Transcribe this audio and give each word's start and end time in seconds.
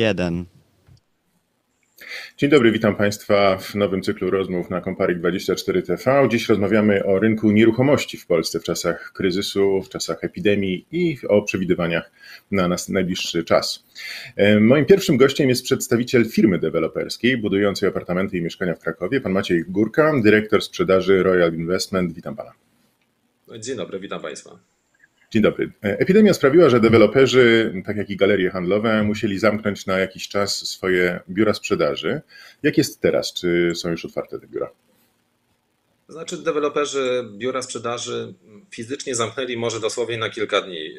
Jeden. 0.00 0.44
Dzień 2.36 2.50
dobry, 2.50 2.72
witam 2.72 2.96
Państwa 2.96 3.58
w 3.58 3.74
nowym 3.74 4.02
cyklu 4.02 4.30
rozmów 4.30 4.70
na 4.70 4.80
Comparik24 4.80 5.82
TV. 5.82 6.28
Dziś 6.30 6.48
rozmawiamy 6.48 7.04
o 7.04 7.18
rynku 7.18 7.50
nieruchomości 7.50 8.16
w 8.16 8.26
Polsce 8.26 8.60
w 8.60 8.64
czasach 8.64 9.12
kryzysu, 9.12 9.82
w 9.82 9.88
czasach 9.88 10.24
epidemii 10.24 10.86
i 10.92 11.18
o 11.28 11.42
przewidywaniach 11.42 12.10
na 12.50 12.68
nas 12.68 12.88
najbliższy 12.88 13.44
czas. 13.44 13.84
E, 14.36 14.60
moim 14.60 14.86
pierwszym 14.86 15.16
gościem 15.16 15.48
jest 15.48 15.64
przedstawiciel 15.64 16.28
firmy 16.28 16.58
deweloperskiej 16.58 17.36
budującej 17.36 17.88
apartamenty 17.88 18.38
i 18.38 18.42
mieszkania 18.42 18.74
w 18.74 18.78
Krakowie, 18.78 19.20
pan 19.20 19.32
Maciej 19.32 19.64
Górka, 19.68 20.12
dyrektor 20.22 20.62
sprzedaży 20.62 21.22
Royal 21.22 21.54
Investment. 21.54 22.12
Witam 22.12 22.36
Pana. 22.36 22.52
Dzień 23.58 23.76
dobry, 23.76 24.00
witam 24.00 24.20
Państwa. 24.20 24.79
Dzień 25.30 25.42
dobry. 25.42 25.72
Epidemia 25.82 26.34
sprawiła, 26.34 26.68
że 26.68 26.80
deweloperzy, 26.80 27.74
tak 27.86 27.96
jak 27.96 28.10
i 28.10 28.16
galerie 28.16 28.50
handlowe, 28.50 29.02
musieli 29.02 29.38
zamknąć 29.38 29.86
na 29.86 29.98
jakiś 29.98 30.28
czas 30.28 30.56
swoje 30.56 31.20
biura 31.28 31.54
sprzedaży. 31.54 32.20
Jak 32.62 32.78
jest 32.78 33.00
teraz? 33.00 33.32
Czy 33.32 33.72
są 33.74 33.90
już 33.90 34.04
otwarte 34.04 34.40
te 34.40 34.46
biura? 34.46 34.70
Znaczy, 36.08 36.36
deweloperzy 36.36 37.28
biura 37.32 37.62
sprzedaży 37.62 38.34
fizycznie 38.70 39.14
zamknęli 39.14 39.56
może 39.56 39.80
dosłownie 39.80 40.18
na 40.18 40.30
kilka 40.30 40.60
dni. 40.60 40.78
E, 40.78 40.92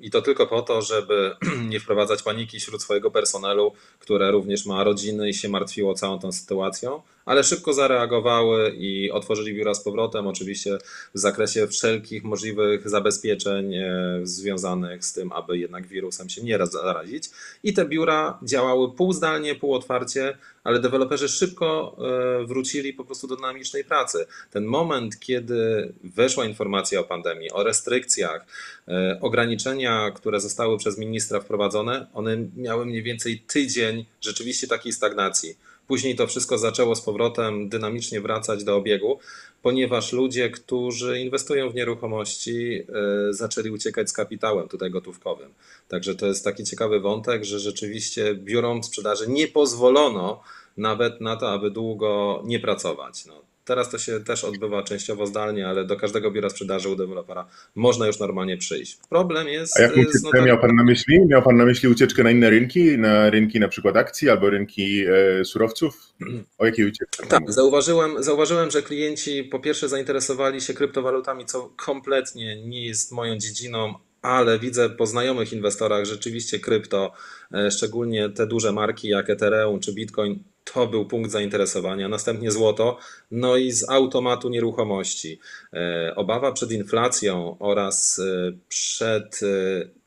I 0.00 0.10
to 0.10 0.22
tylko 0.22 0.46
po 0.46 0.62
to, 0.62 0.82
żeby 0.82 1.36
nie 1.70 1.80
wprowadzać 1.80 2.22
paniki 2.22 2.60
wśród 2.60 2.82
swojego 2.82 3.10
personelu, 3.10 3.72
które 3.98 4.30
również 4.30 4.66
ma 4.66 4.84
rodziny 4.84 5.28
i 5.28 5.34
się 5.34 5.48
martwiło 5.48 5.94
całą 5.94 6.18
tą 6.18 6.32
sytuacją, 6.32 7.02
ale 7.24 7.44
szybko 7.44 7.72
zareagowały 7.72 8.74
i 8.78 9.10
otworzyli 9.10 9.54
biura 9.54 9.74
z 9.74 9.84
powrotem, 9.84 10.26
oczywiście 10.26 10.78
w 11.14 11.18
zakresie 11.18 11.66
wszelkich 11.66 12.24
możliwych 12.24 12.88
zabezpieczeń 12.88 13.74
e, 13.74 14.20
związanych 14.22 15.04
z 15.04 15.12
tym, 15.12 15.32
aby 15.32 15.58
jednak 15.58 15.86
wirusem 15.86 16.28
się 16.28 16.42
nie 16.42 16.58
zarazić. 16.66 17.30
I 17.62 17.72
te 17.72 17.84
biura 17.84 18.38
działały 18.42 18.92
półzdalnie, 18.92 19.54
półotwarcie, 19.54 20.38
ale 20.64 20.80
deweloperzy 20.80 21.28
szybko 21.28 21.96
e, 21.98 22.46
wrócili 22.46 22.92
po 22.92 23.04
prostu 23.04 23.26
do 23.26 23.36
dynamicznej 23.36 23.84
pracy. 23.84 24.26
Ten 24.50 24.64
moment, 24.64 25.18
kiedy 25.20 25.92
weszła 26.04 26.44
informacja 26.44 27.00
o 27.00 27.04
pandemii, 27.04 27.50
o 27.50 27.62
restrykcjach, 27.62 28.46
e, 28.88 29.18
ograniczenia, 29.20 30.10
które 30.10 30.40
zostały 30.40 30.78
przez 30.78 30.98
ministra 30.98 31.40
wprowadzone, 31.40 32.06
one 32.14 32.36
miały 32.56 32.86
mniej 32.86 33.02
więcej 33.02 33.38
tydzień 33.38 34.04
rzeczywiście 34.20 34.68
takiej 34.68 34.92
stagnacji 34.92 35.56
Później 35.90 36.16
to 36.16 36.26
wszystko 36.26 36.58
zaczęło 36.58 36.96
z 36.96 37.00
powrotem 37.00 37.68
dynamicznie 37.68 38.20
wracać 38.20 38.64
do 38.64 38.76
obiegu, 38.76 39.18
ponieważ 39.62 40.12
ludzie, 40.12 40.50
którzy 40.50 41.20
inwestują 41.20 41.70
w 41.70 41.74
nieruchomości, 41.74 42.82
e, 43.28 43.32
zaczęli 43.32 43.70
uciekać 43.70 44.10
z 44.10 44.12
kapitałem 44.12 44.68
tutaj 44.68 44.90
gotówkowym. 44.90 45.54
Także 45.88 46.14
to 46.14 46.26
jest 46.26 46.44
taki 46.44 46.64
ciekawy 46.64 47.00
wątek, 47.00 47.44
że 47.44 47.58
rzeczywiście 47.58 48.34
biurom 48.34 48.82
sprzedaży 48.82 49.24
nie 49.28 49.48
pozwolono 49.48 50.42
nawet 50.76 51.20
na 51.20 51.36
to, 51.36 51.50
aby 51.52 51.70
długo 51.70 52.42
nie 52.44 52.60
pracować. 52.60 53.26
No, 53.26 53.42
Teraz 53.64 53.90
to 53.90 53.98
się 53.98 54.20
też 54.20 54.44
odbywa 54.44 54.82
częściowo 54.82 55.26
zdalnie, 55.26 55.68
ale 55.68 55.84
do 55.84 55.96
każdego 55.96 56.30
biura 56.30 56.50
sprzedaży 56.50 56.88
u 56.88 56.96
dewelopera 56.96 57.48
można 57.74 58.06
już 58.06 58.18
normalnie 58.18 58.56
przyjść. 58.56 58.98
Problem 59.08 59.48
jest. 59.48 59.78
A 59.78 59.82
jaką 59.82 60.00
ucieczkę 60.00 60.20
notar... 60.24 60.44
miał 60.44 60.58
Pan 60.58 60.76
na 60.76 60.84
myśli? 60.84 61.18
Miał 61.26 61.42
Pan 61.42 61.56
na 61.56 61.64
myśli 61.64 61.88
ucieczkę 61.88 62.22
na 62.22 62.30
inne 62.30 62.50
rynki, 62.50 62.98
na 62.98 63.30
rynki 63.30 63.60
na 63.60 63.68
przykład 63.68 63.96
akcji 63.96 64.30
albo 64.30 64.50
rynki 64.50 65.04
e, 65.40 65.44
surowców? 65.44 66.12
O 66.58 66.66
jakiej 66.66 66.86
ucieczce? 66.86 67.26
Tak, 67.26 67.52
zauważyłem, 67.52 68.22
zauważyłem, 68.22 68.70
że 68.70 68.82
klienci 68.82 69.44
po 69.44 69.60
pierwsze 69.60 69.88
zainteresowali 69.88 70.60
się 70.60 70.74
kryptowalutami, 70.74 71.46
co 71.46 71.72
kompletnie 71.76 72.66
nie 72.66 72.86
jest 72.86 73.12
moją 73.12 73.36
dziedziną, 73.36 73.94
ale 74.22 74.58
widzę 74.58 74.90
po 74.90 75.06
znajomych 75.06 75.52
inwestorach 75.52 76.04
rzeczywiście 76.04 76.58
krypto, 76.58 77.12
e, 77.54 77.70
szczególnie 77.70 78.28
te 78.28 78.46
duże 78.46 78.72
marki 78.72 79.08
jak 79.08 79.30
Ethereum 79.30 79.80
czy 79.80 79.92
Bitcoin, 79.92 80.42
to 80.64 80.86
był 80.86 81.06
punkt 81.06 81.30
zainteresowania. 81.30 82.08
Następnie 82.08 82.50
złoto, 82.50 82.98
no 83.30 83.56
i 83.56 83.72
z 83.72 83.88
automatu 83.88 84.48
nieruchomości. 84.48 85.40
E, 85.72 86.12
obawa 86.16 86.52
przed 86.52 86.72
inflacją 86.72 87.56
oraz 87.58 88.18
e, 88.18 88.52
przed 88.68 89.40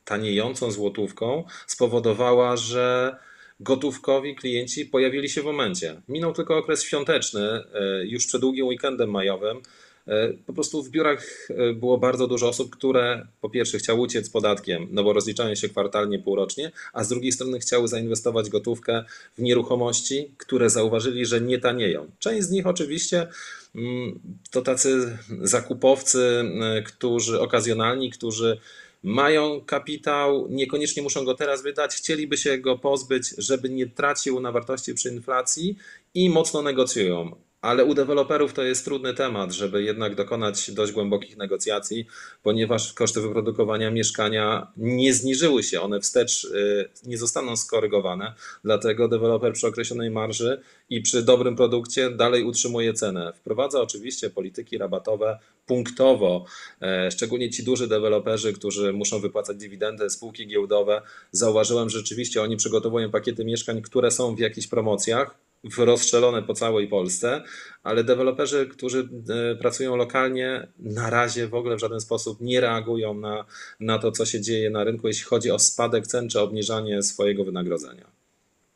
taniejącą 0.04 0.70
złotówką 0.70 1.44
spowodowała, 1.66 2.56
że 2.56 3.16
gotówkowi 3.60 4.36
klienci 4.36 4.86
pojawili 4.86 5.28
się 5.28 5.42
w 5.42 5.44
momencie. 5.44 6.02
Minął 6.08 6.32
tylko 6.32 6.56
okres 6.56 6.82
świąteczny, 6.82 7.64
już 8.04 8.26
przed 8.26 8.40
długim 8.40 8.66
weekendem 8.66 9.10
majowym. 9.10 9.62
E, 10.08 10.32
po 10.46 10.52
prostu 10.52 10.82
w 10.82 10.90
biurach 10.90 11.48
e, 11.50 11.72
było 11.72 11.98
bardzo 11.98 12.26
dużo 12.26 12.48
osób, 12.48 12.76
które 12.76 13.26
po 13.40 13.50
pierwsze 13.50 13.78
chciały 13.78 14.00
uciec 14.00 14.30
podatkiem, 14.30 14.88
no 14.90 15.04
bo 15.04 15.12
rozliczają 15.12 15.54
się 15.54 15.68
kwartalnie, 15.68 16.18
półrocznie, 16.18 16.72
a 16.92 17.04
z 17.04 17.08
drugiej 17.08 17.32
strony 17.32 17.58
chciały 17.58 17.88
zainwestować 17.88 18.50
gotówkę 18.50 19.04
w 19.38 19.42
nieruchomości, 19.42 20.30
które 20.36 20.70
zauważyli, 20.70 21.26
że 21.26 21.40
nie 21.40 21.58
tanieją. 21.58 22.10
Część 22.18 22.46
z 22.46 22.50
nich 22.50 22.66
oczywiście 22.66 23.26
mm, 23.74 24.20
to 24.50 24.62
tacy 24.62 25.18
zakupowcy, 25.42 26.44
e, 26.62 26.82
którzy 26.82 27.40
okazjonalni, 27.40 28.10
którzy 28.10 28.58
mają 29.02 29.60
kapitał, 29.60 30.46
niekoniecznie 30.50 31.02
muszą 31.02 31.24
go 31.24 31.34
teraz 31.34 31.62
wydać, 31.62 31.94
chcieliby 31.94 32.36
się 32.36 32.58
go 32.58 32.78
pozbyć, 32.78 33.34
żeby 33.38 33.70
nie 33.70 33.86
tracił 33.86 34.40
na 34.40 34.52
wartości 34.52 34.94
przy 34.94 35.08
inflacji 35.08 35.76
i 36.14 36.30
mocno 36.30 36.62
negocjują 36.62 37.36
ale 37.64 37.84
u 37.84 37.94
deweloperów 37.94 38.52
to 38.52 38.62
jest 38.62 38.84
trudny 38.84 39.14
temat, 39.14 39.52
żeby 39.52 39.82
jednak 39.82 40.14
dokonać 40.14 40.70
dość 40.70 40.92
głębokich 40.92 41.36
negocjacji, 41.36 42.06
ponieważ 42.42 42.92
koszty 42.92 43.20
wyprodukowania 43.20 43.90
mieszkania 43.90 44.66
nie 44.76 45.14
zniżyły 45.14 45.62
się, 45.62 45.80
one 45.80 46.00
wstecz 46.00 46.44
y, 46.44 46.88
nie 47.06 47.18
zostaną 47.18 47.56
skorygowane, 47.56 48.34
dlatego 48.64 49.08
deweloper 49.08 49.52
przy 49.52 49.66
określonej 49.66 50.10
marży 50.10 50.60
i 50.90 51.02
przy 51.02 51.22
dobrym 51.22 51.56
produkcie 51.56 52.10
dalej 52.10 52.44
utrzymuje 52.44 52.94
cenę. 52.94 53.32
Wprowadza 53.36 53.80
oczywiście 53.80 54.30
polityki 54.30 54.78
rabatowe 54.78 55.38
punktowo, 55.66 56.44
e, 56.82 57.10
szczególnie 57.10 57.50
ci 57.50 57.64
duży 57.64 57.88
deweloperzy, 57.88 58.52
którzy 58.52 58.92
muszą 58.92 59.20
wypłacać 59.20 59.56
dywidendy, 59.56 60.10
spółki 60.10 60.46
giełdowe. 60.46 61.02
Zauważyłem, 61.32 61.90
że 61.90 61.98
rzeczywiście 61.98 62.42
oni 62.42 62.56
przygotowują 62.56 63.10
pakiety 63.10 63.44
mieszkań, 63.44 63.82
które 63.82 64.10
są 64.10 64.34
w 64.34 64.38
jakichś 64.38 64.66
promocjach, 64.66 65.43
rozstrzelone 65.78 66.42
po 66.42 66.54
całej 66.54 66.88
Polsce, 66.88 67.42
ale 67.82 68.04
deweloperzy, 68.04 68.66
którzy 68.66 69.08
e, 69.52 69.56
pracują 69.56 69.96
lokalnie, 69.96 70.68
na 70.78 71.10
razie 71.10 71.48
w 71.48 71.54
ogóle 71.54 71.76
w 71.76 71.80
żaden 71.80 72.00
sposób 72.00 72.40
nie 72.40 72.60
reagują 72.60 73.14
na, 73.14 73.44
na 73.80 73.98
to, 73.98 74.12
co 74.12 74.26
się 74.26 74.40
dzieje 74.40 74.70
na 74.70 74.84
rynku, 74.84 75.08
jeśli 75.08 75.24
chodzi 75.24 75.50
o 75.50 75.58
spadek 75.58 76.06
cen 76.06 76.28
czy 76.28 76.40
obniżanie 76.40 77.02
swojego 77.02 77.44
wynagrodzenia. 77.44 78.13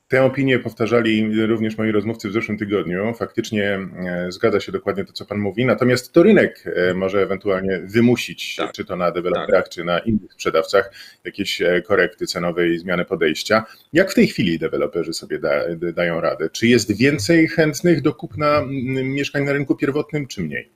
Tę 0.09 0.25
opinię 0.25 0.59
powtarzali 0.59 1.47
również 1.47 1.79
moi 1.79 1.93
rozmówcy 1.93 2.29
w 2.29 2.33
zeszłym 2.33 2.59
tygodniu. 2.59 3.15
Faktycznie 3.15 3.89
e, 4.07 4.27
zgadza 4.33 4.61
się 4.61 4.73
dokładnie 4.73 5.05
to, 5.05 5.13
co 5.13 5.27
Pan 5.27 5.39
mówi. 5.39 5.67
Natomiast 5.67 6.13
to 6.13 6.23
rynek 6.23 6.65
e, 6.67 6.95
może 6.95 7.23
ewentualnie 7.23 7.81
wymusić, 7.85 8.57
tak. 8.57 8.73
czy 8.73 8.85
to 8.85 8.97
na 8.97 9.11
deweloperach, 9.11 9.65
tak. 9.65 9.69
czy 9.69 9.85
na 9.85 9.99
innych 9.99 10.33
sprzedawcach, 10.33 10.93
jakieś 11.25 11.63
e, 11.63 11.83
korekty 11.83 12.27
cenowe 12.27 12.69
i 12.69 12.79
zmiany 12.79 13.05
podejścia. 13.05 13.65
Jak 13.93 14.11
w 14.11 14.15
tej 14.15 14.27
chwili 14.27 14.59
deweloperzy 14.59 15.13
sobie 15.13 15.39
da, 15.39 15.51
dają 15.95 16.21
radę? 16.21 16.51
Czy 16.51 16.67
jest 16.67 16.97
więcej 16.97 17.49
chętnych 17.49 18.03
do 18.03 18.15
kupna 18.15 18.63
mieszkań 19.05 19.45
na 19.45 19.53
rynku 19.53 19.77
pierwotnym, 19.77 20.27
czy 20.27 20.43
mniej? 20.43 20.71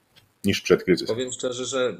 niż 0.44 0.60
przed 0.60 0.84
kryzysem. 0.84 1.16
Powiem 1.16 1.32
szczerze, 1.32 1.64
że 1.64 1.96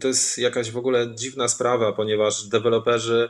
to 0.00 0.08
jest 0.08 0.38
jakaś 0.38 0.70
w 0.70 0.76
ogóle 0.76 1.14
dziwna 1.14 1.48
sprawa, 1.48 1.92
ponieważ 1.92 2.48
deweloperzy 2.48 3.28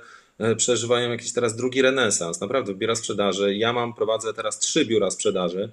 przeżywają 0.56 1.11
jakiś 1.11 1.33
teraz 1.33 1.56
drugi 1.56 1.83
renesans. 1.83 2.41
Naprawdę, 2.41 2.75
biura 2.75 2.95
sprzedaży. 2.95 3.57
Ja 3.57 3.72
mam, 3.72 3.95
prowadzę 3.95 4.34
teraz 4.34 4.59
trzy 4.59 4.86
biura 4.86 5.10
sprzedaży. 5.10 5.71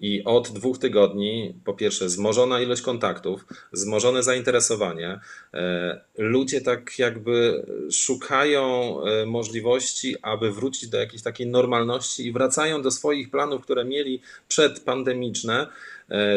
I 0.00 0.24
od 0.24 0.48
dwóch 0.48 0.78
tygodni, 0.78 1.54
po 1.64 1.74
pierwsze, 1.74 2.08
zmożona 2.08 2.60
ilość 2.60 2.82
kontaktów, 2.82 3.46
zmożone 3.72 4.22
zainteresowanie. 4.22 5.20
E, 5.54 6.00
ludzie 6.18 6.60
tak 6.60 6.98
jakby 6.98 7.66
szukają 7.92 8.96
e, 9.02 9.26
możliwości, 9.26 10.16
aby 10.22 10.52
wrócić 10.52 10.88
do 10.88 10.98
jakiejś 10.98 11.22
takiej 11.22 11.46
normalności 11.46 12.26
i 12.26 12.32
wracają 12.32 12.82
do 12.82 12.90
swoich 12.90 13.30
planów, 13.30 13.62
które 13.62 13.84
mieli 13.84 14.20
przedpandemiczne. 14.48 15.62
E, 15.62 15.68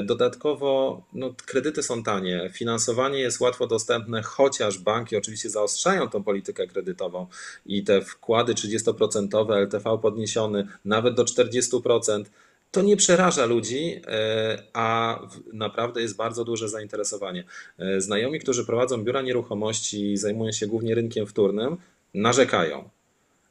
dodatkowo 0.04 1.02
no, 1.14 1.34
kredyty 1.46 1.84
są 1.84 2.04
tanie, 2.04 2.50
finansowanie 2.54 3.20
jest 3.20 3.40
łatwo 3.40 3.68
dostępne, 3.68 4.22
chociaż 4.22 4.80
banki 4.80 5.18
oczywiście 5.18 5.50
zaostrzają 5.50 6.10
tą 6.10 6.24
politykę 6.24 6.68
kredytową 6.68 7.28
i 7.66 7.84
te 7.84 8.02
wkłady 8.02 8.54
30% 8.54 9.52
LTV 9.52 9.98
podniesiony 10.02 10.68
nawet 10.86 11.16
do 11.16 11.24
40%. 11.24 12.24
To 12.72 12.82
nie 12.82 12.98
przeraża 12.98 13.46
ludzi, 13.46 14.02
e, 14.08 14.64
a 14.74 15.20
naprawdę 15.54 16.02
jest 16.02 16.16
bardzo 16.16 16.44
duże 16.44 16.70
zainteresowanie. 16.70 17.44
E, 17.80 18.02
znajomi, 18.02 18.40
którzy 18.40 18.66
prowadzą 18.66 19.04
biura 19.04 19.22
nieruchomości 19.22 20.12
i 20.12 20.18
zajmują 20.18 20.52
się 20.52 20.68
głównie 20.68 20.96
rynkiem 20.96 21.28
wtórnym, 21.28 21.78
narzekają. 22.14 22.90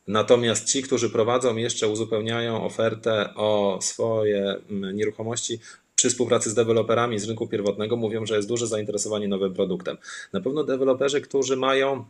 Natomiast 0.07 0.69
ci, 0.69 0.83
którzy 0.83 1.11
prowadzą 1.11 1.57
jeszcze, 1.57 1.89
uzupełniają 1.89 2.65
ofertę 2.65 3.35
o 3.35 3.79
swoje 3.83 4.57
nieruchomości, 4.71 5.61
przy 6.07 6.11
współpracy 6.11 6.51
z 6.51 6.55
deweloperami 6.55 7.19
z 7.19 7.29
rynku 7.29 7.47
pierwotnego 7.47 7.97
mówią, 7.97 8.27
że 8.27 8.37
jest 8.37 8.49
duże 8.49 8.67
zainteresowanie 8.67 9.29
nowym 9.29 9.55
produktem. 9.55 9.97
Na 10.33 10.41
pewno 10.41 10.65
deweloperzy, 10.65 11.21
którzy 11.21 11.57
mają 11.57 12.05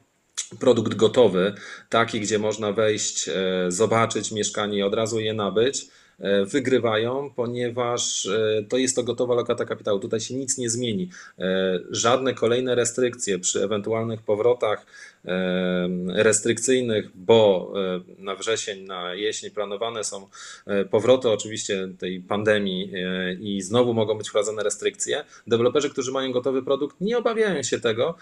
produkt 0.61 0.95
gotowy, 0.95 1.55
taki, 1.89 2.21
gdzie 2.21 2.39
można 2.39 2.73
wejść, 2.73 3.31
zobaczyć 3.69 4.33
mieszkanie 4.33 4.79
i 4.79 4.83
od 4.83 4.95
razu 4.95 5.21
je 5.21 5.35
nabyć 5.35 5.87
E, 5.87 6.06
wygrywają, 6.47 7.31
ponieważ 7.37 8.27
e, 8.27 8.65
to 8.69 8.77
jest 8.77 8.97
to 8.97 9.03
gotowa 9.03 9.35
lokata 9.35 9.65
kapitału. 9.65 9.99
Tutaj 9.99 10.21
się 10.21 10.35
nic 10.35 10.59
nie 10.59 10.71
zmieni. 10.71 11.11
E, 11.39 11.79
żadne 11.91 12.35
kolejne 12.35 12.75
restrykcje 12.75 13.39
przy 13.39 13.65
ewentualnych 13.65 14.23
powrotach 14.23 14.87
restrykcyjnych, 16.09 17.11
bo 17.15 17.73
na 18.19 18.35
wrzesień, 18.35 18.85
na 18.85 19.15
jesień 19.15 19.51
planowane 19.51 20.05
są 20.05 20.29
powroty 20.91 21.31
oczywiście 21.31 21.89
tej 21.99 22.21
pandemii 22.21 22.93
i 23.41 23.63
znowu 23.63 23.95
mogą 23.95 24.19
być 24.19 24.29
wprowadzone 24.29 24.63
restrykcje. 24.63 25.25
Deweloperzy, 25.47 25.91
którzy 25.91 26.13
mają 26.13 26.33
gotowy 26.33 26.63
produkt, 26.63 26.97
nie 27.01 27.19
obawiają 27.19 27.63
się 27.63 27.81
tego, 27.81 28.15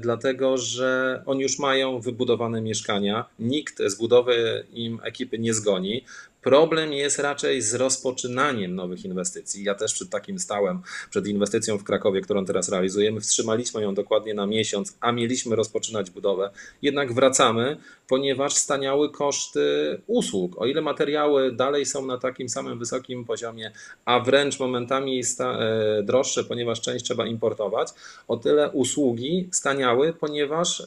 dlatego 0.00 0.58
że 0.58 1.22
oni 1.26 1.42
już 1.42 1.58
mają 1.58 2.00
wybudowane 2.00 2.60
mieszkania. 2.60 3.24
Nikt 3.38 3.82
z 3.86 3.94
budowy 3.94 4.66
im 4.72 5.00
ekipy 5.02 5.38
nie 5.38 5.54
zgoni. 5.54 6.04
Problem 6.44 6.92
jest 6.92 7.18
raczej 7.18 7.62
z 7.62 7.74
rozpoczynaniem 7.74 8.74
nowych 8.74 9.04
inwestycji. 9.04 9.64
Ja 9.64 9.74
też 9.74 9.94
przed 9.94 10.10
takim 10.10 10.38
stałem, 10.38 10.82
przed 11.10 11.26
inwestycją 11.26 11.78
w 11.78 11.84
Krakowie, 11.84 12.20
którą 12.20 12.44
teraz 12.44 12.68
realizujemy. 12.68 13.20
Wstrzymaliśmy 13.20 13.82
ją 13.82 13.94
dokładnie 13.94 14.34
na 14.34 14.46
miesiąc, 14.46 14.96
a 15.00 15.12
mieliśmy 15.12 15.56
rozpoczynać 15.56 16.10
budowę. 16.10 16.50
Jednak 16.82 17.12
wracamy, 17.12 17.76
ponieważ 18.08 18.54
staniały 18.54 19.10
koszty 19.10 20.00
usług. 20.06 20.62
O 20.62 20.66
ile 20.66 20.80
materiały 20.80 21.52
dalej 21.52 21.86
są 21.86 22.06
na 22.06 22.18
takim 22.18 22.48
samym 22.48 22.78
wysokim 22.78 23.24
poziomie, 23.24 23.72
a 24.04 24.20
wręcz 24.20 24.60
momentami 24.60 25.22
e, 25.40 26.02
droższe, 26.02 26.44
ponieważ 26.44 26.80
część 26.80 27.04
trzeba 27.04 27.26
importować, 27.26 27.88
o 28.28 28.36
tyle 28.36 28.70
usługi 28.70 29.48
staniały, 29.52 30.12
ponieważ 30.12 30.80
e, 30.80 30.86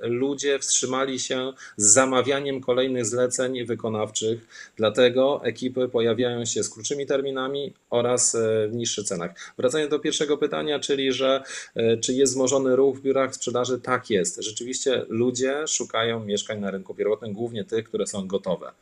ludzie 0.00 0.58
wstrzymali 0.58 1.20
się 1.20 1.52
z 1.76 1.92
zamawianiem 1.92 2.60
kolejnych 2.60 3.06
zleceń 3.06 3.64
wykonawczych 3.64 4.46
Dlatego 4.76 5.40
ekipy 5.44 5.88
pojawiają 5.88 6.44
się 6.44 6.62
z 6.62 6.70
krótszymi 6.70 7.06
terminami 7.06 7.72
oraz 7.90 8.34
e, 8.34 8.68
w 8.68 8.74
niższych 8.74 9.04
cenach. 9.04 9.54
Wracając 9.58 9.90
do 9.90 9.98
pierwszego 9.98 10.38
pytania, 10.38 10.80
czyli 10.80 11.12
że 11.12 11.42
czy 12.02 12.12
jest 12.12 12.32
wzmożony 12.32 12.76
ruch 12.76 12.96
w 12.96 13.00
biurach 13.00 13.34
sprzedaży? 13.34 13.80
Tak 13.80 14.10
jest. 14.10 14.42
Rzeczywiście 14.42 15.06
ludzie 15.08 15.66
szukają 15.66 16.24
mieszkań 16.34 16.60
na 16.60 16.70
rynku 16.70 16.94
pierwotnym, 16.94 17.32
głównie 17.32 17.64
tych, 17.64 17.84
które 17.84 18.06
są 18.06 18.26
gotowe. 18.26 18.72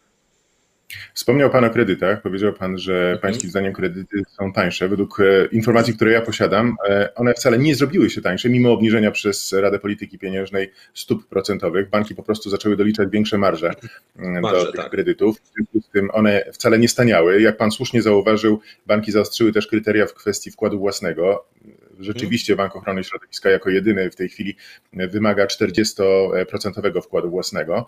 Wspomniał 1.15 1.51
Pan 1.51 1.65
o 1.65 1.71
kredytach. 1.71 2.23
Powiedział 2.23 2.53
Pan, 2.53 2.79
że 2.79 2.95
mhm. 2.95 3.19
Pańskim 3.19 3.51
zdaniem 3.51 3.73
kredyty 3.73 4.23
są 4.39 4.53
tańsze. 4.53 4.89
Według 4.89 5.21
e, 5.21 5.47
informacji, 5.47 5.95
które 5.95 6.13
ja 6.13 6.21
posiadam, 6.21 6.77
e, 6.89 7.15
one 7.15 7.35
wcale 7.35 7.59
nie 7.59 7.75
zrobiły 7.75 8.11
się 8.11 8.21
tańsze, 8.21 8.49
mimo 8.49 8.73
obniżenia 8.73 9.11
przez 9.11 9.53
Radę 9.53 9.79
Polityki 9.79 10.19
Pieniężnej 10.19 10.73
stóp 10.95 11.29
procentowych. 11.29 11.91
Banki 11.91 12.15
po 12.15 12.23
prostu 12.23 12.51
zaczęły 12.51 12.77
doliczać 12.77 13.09
większe 13.11 13.39
marże, 13.39 13.75
mm, 14.17 14.43
marże 14.43 14.65
do 14.65 14.73
tych 14.73 14.81
tak. 14.81 14.91
kredytów. 14.91 15.41
W 15.41 15.55
związku 15.55 15.81
z 15.81 15.93
tym 15.93 16.09
one 16.13 16.45
wcale 16.53 16.79
nie 16.79 16.89
staniały. 16.89 17.41
Jak 17.41 17.57
Pan 17.57 17.71
słusznie 17.71 18.03
zauważył, 18.03 18.61
banki 18.87 19.13
zaostrzyły 19.13 19.53
też 19.53 19.67
kryteria 19.67 20.07
w 20.07 20.15
kwestii 20.15 20.51
wkładu 20.51 20.79
własnego. 20.79 21.45
Rzeczywiście 22.01 22.57
Bank 22.57 22.77
Ochrony 22.77 23.05
Środowiska 23.05 23.51
jako 23.51 23.71
jedyny 23.71 24.11
w 24.11 24.17
tej 24.17 24.29
chwili 24.29 24.57
wymaga 24.93 25.47
40% 25.47 27.03
wkładu 27.03 27.31
własnego. 27.31 27.87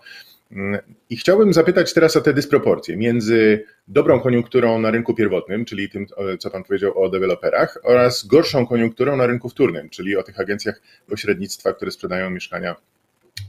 I 1.09 1.17
chciałbym 1.17 1.53
zapytać 1.53 1.93
teraz 1.93 2.15
o 2.15 2.21
te 2.21 2.33
dysproporcje 2.33 2.97
między 2.97 3.65
dobrą 3.87 4.19
koniunkturą 4.19 4.79
na 4.79 4.91
rynku 4.91 5.13
pierwotnym, 5.13 5.65
czyli 5.65 5.89
tym, 5.89 6.05
co 6.39 6.49
Pan 6.49 6.63
powiedział 6.63 7.03
o 7.03 7.09
deweloperach, 7.09 7.77
oraz 7.83 8.25
gorszą 8.25 8.67
koniunkturą 8.67 9.17
na 9.17 9.27
rynku 9.27 9.49
wtórnym, 9.49 9.89
czyli 9.89 10.17
o 10.17 10.23
tych 10.23 10.39
agencjach 10.39 10.81
pośrednictwa, 11.07 11.73
które 11.73 11.91
sprzedają 11.91 12.29
mieszkania 12.29 12.75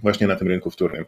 właśnie 0.02 0.26
na 0.26 0.36
tym 0.36 0.48
rynku 0.48 0.70
wtórnym. 0.70 1.04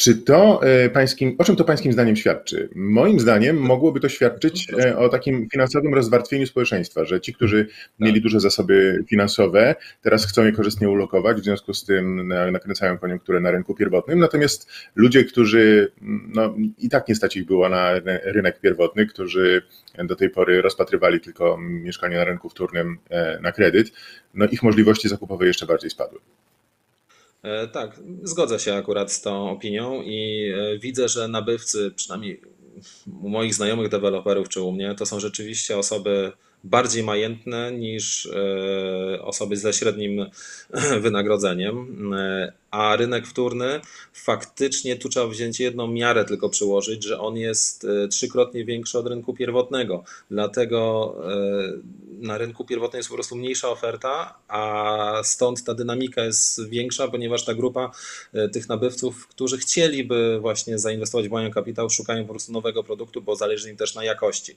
Czy 0.00 0.14
to 0.14 0.60
e, 0.62 0.90
pańskim, 0.90 1.34
o 1.38 1.44
czym 1.44 1.56
to 1.56 1.64
pańskim 1.64 1.92
zdaniem 1.92 2.16
świadczy? 2.16 2.68
Moim 2.74 3.20
zdaniem 3.20 3.56
mogłoby 3.56 4.00
to 4.00 4.08
świadczyć 4.08 4.66
e, 4.84 4.96
o 4.98 5.08
takim 5.08 5.48
finansowym 5.52 5.94
rozwartwieniu 5.94 6.46
społeczeństwa, 6.46 7.04
że 7.04 7.20
ci, 7.20 7.34
którzy 7.34 7.64
tak. 7.64 7.74
mieli 7.98 8.20
duże 8.20 8.40
zasoby 8.40 9.04
finansowe, 9.08 9.74
teraz 10.02 10.26
chcą 10.26 10.44
je 10.44 10.52
korzystnie 10.52 10.88
ulokować, 10.90 11.40
w 11.40 11.44
związku 11.44 11.74
z 11.74 11.84
tym 11.84 12.28
nakręcają 12.52 12.98
koniunkturę 12.98 13.40
na 13.40 13.50
rynku 13.50 13.74
pierwotnym, 13.74 14.18
natomiast 14.18 14.70
ludzie, 14.94 15.24
którzy 15.24 15.92
no, 16.34 16.54
i 16.78 16.88
tak 16.88 17.08
nie 17.08 17.14
stać 17.14 17.36
ich 17.36 17.46
było 17.46 17.68
na 17.68 17.92
rynek 18.24 18.60
pierwotny, 18.60 19.06
którzy 19.06 19.62
do 20.04 20.16
tej 20.16 20.30
pory 20.30 20.62
rozpatrywali 20.62 21.20
tylko 21.20 21.58
mieszkanie 21.60 22.16
na 22.16 22.24
rynku 22.24 22.48
wtórnym 22.48 22.98
e, 23.10 23.38
na 23.40 23.52
kredyt, 23.52 23.92
no 24.34 24.46
ich 24.46 24.62
możliwości 24.62 25.08
zakupowe 25.08 25.46
jeszcze 25.46 25.66
bardziej 25.66 25.90
spadły. 25.90 26.20
E, 27.42 27.68
tak, 27.68 28.00
zgodzę 28.22 28.58
się 28.58 28.74
akurat 28.74 29.12
z 29.12 29.22
tą 29.22 29.50
opinią 29.50 30.02
i 30.02 30.50
e, 30.58 30.78
widzę, 30.78 31.08
że 31.08 31.28
nabywcy, 31.28 31.90
przynajmniej 31.96 32.40
u 33.22 33.28
moich 33.28 33.54
znajomych 33.54 33.88
deweloperów 33.88 34.48
czy 34.48 34.62
u 34.62 34.72
mnie, 34.72 34.94
to 34.94 35.06
są 35.06 35.20
rzeczywiście 35.20 35.78
osoby 35.78 36.32
bardziej 36.64 37.02
majętne 37.02 37.72
niż 37.72 38.26
e, 38.26 39.22
osoby 39.22 39.56
ze 39.56 39.72
średnim 39.72 40.26
wynagrodzeniem, 41.02 42.12
e, 42.14 42.52
a 42.70 42.96
rynek 42.96 43.26
wtórny 43.26 43.80
faktycznie 44.12 44.96
tu 44.96 45.08
trzeba 45.08 45.26
wziąć 45.26 45.60
jedną 45.60 45.86
miarę 45.86 46.24
tylko 46.24 46.48
przyłożyć, 46.48 47.04
że 47.04 47.20
on 47.20 47.36
jest 47.36 47.84
e, 47.84 48.08
trzykrotnie 48.08 48.64
większy 48.64 48.98
od 48.98 49.06
rynku 49.06 49.34
pierwotnego. 49.34 50.04
Dlatego 50.30 50.80
na 52.20 52.38
rynku 52.38 52.64
pierwotnym 52.64 52.98
jest 52.98 53.08
po 53.08 53.14
prostu 53.14 53.36
mniejsza 53.36 53.68
oferta, 53.68 54.38
a 54.48 55.20
stąd 55.24 55.64
ta 55.64 55.74
dynamika 55.74 56.24
jest 56.24 56.68
większa, 56.68 57.08
ponieważ 57.08 57.44
ta 57.44 57.54
grupa 57.54 57.90
tych 58.52 58.68
nabywców, 58.68 59.26
którzy 59.26 59.58
chcieliby 59.58 60.38
właśnie 60.40 60.78
zainwestować 60.78 61.28
w 61.28 61.30
moją 61.30 61.50
kapitał, 61.50 61.90
szukają 61.90 62.24
po 62.24 62.30
prostu 62.30 62.52
nowego 62.52 62.84
produktu, 62.84 63.22
bo 63.22 63.36
zależy 63.36 63.70
im 63.70 63.76
też 63.76 63.94
na 63.94 64.04
jakości. 64.04 64.56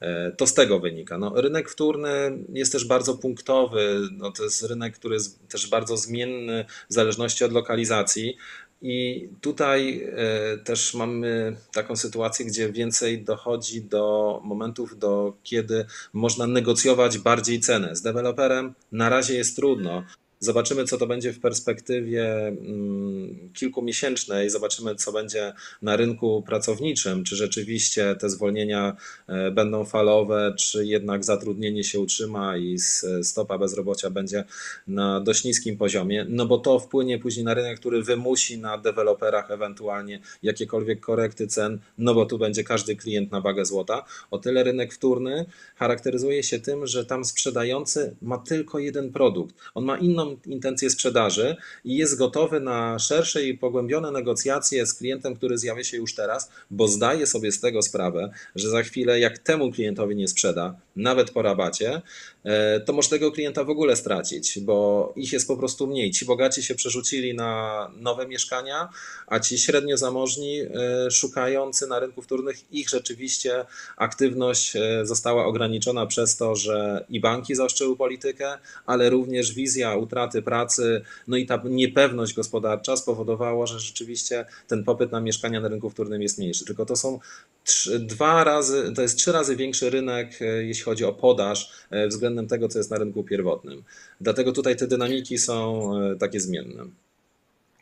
E, 0.00 0.32
to 0.32 0.46
z 0.46 0.54
tego 0.54 0.80
wynika. 0.80 1.18
No, 1.18 1.32
rynek 1.40 1.70
wtórny 1.70 2.38
jest 2.52 2.72
też 2.72 2.84
bardzo 2.84 3.14
punktowy. 3.14 4.08
No, 4.12 4.32
to 4.32 4.44
jest 4.44 4.62
rynek, 4.62 4.98
który 4.98 5.14
jest 5.14 5.48
też 5.48 5.70
bardzo 5.70 5.96
zmienny 5.96 6.64
w 6.90 6.94
zależności 6.94 7.44
od 7.44 7.52
lokalizacji. 7.52 8.36
I 8.82 9.28
tutaj 9.40 10.04
e, 10.16 10.58
też 10.58 10.94
mamy 10.94 11.56
taką 11.72 11.96
sytuację, 11.96 12.46
gdzie 12.46 12.72
więcej 12.72 13.22
dochodzi 13.22 13.82
do 13.82 14.40
momentów, 14.44 14.98
do 14.98 15.32
kiedy 15.42 15.86
można 16.12 16.46
negocjować 16.46 17.18
bardziej 17.18 17.60
cenę. 17.60 17.96
Z 17.96 18.02
deweloperem 18.02 18.74
na 18.92 19.08
razie 19.08 19.34
jest 19.34 19.56
trudno, 19.56 20.04
Zobaczymy, 20.40 20.84
co 20.84 20.98
to 20.98 21.06
będzie 21.06 21.32
w 21.32 21.40
perspektywie 21.40 22.46
mm, 22.46 23.52
kilkumiesięcznej. 23.54 24.50
Zobaczymy, 24.50 24.94
co 24.94 25.12
będzie 25.12 25.52
na 25.82 25.96
rynku 25.96 26.42
pracowniczym. 26.42 27.24
Czy 27.24 27.36
rzeczywiście 27.36 28.16
te 28.20 28.30
zwolnienia 28.30 28.96
e, 29.26 29.50
będą 29.50 29.84
falowe, 29.84 30.54
czy 30.58 30.86
jednak 30.86 31.24
zatrudnienie 31.24 31.84
się 31.84 32.00
utrzyma 32.00 32.56
i 32.56 32.78
stopa 33.22 33.58
bezrobocia 33.58 34.10
będzie 34.10 34.44
na 34.86 35.20
dość 35.20 35.44
niskim 35.44 35.76
poziomie. 35.76 36.26
No 36.28 36.46
bo 36.46 36.58
to 36.58 36.78
wpłynie 36.78 37.18
później 37.18 37.44
na 37.44 37.54
rynek, 37.54 37.80
który 37.80 38.02
wymusi 38.02 38.58
na 38.58 38.78
deweloperach 38.78 39.50
ewentualnie 39.50 40.20
jakiekolwiek 40.42 41.00
korekty 41.00 41.46
cen, 41.46 41.78
no 41.98 42.14
bo 42.14 42.26
tu 42.26 42.38
będzie 42.38 42.64
każdy 42.64 42.96
klient 42.96 43.32
na 43.32 43.40
wagę 43.40 43.64
złota. 43.64 44.04
O 44.30 44.38
tyle 44.38 44.64
rynek 44.64 44.94
wtórny 44.94 45.46
charakteryzuje 45.76 46.42
się 46.42 46.60
tym, 46.60 46.86
że 46.86 47.06
tam 47.06 47.24
sprzedający 47.24 48.16
ma 48.22 48.38
tylko 48.38 48.78
jeden 48.78 49.12
produkt. 49.12 49.54
On 49.74 49.84
ma 49.84 49.98
inną 49.98 50.25
intencję 50.46 50.90
sprzedaży 50.90 51.56
i 51.84 51.96
jest 51.96 52.18
gotowy 52.18 52.60
na 52.60 52.98
szersze 52.98 53.44
i 53.44 53.58
pogłębione 53.58 54.10
negocjacje 54.10 54.86
z 54.86 54.94
klientem, 54.94 55.36
który 55.36 55.58
zjawia 55.58 55.84
się 55.84 55.96
już 55.96 56.14
teraz, 56.14 56.50
bo 56.70 56.88
zdaje 56.88 57.26
sobie 57.26 57.52
z 57.52 57.60
tego 57.60 57.82
sprawę, 57.82 58.30
że 58.54 58.70
za 58.70 58.82
chwilę, 58.82 59.20
jak 59.20 59.38
temu 59.38 59.72
klientowi 59.72 60.16
nie 60.16 60.28
sprzeda, 60.28 60.74
nawet 60.96 61.30
po 61.30 61.42
rabacie, 61.42 62.02
e, 62.44 62.80
to 62.80 62.92
może 62.92 63.08
tego 63.08 63.32
klienta 63.32 63.64
w 63.64 63.70
ogóle 63.70 63.96
stracić, 63.96 64.60
bo 64.60 65.12
ich 65.16 65.32
jest 65.32 65.48
po 65.48 65.56
prostu 65.56 65.86
mniej. 65.86 66.10
Ci 66.10 66.24
bogaci 66.24 66.62
się 66.62 66.74
przerzucili 66.74 67.34
na 67.34 67.90
nowe 67.96 68.26
mieszkania, 68.26 68.88
a 69.26 69.40
ci 69.40 69.58
średnio 69.58 69.96
zamożni, 69.96 70.60
e, 70.60 71.10
szukający 71.10 71.86
na 71.86 71.98
rynku 71.98 72.22
wtórnych, 72.22 72.72
ich 72.72 72.88
rzeczywiście 72.88 73.64
aktywność 73.96 74.76
e, 74.76 75.06
została 75.06 75.44
ograniczona 75.44 76.06
przez 76.06 76.36
to, 76.36 76.56
że 76.56 77.04
i 77.08 77.20
banki 77.20 77.54
zaostrzyły 77.54 77.96
politykę, 77.96 78.58
ale 78.86 79.10
również 79.10 79.52
wizja 79.52 79.96
utraty 79.96 80.42
pracy, 80.42 81.02
no 81.28 81.36
i 81.36 81.46
ta 81.46 81.62
niepewność 81.64 82.34
gospodarcza 82.34 82.96
spowodowała, 82.96 83.66
że 83.66 83.80
rzeczywiście 83.80 84.44
ten 84.68 84.84
popyt 84.84 85.12
na 85.12 85.20
mieszkania 85.20 85.60
na 85.60 85.68
rynku 85.68 85.90
wtórnym 85.90 86.22
jest 86.22 86.38
mniejszy. 86.38 86.64
Tylko 86.64 86.86
to 86.86 86.96
są 86.96 87.18
trzy, 87.64 87.98
dwa 87.98 88.44
razy, 88.44 88.92
to 88.96 89.02
jest 89.02 89.18
trzy 89.18 89.32
razy 89.32 89.56
większy 89.56 89.90
rynek, 89.90 90.40
jeśli 90.60 90.85
chodzi 90.90 91.04
o 91.04 91.12
podaż 91.12 91.72
względem 92.08 92.46
tego, 92.46 92.68
co 92.68 92.78
jest 92.78 92.90
na 92.90 92.98
rynku 92.98 93.24
pierwotnym. 93.24 93.82
Dlatego 94.20 94.52
tutaj 94.52 94.76
te 94.76 94.86
dynamiki 94.86 95.38
są 95.38 95.90
takie 96.18 96.40
zmienne. 96.40 96.84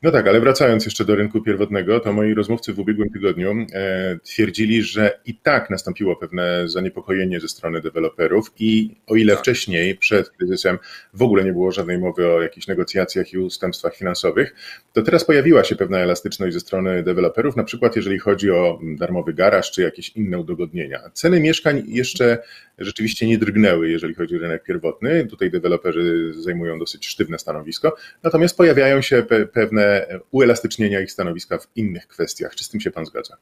No 0.04 0.10
tak, 0.10 0.28
ale 0.28 0.40
wracając 0.40 0.84
jeszcze 0.84 1.04
do 1.04 1.14
rynku 1.14 1.42
pierwotnego, 1.42 2.00
to 2.00 2.12
moi 2.12 2.34
rozmówcy 2.34 2.72
w 2.72 2.78
ubiegłym 2.78 3.10
tygodniu 3.10 3.66
e, 3.72 4.18
twierdzili, 4.22 4.82
że 4.82 5.20
i 5.26 5.34
tak 5.34 5.70
nastąpiło 5.70 6.16
pewne 6.16 6.68
zaniepokojenie 6.68 7.40
ze 7.40 7.48
strony 7.48 7.80
deweloperów 7.80 8.52
i 8.58 8.96
o 9.06 9.16
ile 9.16 9.32
tak. 9.32 9.42
wcześniej, 9.42 9.96
przed 9.96 10.30
kryzysem, 10.30 10.78
w 11.14 11.22
ogóle 11.22 11.44
nie 11.44 11.52
było 11.52 11.72
żadnej 11.72 11.98
mowy 11.98 12.28
o 12.28 12.42
jakichś 12.42 12.66
negocjacjach 12.66 13.32
i 13.32 13.38
ustępstwach 13.38 13.96
finansowych, 13.96 14.54
to 14.92 15.02
teraz 15.02 15.24
pojawiła 15.24 15.64
się 15.64 15.76
pewna 15.76 15.98
elastyczność 15.98 16.54
ze 16.54 16.60
strony 16.60 17.02
deweloperów, 17.02 17.56
na 17.56 17.64
przykład 17.64 17.96
jeżeli 17.96 18.18
chodzi 18.18 18.50
o 18.50 18.78
darmowy 18.98 19.34
garaż 19.34 19.70
czy 19.70 19.82
jakieś 19.82 20.08
inne 20.08 20.38
udogodnienia. 20.38 21.00
Ceny 21.12 21.40
mieszkań 21.40 21.82
jeszcze 21.86 22.38
rzeczywiście 22.78 23.26
nie 23.26 23.38
drgnęły, 23.38 23.90
jeżeli 23.90 24.14
chodzi 24.14 24.36
o 24.36 24.38
rynek 24.38 24.62
pierwotny. 24.62 25.26
Tutaj 25.26 25.50
deweloperzy 25.50 26.32
zajmują 26.38 26.78
dosyć 26.78 27.06
sztywne 27.06 27.38
stanowisko, 27.38 27.96
natomiast 28.22 28.56
pojawiają 28.56 29.02
się 29.02 29.22
pe 29.22 29.46
pewne 29.46 30.06
uelastycznienia 30.30 31.00
ich 31.00 31.12
stanowiska 31.12 31.58
w 31.58 31.68
innych 31.76 32.08
kwestiach. 32.08 32.54
Czy 32.54 32.64
z 32.64 32.68
tym 32.68 32.80
się 32.80 32.90
Pan 32.90 33.06
zgadza? 33.06 33.36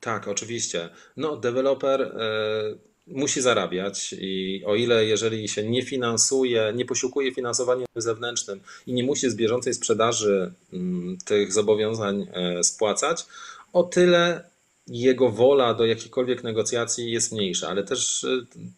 Tak, 0.00 0.28
oczywiście. 0.28 0.88
No, 1.16 1.36
deweloper 1.36 2.02
e, 2.02 2.74
musi 3.06 3.40
zarabiać 3.40 4.14
i 4.18 4.62
o 4.66 4.74
ile 4.74 5.04
jeżeli 5.04 5.48
się 5.48 5.70
nie 5.70 5.82
finansuje, 5.82 6.72
nie 6.74 6.84
posiłkuje 6.84 7.34
finansowaniem 7.34 7.86
zewnętrznym 7.96 8.60
i 8.86 8.92
nie 8.92 9.04
musi 9.04 9.30
z 9.30 9.34
bieżącej 9.36 9.74
sprzedaży 9.74 10.52
mm, 10.72 11.18
tych 11.24 11.52
zobowiązań 11.52 12.26
e, 12.32 12.64
spłacać, 12.64 13.26
o 13.72 13.82
tyle 13.82 14.51
jego 14.86 15.30
wola 15.30 15.74
do 15.74 15.86
jakichkolwiek 15.86 16.44
negocjacji 16.44 17.10
jest 17.10 17.32
mniejsza, 17.32 17.68
ale 17.68 17.84
też 17.84 18.24
e, 18.24 18.28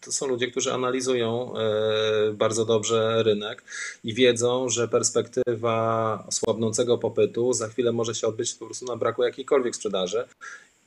to 0.01 0.11
są 0.11 0.27
ludzie, 0.27 0.47
którzy 0.47 0.73
analizują 0.73 1.53
e, 1.57 2.33
bardzo 2.33 2.65
dobrze 2.65 3.23
rynek 3.23 3.63
i 4.03 4.13
wiedzą, 4.13 4.69
że 4.69 4.87
perspektywa 4.87 6.27
słabnącego 6.31 6.97
popytu 6.97 7.53
za 7.53 7.67
chwilę 7.67 7.91
może 7.91 8.15
się 8.15 8.27
odbyć 8.27 8.53
po 8.53 8.65
prostu 8.65 8.85
na 8.85 8.95
braku 8.95 9.23
jakiejkolwiek 9.23 9.75
sprzedaży 9.75 10.23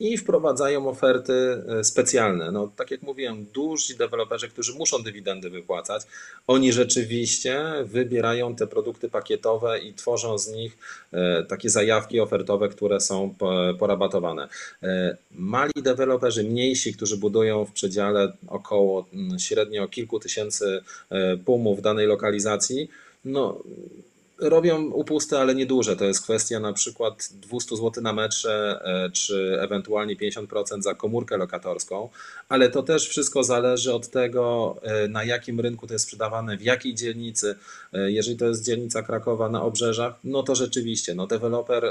i 0.01 0.19
wprowadzają 0.19 0.89
oferty 0.89 1.63
e, 1.69 1.85
specjalne. 1.85 2.53
No, 2.53 2.73
tak 2.77 2.91
jak 2.91 3.03
mówiłem, 3.03 3.47
duzi 3.55 3.97
deweloperzy, 3.97 4.49
którzy 4.49 4.75
muszą 4.75 5.03
dywidendy 5.03 5.51
wypłacać, 5.51 6.03
oni 6.47 6.73
rzeczywiście 6.73 7.65
wybierają 7.85 8.57
te 8.57 8.67
produkty 8.67 9.09
pakietowe 9.09 9.79
i 9.79 9.95
tworzą 9.95 10.39
z 10.39 10.49
nich 10.49 10.79
takie 11.49 11.71
zajawki 11.71 12.21
ofertowe, 12.21 12.69
które 12.69 13.01
są 13.01 13.35
porabatowane. 13.79 14.49
E, 15.09 15.17
mali 15.31 15.73
deweloperzy, 15.77 16.45
mniejsi, 16.45 16.95
którzy 16.95 17.17
budują 17.17 17.65
w 17.65 17.73
przedziale 17.73 18.33
około 18.49 19.07
średnio 19.39 19.89
kilku 19.89 20.21
tysięcy 20.21 20.81
pumów 21.45 21.79
w 21.79 21.83
danej 21.83 22.07
lokalizacji, 22.07 22.89
no, 23.25 23.63
robią 24.39 24.91
upusty, 24.91 25.39
ale 25.39 25.55
nieduże. 25.55 25.97
To 25.97 26.05
jest 26.05 26.23
kwestia 26.23 26.61
na 26.61 26.73
przykład 26.73 27.29
200 27.33 27.77
zł 27.77 28.03
na 28.03 28.13
metrze, 28.13 28.81
e, 28.85 29.11
czy 29.11 29.59
ewentualnie 29.61 30.17
50% 30.17 30.83
za 30.83 30.95
komórkę 30.95 31.37
lokatorską, 31.37 32.09
ale 32.49 32.71
to 32.71 32.83
też 32.83 33.09
wszystko 33.09 33.45
zależy 33.45 33.95
od 33.95 34.09
tego, 34.09 34.77
e, 34.83 35.09
na 35.09 35.25
jakim 35.25 35.61
rynku 35.61 35.87
to 35.87 35.93
jest 35.93 36.05
sprzedawane, 36.05 36.57
w 36.57 36.63
jakiej 36.63 36.95
dzielnicy. 36.95 37.55
E, 37.93 38.11
jeżeli 38.11 38.37
to 38.37 38.47
jest 38.47 38.65
dzielnica 38.65 39.03
Krakowa 39.03 39.49
na 39.49 39.63
obrzeżach, 39.63 40.15
no 40.25 40.43
to 40.43 40.55
rzeczywiście, 40.55 41.15
no 41.15 41.27
deweloper 41.27 41.85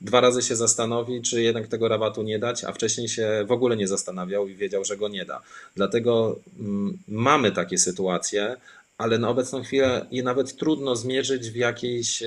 dwa 0.00 0.20
razy 0.20 0.42
się 0.42 0.56
zastanowi, 0.56 1.22
czy 1.22 1.42
jednak 1.42 1.68
tego 1.68 1.88
rabatu 1.88 2.22
nie 2.22 2.38
dać, 2.38 2.64
a 2.64 2.72
wcześniej 2.72 3.08
się 3.08 3.44
w 3.46 3.52
ogóle 3.52 3.76
nie 3.76 3.88
zastanawiał 3.88 4.48
i 4.48 4.54
wiedział, 4.54 4.84
że 4.84 4.96
go 4.96 5.08
nie 5.08 5.24
da. 5.24 5.40
Dlatego 5.76 6.38
mm, 6.60 6.98
mamy 7.08 7.52
takie 7.52 7.78
sytuacje, 7.78 8.56
ale 9.00 9.18
na 9.18 9.28
obecną 9.28 9.62
chwilę 9.62 10.06
je 10.10 10.22
nawet 10.22 10.56
trudno 10.56 10.96
zmierzyć 10.96 11.50
w 11.50 11.56
jakiejś 11.56 12.22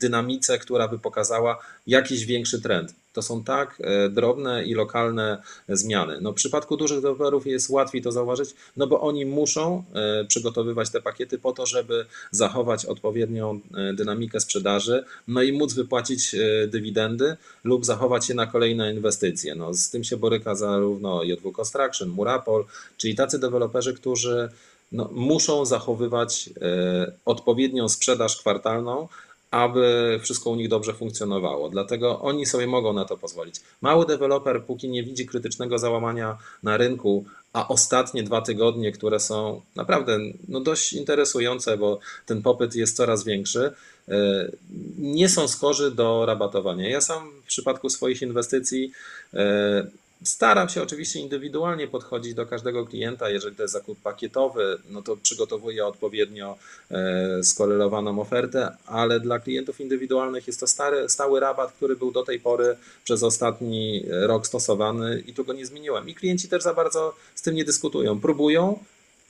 dynamice, 0.00 0.58
która 0.58 0.88
by 0.88 0.98
pokazała 0.98 1.58
jakiś 1.86 2.24
większy 2.24 2.62
trend. 2.62 2.94
To 3.12 3.22
są 3.22 3.44
tak 3.44 3.78
e, 3.80 4.08
drobne 4.08 4.64
i 4.64 4.74
lokalne 4.74 5.42
zmiany. 5.68 6.18
No, 6.20 6.32
w 6.32 6.34
przypadku 6.34 6.76
dużych 6.76 6.96
deweloperów 6.96 7.46
jest 7.46 7.70
łatwiej 7.70 8.02
to 8.02 8.12
zauważyć, 8.12 8.50
no 8.76 8.86
bo 8.86 9.00
oni 9.00 9.26
muszą 9.26 9.84
e, 9.94 10.24
przygotowywać 10.24 10.90
te 10.90 11.00
pakiety 11.00 11.38
po 11.38 11.52
to, 11.52 11.66
żeby 11.66 12.06
zachować 12.30 12.86
odpowiednią 12.86 13.60
e, 13.74 13.92
dynamikę 13.92 14.40
sprzedaży, 14.40 15.04
no 15.28 15.42
i 15.42 15.52
móc 15.52 15.74
wypłacić 15.74 16.36
dywidendy 16.68 17.36
lub 17.64 17.84
zachować 17.84 18.28
je 18.28 18.34
na 18.34 18.46
kolejne 18.46 18.94
inwestycje. 18.94 19.54
No, 19.54 19.74
z 19.74 19.90
tym 19.90 20.04
się 20.04 20.16
boryka 20.16 20.54
zarówno 20.54 21.22
JW 21.22 21.52
Construction, 21.52 22.08
Murapol, 22.08 22.64
czyli 22.96 23.14
tacy 23.14 23.38
deweloperzy, 23.38 23.94
którzy 23.94 24.48
no, 24.92 25.08
muszą 25.12 25.64
zachowywać 25.64 26.50
e, 26.62 27.12
odpowiednią 27.24 27.88
sprzedaż 27.88 28.36
kwartalną, 28.36 29.08
aby 29.50 30.18
wszystko 30.22 30.50
u 30.50 30.56
nich 30.56 30.68
dobrze 30.68 30.94
funkcjonowało. 30.94 31.68
Dlatego 31.68 32.20
oni 32.20 32.46
sobie 32.46 32.66
mogą 32.66 32.92
na 32.92 33.04
to 33.04 33.16
pozwolić. 33.16 33.54
Mały 33.80 34.06
deweloper, 34.06 34.64
póki 34.64 34.88
nie 34.88 35.02
widzi 35.02 35.26
krytycznego 35.26 35.78
załamania 35.78 36.38
na 36.62 36.76
rynku, 36.76 37.24
a 37.52 37.68
ostatnie 37.68 38.22
dwa 38.22 38.40
tygodnie, 38.42 38.92
które 38.92 39.20
są 39.20 39.60
naprawdę 39.76 40.18
no 40.48 40.60
dość 40.60 40.92
interesujące, 40.92 41.76
bo 41.76 41.98
ten 42.26 42.42
popyt 42.42 42.74
jest 42.74 42.96
coraz 42.96 43.24
większy, 43.24 43.72
e, 44.08 44.50
nie 44.98 45.28
są 45.28 45.48
skorzy 45.48 45.90
do 45.90 46.26
rabatowania. 46.26 46.88
Ja 46.88 47.00
sam 47.00 47.30
w 47.44 47.46
przypadku 47.46 47.88
swoich 47.88 48.22
inwestycji 48.22 48.92
e, 49.34 49.86
Staram 50.24 50.68
się 50.68 50.82
oczywiście 50.82 51.20
indywidualnie 51.20 51.88
podchodzić 51.88 52.34
do 52.34 52.46
każdego 52.46 52.86
klienta. 52.86 53.30
Jeżeli 53.30 53.56
to 53.56 53.62
jest 53.62 53.72
zakup 53.72 54.00
pakietowy, 54.02 54.78
no 54.90 55.02
to 55.02 55.16
przygotowuję 55.16 55.86
odpowiednio 55.86 56.58
e, 56.90 57.44
skorelowaną 57.44 58.20
ofertę, 58.20 58.76
ale 58.86 59.20
dla 59.20 59.38
klientów 59.38 59.80
indywidualnych 59.80 60.46
jest 60.46 60.60
to 60.60 60.66
stary, 60.66 61.08
stały 61.08 61.40
rabat, 61.40 61.72
który 61.72 61.96
był 61.96 62.12
do 62.12 62.22
tej 62.22 62.40
pory 62.40 62.76
przez 63.04 63.22
ostatni 63.22 64.04
rok 64.10 64.46
stosowany 64.46 65.22
i 65.26 65.34
tu 65.34 65.44
go 65.44 65.52
nie 65.52 65.66
zmieniłem. 65.66 66.08
I 66.08 66.14
klienci 66.14 66.48
też 66.48 66.62
za 66.62 66.74
bardzo 66.74 67.14
z 67.34 67.42
tym 67.42 67.54
nie 67.54 67.64
dyskutują. 67.64 68.20
Próbują, 68.20 68.78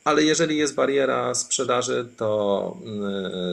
ale 0.05 0.23
jeżeli 0.23 0.57
jest 0.57 0.75
bariera 0.75 1.35
sprzedaży, 1.35 2.09
to 2.17 2.77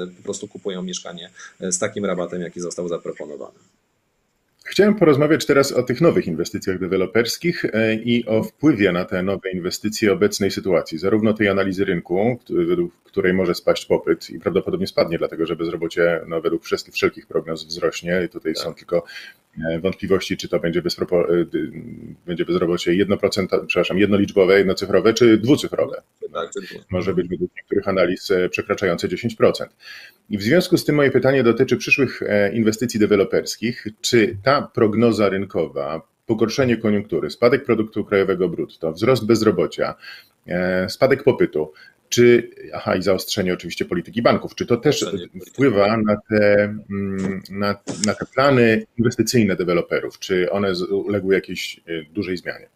e, 0.04 0.08
po 0.18 0.24
prostu 0.24 0.48
kupują 0.48 0.84
mieszkanie 0.84 1.32
z 1.60 1.80
takim 1.80 2.06
rabatem, 2.06 2.42
jaki 2.42 2.60
został 2.60 2.88
zaproponowany. 2.88 3.60
Chciałem 4.70 4.96
porozmawiać 4.96 5.46
teraz 5.46 5.72
o 5.72 5.84
tych 5.84 6.02
nowych 6.02 6.28
inwestycjach 6.28 6.80
deweloperskich 6.80 7.66
e, 7.66 7.96
i 7.96 8.26
o 8.26 8.44
wpływie 8.44 8.92
na 8.92 9.06
te 9.06 9.24
nowe 9.24 9.52
inwestycje 9.52 10.14
obecnej 10.14 10.52
sytuacji, 10.52 10.98
zarówno 10.98 11.34
tej 11.34 11.50
analizy 11.50 11.86
rynku, 11.86 12.40
według 12.50 12.94
której 13.04 13.34
może 13.34 13.56
spaść 13.56 13.86
popyt 13.86 14.30
i 14.30 14.40
prawdopodobnie 14.40 14.88
spadnie, 14.88 15.18
dlatego 15.18 15.46
że 15.46 15.56
bezrobocie 15.56 16.22
no, 16.28 16.42
według 16.42 16.64
wszelkich 16.92 17.28
prognoz 17.28 17.66
wzrośnie. 17.66 18.22
I 18.26 18.30
tutaj 18.30 18.54
tak. 18.54 18.64
są 18.64 18.74
tylko 18.74 19.04
wątpliwości, 19.82 20.38
czy 20.38 20.50
to 20.50 20.60
będzie, 20.60 20.82
bezpropor- 20.82 21.32
e, 21.32 21.46
będzie 22.26 22.46
bezrobocie 22.46 22.92
1%, 22.92 23.66
przepraszam, 23.68 23.98
jednoliczbowe, 23.98 24.58
jednocyfrowe, 24.58 25.14
czy 25.14 25.38
dwucyfrowe. 25.38 26.02
Tak, 26.34 26.52
może 26.90 27.14
być 27.14 27.28
według 27.28 27.52
niektórych 27.56 27.88
analiz 27.88 28.30
przekraczające 28.50 29.08
10%. 29.08 29.66
I 30.30 30.38
w 30.38 30.44
związku 30.44 30.78
z 30.78 30.86
tym 30.86 30.96
moje 30.96 31.12
pytanie 31.12 31.44
dotyczy 31.44 31.78
przyszłych 31.78 32.22
inwestycji 32.54 33.00
deweloperskich. 33.00 33.88
Czy 34.02 34.38
ta 34.44 34.62
prognoza 34.62 35.30
rynkowa, 35.30 36.02
pogorszenie 36.28 36.78
koniunktury, 36.78 37.30
spadek 37.30 37.66
produktu 37.66 38.06
krajowego 38.06 38.50
brutto, 38.50 38.94
wzrost 38.94 39.26
bezrobocia, 39.26 39.96
e, 40.48 40.90
spadek 40.90 41.24
popytu, 41.24 41.74
czy, 42.10 42.50
aha, 42.74 42.96
i 42.96 43.02
zaostrzenie 43.02 43.54
oczywiście 43.54 43.86
polityki 43.86 44.22
banków, 44.22 44.56
czy 44.56 44.66
to 44.66 44.78
też 44.78 45.06
wpływa 45.52 45.98
na 45.98 46.18
te, 46.30 46.64
mm, 46.90 47.42
na, 47.50 47.76
na 48.06 48.14
te 48.14 48.26
plany 48.26 48.86
inwestycyjne 48.98 49.56
deweloperów, 49.56 50.20
czy 50.20 50.52
one 50.52 50.74
uległy 50.92 51.36
jakiejś 51.36 51.80
e, 51.80 51.82
dużej 52.14 52.38
zmianie? 52.38 52.68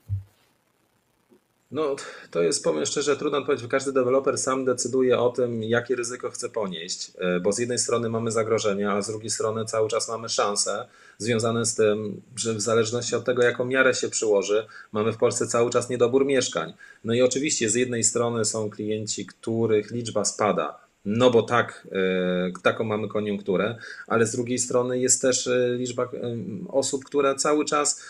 No, 1.71 1.95
to 2.31 2.41
jest, 2.41 2.63
powiem 2.63 2.85
szczerze, 2.85 3.17
trudno 3.17 3.37
odpowiedzieć, 3.37 3.63
bo 3.63 3.69
każdy 3.69 3.93
deweloper 3.93 4.37
sam 4.37 4.65
decyduje 4.65 5.19
o 5.19 5.29
tym, 5.29 5.63
jakie 5.63 5.95
ryzyko 5.95 6.29
chce 6.29 6.49
ponieść, 6.49 7.11
e, 7.17 7.39
bo 7.39 7.51
z 7.51 7.59
jednej 7.59 7.77
strony 7.77 8.09
mamy 8.09 8.31
zagrożenia, 8.31 8.93
a 8.93 9.01
z 9.01 9.07
drugiej 9.07 9.29
strony 9.29 9.65
cały 9.65 9.89
czas 9.89 10.09
mamy 10.09 10.29
szanse 10.29 10.87
związane 11.17 11.65
z 11.65 11.75
tym, 11.75 12.21
że 12.35 12.53
w 12.53 12.61
zależności 12.61 13.15
od 13.15 13.25
tego, 13.25 13.43
jaką 13.43 13.65
miarę 13.65 13.93
się 13.93 14.09
przyłoży, 14.09 14.65
mamy 14.91 15.13
w 15.13 15.17
Polsce 15.17 15.47
cały 15.47 15.69
czas 15.69 15.89
niedobór 15.89 16.25
mieszkań. 16.25 16.73
No 17.03 17.13
i 17.13 17.21
oczywiście 17.21 17.69
z 17.69 17.75
jednej 17.75 18.03
strony 18.03 18.45
są 18.45 18.69
klienci, 18.69 19.25
których 19.25 19.91
liczba 19.91 20.25
spada, 20.25 20.79
no 21.05 21.31
bo 21.31 21.43
tak, 21.43 21.87
e, 21.91 22.61
taką 22.63 22.83
mamy 22.83 23.07
koniunkturę, 23.07 23.75
ale 24.07 24.25
z 24.25 24.31
drugiej 24.31 24.59
strony 24.59 24.99
jest 24.99 25.21
też 25.21 25.47
e, 25.47 25.75
liczba 25.77 26.09
osób, 26.67 27.05
które 27.05 27.35
cały 27.35 27.65
czas 27.65 28.03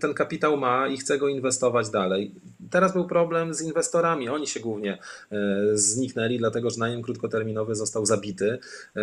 ten 0.00 0.14
kapitał 0.14 0.56
ma 0.56 0.88
i 0.88 0.96
chce 0.96 1.18
go 1.18 1.28
inwestować 1.28 1.90
dalej 1.90 2.32
Teraz 2.70 2.92
był 2.92 3.06
problem 3.06 3.54
z 3.54 3.62
inwestorami. 3.62 4.28
Oni 4.28 4.46
się 4.46 4.60
głównie 4.60 4.98
e, 5.32 5.36
zniknęli, 5.74 6.38
dlatego 6.38 6.70
że 6.70 6.78
najem 6.78 7.02
krótkoterminowy 7.02 7.74
został 7.74 8.06
zabity, 8.06 8.58
e, 8.96 9.00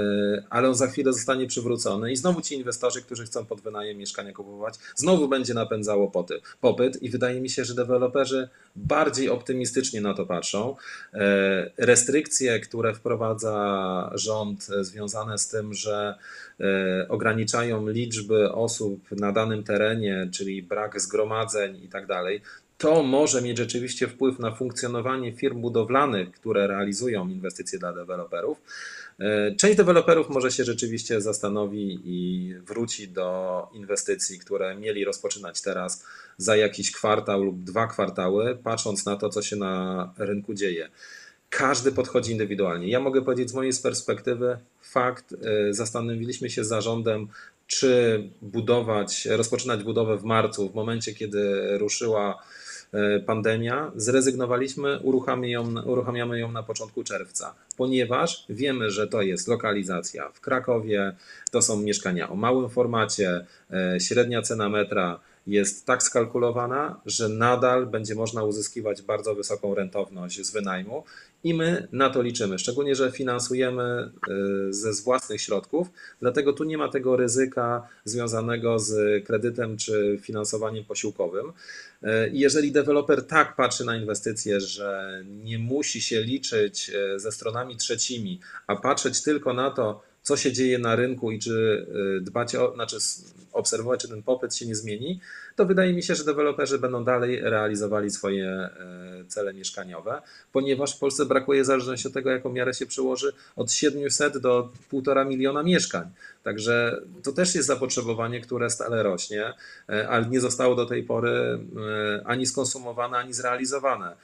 ale 0.50 0.68
on 0.68 0.76
za 0.76 0.88
chwilę 0.88 1.14
zostanie 1.14 1.48
przywrócony 1.48 2.12
i 2.12 2.16
znowu 2.16 2.42
ci 2.42 2.56
inwestorzy, 2.56 3.02
którzy 3.02 3.26
chcą 3.26 3.46
pod 3.46 3.62
wynajem 3.62 3.98
mieszkania 3.98 4.34
kupować, 4.34 4.76
znowu 4.96 5.28
będzie 5.28 5.54
napędzało 5.54 6.12
popyt 6.62 7.04
i 7.04 7.10
wydaje 7.10 7.42
mi 7.42 7.50
się, 7.50 7.66
że 7.66 7.76
deweloperzy 7.76 8.50
bardziej 8.76 9.30
optymistycznie 9.30 10.02
na 10.02 10.14
to 10.14 10.26
patrzą. 10.26 10.76
E, 11.14 11.72
restrykcje, 11.78 12.60
które 12.60 12.94
wprowadza 13.14 14.12
rząd 14.14 14.64
związane 14.82 15.38
z 15.38 15.48
tym, 15.48 15.74
że 15.74 16.16
ograniczają 17.10 17.88
liczby 17.88 18.52
osób 18.52 19.12
na 19.12 19.32
danym 19.32 19.64
terenie, 19.64 20.30
czyli 20.32 20.64
brak 20.64 21.02
zgromadzeń 21.02 21.84
i 21.84 21.88
tak 21.88 22.08
dalej, 22.08 22.42
to 22.78 23.04
może 23.04 23.42
mieć 23.42 23.58
rzeczywiście 23.58 24.08
wpływ 24.08 24.40
na 24.40 24.52
funkcjonowanie 24.52 25.32
firm 25.34 25.62
budowlanych, 25.62 26.32
które 26.32 26.68
realizują 26.68 27.28
inwestycje 27.30 27.80
dla 27.80 27.94
deweloperów. 27.94 28.62
E, 29.20 29.56
część 29.56 29.78
deweloperów 29.78 30.30
może 30.30 30.52
się 30.52 30.64
rzeczywiście 30.64 31.22
zastanowi 31.22 32.00
i 32.06 32.54
wróci 32.68 33.08
do 33.08 33.68
inwestycji, 33.74 34.40
które 34.40 34.76
mieli 34.76 35.06
rozpoczynać 35.06 35.62
teraz 35.62 36.06
za 36.38 36.56
jakiś 36.56 36.92
kwartał 36.92 37.44
lub 37.44 37.64
dwa 37.64 37.88
kwartały, 37.88 38.58
patrząc 38.64 39.06
na 39.06 39.16
to, 39.16 39.30
co 39.30 39.42
się 39.42 39.56
na 39.56 40.14
rynku 40.18 40.54
dzieje. 40.54 40.90
Każdy 41.58 41.92
podchodzi 41.92 42.32
indywidualnie. 42.32 42.88
Ja 42.88 43.00
mogę 43.00 43.22
powiedzieć 43.22 43.50
z 43.50 43.54
mojej 43.54 43.74
perspektywy 43.84 44.58
fakt, 44.82 45.34
e, 45.34 45.74
zastanowiliśmy 45.74 46.50
się 46.50 46.64
z 46.64 46.68
zarządem, 46.68 47.28
czy 47.68 48.24
budować, 48.42 49.26
rozpoczynać 49.26 49.84
budowę 49.84 50.18
w 50.18 50.24
marcu, 50.24 50.70
w 50.70 50.76
momencie, 50.76 51.14
kiedy 51.14 51.78
ruszyła 51.78 52.44
E, 52.94 53.20
pandemia, 53.20 53.92
zrezygnowaliśmy, 53.96 55.00
uruchamiamy 55.86 56.40
ją, 56.40 56.52
na 56.52 56.64
początku 56.64 57.04
czerwca, 57.04 57.56
ponieważ 57.78 58.46
wiemy, 58.50 58.92
że 58.92 59.08
to 59.08 59.22
jest 59.22 59.48
lokalizacja 59.48 60.30
w 60.34 60.42
Krakowie, 60.42 61.16
to 61.52 61.62
są 61.62 61.82
mieszkania 61.82 62.30
o 62.30 62.36
małym 62.36 62.70
formacie, 62.70 63.46
e, 63.74 64.00
średnia 64.00 64.42
cena 64.42 64.70
metra 64.70 65.20
jest 65.48 65.86
tak 65.86 66.04
skalkulowana, 66.04 67.02
że 67.06 67.30
nadal 67.30 67.86
będzie 67.86 68.16
można 68.16 68.44
uzyskiwać 68.44 69.02
bardzo 69.02 69.36
wysoką 69.36 69.76
rentowność 69.76 70.46
z 70.46 70.52
wynajmu 70.52 71.04
i 71.44 71.54
my 71.54 71.88
na 71.92 72.10
to 72.10 72.22
liczymy. 72.22 72.60
Szczególnie, 72.60 72.96
że 72.96 73.12
finansujemy 73.12 74.12
y, 74.70 74.74
ze 74.74 74.94
z 74.94 75.02
własnych 75.02 75.42
środków, 75.42 75.88
dlatego 76.20 76.54
tu 76.54 76.64
nie 76.64 76.78
ma 76.78 76.90
tego 76.90 77.18
ryzyka 77.18 77.88
związanego 78.06 78.80
z 78.80 79.26
kredytem 79.26 79.78
czy 79.78 80.20
finansowaniem 80.22 80.86
posiłkowym. 80.86 81.48
Y, 82.04 82.08
jeżeli 82.34 82.72
deweloper 82.72 83.28
tak 83.28 83.56
patrzy 83.56 83.86
na 83.86 83.96
inwestycje, 83.96 84.62
że 84.62 85.22
nie 85.26 85.60
musi 85.60 86.02
się 86.02 86.22
liczyć 86.22 86.90
y, 86.90 87.20
ze 87.20 87.32
stronami 87.32 87.78
trzecimi, 87.78 88.40
a 88.68 88.76
patrzeć 88.76 89.24
tylko 89.24 89.54
na 89.54 89.72
to, 89.72 90.13
co 90.24 90.38
się 90.38 90.52
dzieje 90.52 90.80
na 90.80 90.96
rynku 90.96 91.32
i 91.32 91.40
czy 91.40 91.88
y, 92.18 92.22
dbać 92.22 92.56
o, 92.56 92.74
znaczy 92.74 92.98
obserwować, 93.52 94.02
czy 94.02 94.08
ten 94.08 94.24
popyt 94.24 94.56
się 94.56 94.66
nie 94.66 94.76
zmieni, 94.76 95.20
to 95.56 95.66
wydaje 95.66 95.94
mi 95.94 96.04
się, 96.04 96.16
że 96.16 96.24
deweloperzy 96.24 96.80
będą 96.80 97.04
dalej 97.04 97.42
realizowali 97.42 98.10
swoje 98.10 98.70
y, 99.22 99.26
cele 99.26 99.54
mieszkaniowe, 99.54 100.22
ponieważ 100.52 100.96
w 100.96 101.00
Polsce 101.00 101.26
brakuje, 101.26 101.64
w 101.64 101.66
zależności 101.66 102.08
od 102.08 102.14
tego, 102.14 102.30
jaką 102.30 102.52
miarę 102.52 102.74
się 102.74 102.86
przyłoży, 102.86 103.34
od 103.56 103.72
700 103.72 104.38
do 104.38 104.70
1,5 104.94 105.28
miliona 105.28 105.64
mieszkań. 105.64 106.10
Także 106.44 107.02
to 107.24 107.32
też 107.32 107.56
jest 107.56 107.68
zapotrzebowanie, 107.68 108.42
które 108.42 108.70
stale 108.70 109.04
rośnie, 109.04 109.54
y, 109.90 110.08
ale 110.08 110.26
nie 110.26 110.42
zostało 110.42 110.76
do 110.76 110.86
tej 110.86 111.04
pory 111.04 111.60
ani 112.26 112.46
skonsumowane, 112.46 113.18
ani 113.18 113.34
zrealizowane. 113.34 114.16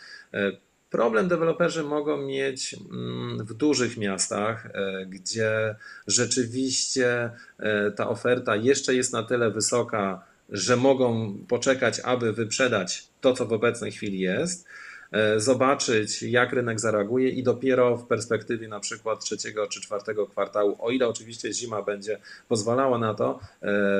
Problem 0.89 1.27
deweloperzy 1.27 1.83
mogą 1.83 2.17
mieć 2.17 2.75
mm, 2.91 3.45
w 3.45 3.53
dużych 3.53 3.97
miastach, 3.97 4.65
e, 4.65 5.05
gdzie 5.05 5.75
rzeczywiście 6.07 7.31
e, 7.59 7.91
ta 7.91 8.09
oferta 8.09 8.55
jeszcze 8.55 8.95
jest 8.95 9.13
na 9.13 9.23
tyle 9.23 9.51
wysoka, 9.51 10.23
że 10.49 10.75
mogą 10.75 11.37
poczekać, 11.47 11.99
aby 11.99 12.33
wyprzedać 12.33 13.07
to, 13.21 13.33
co 13.33 13.45
w 13.45 13.53
obecnej 13.53 13.91
chwili 13.91 14.19
jest 14.19 14.67
E, 15.11 15.39
zobaczyć, 15.39 16.23
jak 16.23 16.53
rynek 16.53 16.79
zareaguje 16.79 17.29
i 17.29 17.43
dopiero 17.43 17.97
w 17.97 18.07
perspektywie 18.07 18.67
na 18.67 18.79
przykład 18.79 19.19
trzeciego 19.19 19.67
czy 19.67 19.81
czwartego 19.81 20.27
kwartału, 20.27 20.75
o 20.79 20.91
ile 20.91 21.07
oczywiście 21.07 21.53
zima 21.53 21.81
będzie 21.81 22.17
pozwalała 22.47 22.97
na 22.97 23.13
to, 23.13 23.39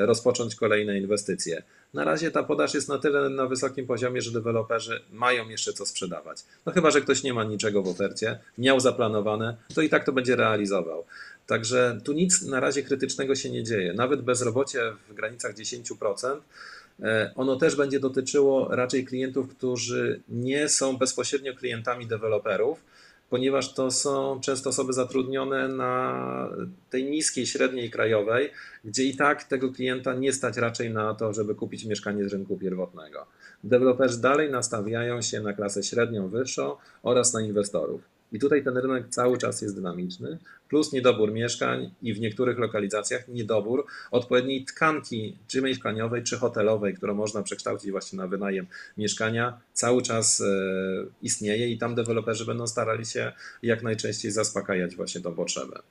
rozpocząć 0.06 0.54
kolejne 0.54 0.98
inwestycje. 0.98 1.62
Na 1.94 2.04
razie 2.04 2.30
ta 2.30 2.42
podaż 2.42 2.74
jest 2.74 2.88
na 2.88 2.98
tyle 2.98 3.28
na 3.28 3.46
wysokim 3.46 3.86
poziomie, 3.86 4.22
że 4.22 4.30
deweloperzy 4.30 5.00
mają 5.12 5.48
jeszcze 5.48 5.72
co 5.72 5.86
sprzedawać. 5.86 6.44
No 6.66 6.72
chyba, 6.72 6.90
że 6.90 7.00
ktoś 7.00 7.22
nie 7.22 7.34
ma 7.34 7.44
niczego 7.44 7.82
w 7.82 7.88
ofercie, 7.88 8.38
miał 8.58 8.80
zaplanowane, 8.80 9.56
to 9.74 9.82
i 9.82 9.88
tak 9.88 10.04
to 10.04 10.12
będzie 10.12 10.36
realizował. 10.36 11.04
Także 11.46 12.00
tu 12.04 12.12
nic 12.12 12.42
na 12.42 12.60
razie 12.60 12.82
krytycznego 12.82 13.34
się 13.34 13.50
nie 13.50 13.64
dzieje. 13.64 13.94
Nawet 13.94 14.22
bezrobocie 14.22 14.92
w 15.08 15.14
granicach 15.14 15.54
10% 15.54 16.40
E, 17.02 17.32
ono 17.36 17.56
też 17.56 17.76
będzie 17.76 18.00
dotyczyło 18.00 18.68
raczej 18.70 19.04
klientów, 19.04 19.48
którzy 19.48 20.20
nie 20.28 20.68
są 20.68 20.96
bezpośrednio 20.96 21.54
klientami 21.54 22.06
deweloperów, 22.06 22.78
ponieważ 23.30 23.74
to 23.74 23.90
są 23.90 24.40
często 24.40 24.70
osoby 24.70 24.92
zatrudnione 24.92 25.68
na 25.68 26.14
tej 26.90 27.04
niskiej, 27.04 27.46
średniej 27.46 27.90
krajowej, 27.90 28.50
gdzie 28.84 29.04
i 29.04 29.16
tak 29.16 29.44
tego 29.44 29.72
klienta 29.72 30.14
nie 30.14 30.32
stać 30.32 30.56
raczej 30.56 30.90
na 30.90 31.14
to, 31.14 31.32
żeby 31.32 31.54
kupić 31.54 31.84
mieszkanie 31.84 32.28
z 32.28 32.32
rynku 32.32 32.56
pierwotnego. 32.56 33.26
Deweloperzy 33.64 34.20
dalej 34.20 34.50
nastawiają 34.50 35.22
się 35.22 35.40
na 35.40 35.52
klasę 35.52 35.82
średnią, 35.82 36.28
wyższą 36.28 36.76
oraz 37.02 37.32
na 37.32 37.40
inwestorów. 37.40 38.19
I 38.32 38.38
tutaj 38.38 38.64
ten 38.64 38.76
rynek 38.76 39.08
cały 39.08 39.38
czas 39.38 39.62
jest 39.62 39.74
dynamiczny, 39.74 40.38
plus 40.68 40.92
niedobór 40.92 41.32
mieszkań 41.32 41.90
i 42.02 42.14
w 42.14 42.20
niektórych 42.20 42.58
lokalizacjach 42.58 43.28
niedobór 43.28 43.86
odpowiedniej 44.10 44.64
tkanki, 44.64 45.36
czy 45.48 45.62
mieszkaniowej, 45.62 46.22
czy 46.22 46.36
hotelowej, 46.36 46.94
którą 46.94 47.14
można 47.14 47.42
przekształcić 47.42 47.90
właśnie 47.90 48.16
na 48.16 48.26
wynajem 48.26 48.66
mieszkania, 48.96 49.60
cały 49.72 50.02
czas 50.02 50.40
e, 50.40 50.44
istnieje 51.22 51.68
i 51.68 51.78
tam 51.78 51.94
deweloperzy 51.94 52.46
będą 52.46 52.66
starali 52.66 53.06
się 53.06 53.32
jak 53.62 53.82
najczęściej 53.82 54.30
zaspokajać 54.30 54.96
właśnie 54.96 55.20
tą 55.20 55.34
potrzebę. 55.34 55.82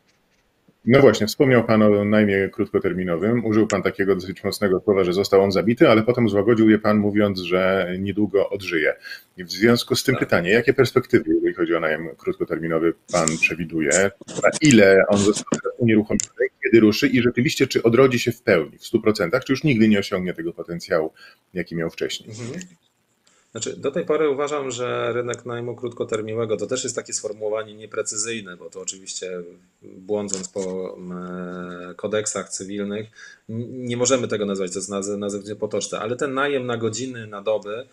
No 0.85 0.99
właśnie, 0.99 1.27
wspomniał 1.27 1.63
Pan 1.63 1.81
o 1.81 2.05
najmie 2.05 2.49
krótkoterminowym. 2.49 3.45
Użył 3.45 3.67
Pan 3.67 3.83
takiego 3.83 4.15
dosyć 4.15 4.43
mocnego 4.43 4.79
słowa, 4.79 5.03
że 5.03 5.13
został 5.13 5.43
on 5.43 5.51
zabity, 5.51 5.89
ale 5.89 6.03
potem 6.03 6.29
złagodził 6.29 6.69
je 6.69 6.79
Pan 6.79 6.97
mówiąc, 6.97 7.39
że 7.39 7.93
niedługo 7.99 8.49
odżyje. 8.49 8.93
I 9.37 9.43
w 9.43 9.51
związku 9.51 9.95
z 9.95 10.03
tym 10.03 10.15
tak. 10.15 10.19
pytanie, 10.19 10.51
jakie 10.51 10.73
perspektywy, 10.73 11.33
jeżeli 11.35 11.53
chodzi 11.53 11.75
o 11.75 11.79
najem 11.79 12.09
krótkoterminowy, 12.17 12.93
Pan 13.11 13.27
przewiduje? 13.41 14.11
Na 14.43 14.49
ile 14.61 15.03
on 15.07 15.17
został 15.17 15.59
unieruchomiony, 15.77 16.47
kiedy 16.63 16.79
ruszy 16.79 17.07
i 17.07 17.21
rzeczywiście, 17.21 17.67
czy 17.67 17.83
odrodzi 17.83 18.19
się 18.19 18.31
w 18.31 18.41
pełni, 18.41 18.77
w 18.77 18.83
100%, 18.83 19.43
czy 19.43 19.53
już 19.53 19.63
nigdy 19.63 19.87
nie 19.87 19.99
osiągnie 19.99 20.33
tego 20.33 20.53
potencjału, 20.53 21.13
jaki 21.53 21.75
miał 21.75 21.89
wcześniej? 21.89 22.29
Mhm. 22.29 22.59
Znaczy, 23.51 23.77
do 23.77 23.91
tej 23.91 24.05
pory 24.05 24.29
uważam, 24.29 24.71
że 24.71 25.13
rynek 25.13 25.45
najmu 25.45 25.75
krótkoterminowego 25.75 26.57
to 26.57 26.67
też 26.67 26.83
jest 26.83 26.95
takie 26.95 27.13
sformułowanie 27.13 27.73
nieprecyzyjne, 27.73 28.57
bo 28.57 28.69
to 28.69 28.81
oczywiście 28.81 29.43
błądząc 29.81 30.49
po 30.49 30.97
kodeksach 31.95 32.49
cywilnych, 32.49 33.07
nie 33.69 33.97
możemy 33.97 34.27
tego 34.27 34.45
nazwać, 34.45 34.71
to 34.71 34.79
jest 34.79 34.89
nazewnie 35.17 35.55
potoczne, 35.55 35.99
ale 35.99 36.15
ten 36.15 36.33
najem 36.33 36.65
na 36.65 36.77
godziny, 36.77 37.27
na 37.27 37.41
doby, 37.41 37.87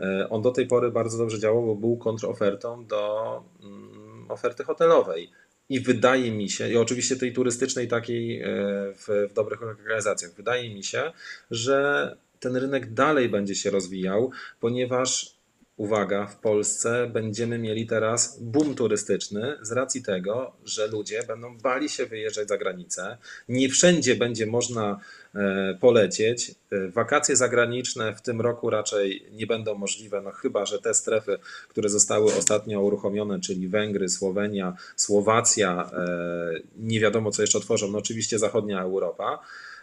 e, 0.00 0.28
on 0.30 0.42
do 0.42 0.50
tej 0.50 0.66
pory 0.66 0.90
bardzo 0.90 1.18
dobrze 1.18 1.38
działał, 1.38 1.66
bo 1.66 1.74
był 1.74 1.96
kontrofertą 1.96 2.86
do 2.86 3.42
mm, 3.62 4.30
oferty 4.30 4.64
hotelowej. 4.64 5.30
I 5.68 5.80
wydaje 5.80 6.32
mi 6.32 6.50
się, 6.50 6.68
i 6.68 6.76
oczywiście 6.76 7.16
tej 7.16 7.32
turystycznej 7.32 7.88
takiej 7.88 8.42
e, 8.42 8.46
w, 8.94 9.28
w 9.30 9.32
dobrych 9.32 9.60
lokalizacjach, 9.60 10.32
wydaje 10.34 10.74
mi 10.74 10.84
się, 10.84 11.12
że 11.50 12.16
ten 12.40 12.56
rynek 12.56 12.92
dalej 12.92 13.28
będzie 13.28 13.54
się 13.54 13.70
rozwijał, 13.70 14.30
ponieważ 14.60 15.36
uwaga, 15.76 16.26
w 16.26 16.36
Polsce 16.36 17.10
będziemy 17.12 17.58
mieli 17.58 17.86
teraz 17.86 18.38
boom 18.42 18.74
turystyczny 18.74 19.56
z 19.62 19.72
racji 19.72 20.02
tego, 20.02 20.52
że 20.64 20.86
ludzie 20.86 21.22
będą 21.22 21.58
bali 21.58 21.88
się 21.88 22.06
wyjeżdżać 22.06 22.48
za 22.48 22.58
granicę. 22.58 23.18
Nie 23.48 23.68
wszędzie 23.68 24.16
będzie 24.16 24.46
można 24.46 25.00
e, 25.34 25.78
polecieć. 25.80 26.54
E, 26.70 26.88
wakacje 26.88 27.36
zagraniczne 27.36 28.14
w 28.14 28.22
tym 28.22 28.40
roku 28.40 28.70
raczej 28.70 29.26
nie 29.32 29.46
będą 29.46 29.74
możliwe, 29.74 30.20
no 30.20 30.30
chyba, 30.30 30.66
że 30.66 30.78
te 30.78 30.94
strefy, 30.94 31.38
które 31.68 31.88
zostały 31.88 32.24
ostatnio 32.24 32.80
uruchomione, 32.80 33.40
czyli 33.40 33.68
Węgry, 33.68 34.08
Słowenia, 34.08 34.76
Słowacja, 34.96 35.90
e, 35.92 36.60
nie 36.76 37.00
wiadomo 37.00 37.30
co 37.30 37.42
jeszcze 37.42 37.58
otworzą, 37.58 37.90
no 37.90 37.98
oczywiście 37.98 38.38
zachodnia 38.38 38.82
Europa 38.82 39.38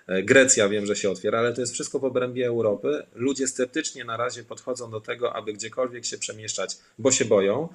Grecja 0.07 0.69
wiem, 0.69 0.85
że 0.85 0.95
się 0.95 1.09
otwiera, 1.09 1.39
ale 1.39 1.53
to 1.53 1.61
jest 1.61 1.73
wszystko 1.73 1.99
w 1.99 2.03
obrębie 2.03 2.47
Europy. 2.47 3.03
Ludzie 3.15 3.47
sceptycznie 3.47 4.05
na 4.05 4.17
razie 4.17 4.43
podchodzą 4.43 4.91
do 4.91 5.01
tego, 5.01 5.35
aby 5.35 5.53
gdziekolwiek 5.53 6.05
się 6.05 6.17
przemieszczać, 6.17 6.77
bo 6.99 7.11
się 7.11 7.25
boją. 7.25 7.69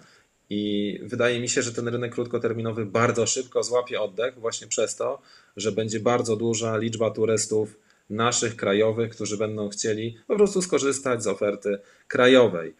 I 0.50 1.00
wydaje 1.02 1.40
mi 1.40 1.48
się, 1.48 1.62
że 1.62 1.72
ten 1.72 1.88
rynek 1.88 2.14
krótkoterminowy 2.14 2.86
bardzo 2.86 3.26
szybko 3.26 3.62
złapie 3.62 4.00
oddech, 4.00 4.34
właśnie 4.38 4.66
przez 4.66 4.96
to, 4.96 5.22
że 5.56 5.72
będzie 5.72 6.00
bardzo 6.00 6.36
duża 6.36 6.76
liczba 6.76 7.10
turystów 7.10 7.78
naszych 8.10 8.56
krajowych, 8.56 9.10
którzy 9.10 9.36
będą 9.36 9.68
chcieli 9.68 10.18
po 10.26 10.36
prostu 10.36 10.62
skorzystać 10.62 11.22
z 11.22 11.26
oferty 11.26 11.78
krajowej. 12.08 12.74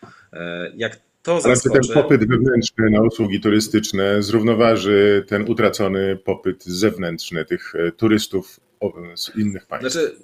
Jak 0.77 1.01
to 1.23 1.41
zaskoczy... 1.41 1.71
Ale 1.75 1.81
czy 1.81 1.89
ten 1.89 2.03
popyt 2.03 2.29
wewnętrzny 2.29 2.91
na 2.91 3.03
usługi 3.03 3.41
turystyczne 3.41 4.23
zrównoważy 4.23 5.25
ten 5.29 5.51
utracony 5.51 6.17
popyt 6.17 6.65
zewnętrzny 6.65 7.45
tych 7.45 7.73
turystów 7.97 8.61
z 9.17 9.37
innych 9.37 9.67
państw? 9.67 9.93
Znaczy, 9.93 10.17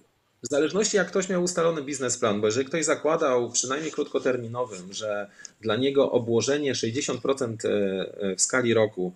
w 0.45 0.49
zależności 0.49 0.97
jak 0.97 1.09
ktoś 1.09 1.29
miał 1.29 1.43
ustalony 1.43 1.83
biznesplan, 1.83 2.41
bo 2.41 2.47
jeżeli 2.47 2.67
ktoś 2.67 2.85
zakładał 2.85 3.51
przynajmniej 3.51 3.93
krótkoterminowym, 3.93 4.93
że 4.93 5.31
dla 5.61 5.77
niego 5.77 6.11
obłożenie 6.11 6.75
60% 6.75 7.57
e, 7.65 8.37
w 8.37 8.41
skali 8.43 8.75
roku 8.75 9.13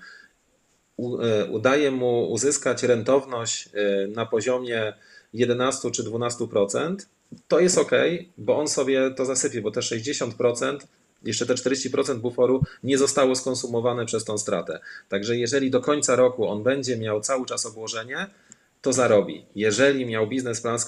e, 0.98 1.44
udaje 1.44 1.90
mu 1.90 2.30
uzyskać 2.30 2.82
rentowność 2.82 3.68
e, 3.74 4.06
na 4.06 4.26
poziomie 4.26 4.92
11 5.34 5.90
czy 5.90 6.04
12%, 6.04 6.96
to 7.48 7.60
jest 7.60 7.78
ok, 7.78 7.92
bo 8.38 8.58
on 8.58 8.68
sobie 8.68 9.10
to 9.10 9.24
zasypie, 9.24 9.62
bo 9.62 9.70
te 9.70 9.80
60%, 9.80 10.78
jeszcze 11.24 11.46
te 11.46 11.54
40% 11.54 12.16
buforu 12.16 12.62
nie 12.82 12.98
zostało 12.98 13.34
skonsumowane 13.34 14.06
przez 14.06 14.24
tą 14.24 14.38
stratę. 14.38 14.80
Także 15.08 15.36
jeżeli 15.36 15.70
do 15.70 15.80
końca 15.80 16.16
roku 16.16 16.48
on 16.48 16.62
będzie 16.62 16.96
miał 16.96 17.20
cały 17.20 17.46
czas 17.46 17.66
obłożenie, 17.66 18.26
to 18.88 18.92
zarobi. 18.92 19.44
Jeżeli 19.54 20.06
miał 20.06 20.26
biznesplan 20.26 20.78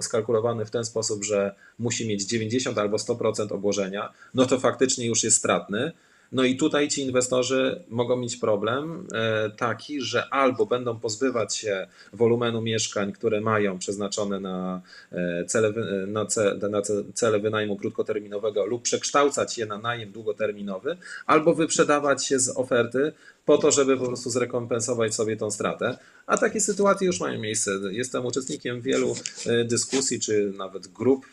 skalkulowany 0.00 0.64
w 0.64 0.70
ten 0.70 0.84
sposób, 0.84 1.24
że 1.24 1.54
musi 1.78 2.08
mieć 2.08 2.24
90 2.24 2.78
albo 2.78 2.96
100% 2.96 3.52
obłożenia, 3.52 4.12
no 4.34 4.46
to 4.46 4.60
faktycznie 4.60 5.06
już 5.06 5.24
jest 5.24 5.36
stratny. 5.36 5.92
No 6.32 6.44
i 6.44 6.56
tutaj 6.56 6.88
ci 6.88 7.02
inwestorzy 7.02 7.84
mogą 7.88 8.16
mieć 8.16 8.36
problem 8.36 9.06
e, 9.14 9.50
taki, 9.50 10.00
że 10.00 10.28
albo 10.30 10.66
będą 10.66 11.00
pozbywać 11.00 11.56
się 11.56 11.86
wolumenu 12.12 12.62
mieszkań, 12.62 13.12
które 13.12 13.40
mają 13.40 13.78
przeznaczone 13.78 14.40
na 14.40 14.82
e, 15.12 15.44
cele, 15.44 15.72
na 16.06 16.26
cele, 16.26 16.68
na 16.68 16.82
cele 17.14 17.40
wynajmu 17.40 17.76
krótkoterminowego 17.76 18.66
lub 18.66 18.82
przekształcać 18.82 19.58
je 19.58 19.66
na 19.66 19.78
najem 19.78 20.12
długoterminowy, 20.12 20.96
albo 21.26 21.54
wyprzedawać 21.54 22.26
się 22.26 22.38
z 22.38 22.48
oferty 22.48 23.12
po 23.44 23.58
to, 23.58 23.70
żeby 23.70 23.96
po 23.96 24.06
prostu 24.06 24.30
zrekompensować 24.30 25.14
sobie 25.14 25.36
tą 25.36 25.50
stratę. 25.50 25.98
A 26.26 26.38
takie 26.38 26.60
sytuacje 26.60 27.06
już 27.06 27.20
mają 27.20 27.40
miejsce. 27.40 27.70
Jestem 27.90 28.26
uczestnikiem 28.26 28.80
wielu 28.80 29.14
e, 29.46 29.64
dyskusji, 29.64 30.20
czy 30.20 30.52
nawet 30.56 30.88
grup 30.88 31.26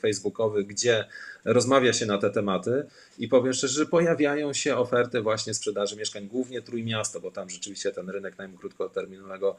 facebookowych, 0.00 0.66
gdzie 0.66 1.04
rozmawia 1.52 1.92
się 1.92 2.06
na 2.06 2.18
te 2.18 2.30
tematy 2.30 2.86
i 3.18 3.28
powiem 3.28 3.52
szczerze, 3.52 3.74
że 3.74 3.86
pojawiają 3.86 4.52
się 4.52 4.76
oferty 4.76 5.20
właśnie 5.20 5.54
sprzedaży 5.54 5.96
mieszkań, 5.96 6.28
głównie 6.28 6.62
Trójmiasto, 6.62 7.20
bo 7.20 7.30
tam 7.30 7.50
rzeczywiście 7.50 7.92
ten 7.92 8.10
rynek 8.10 8.38
najmu 8.38 8.58
krótkoterminowego 8.58 9.56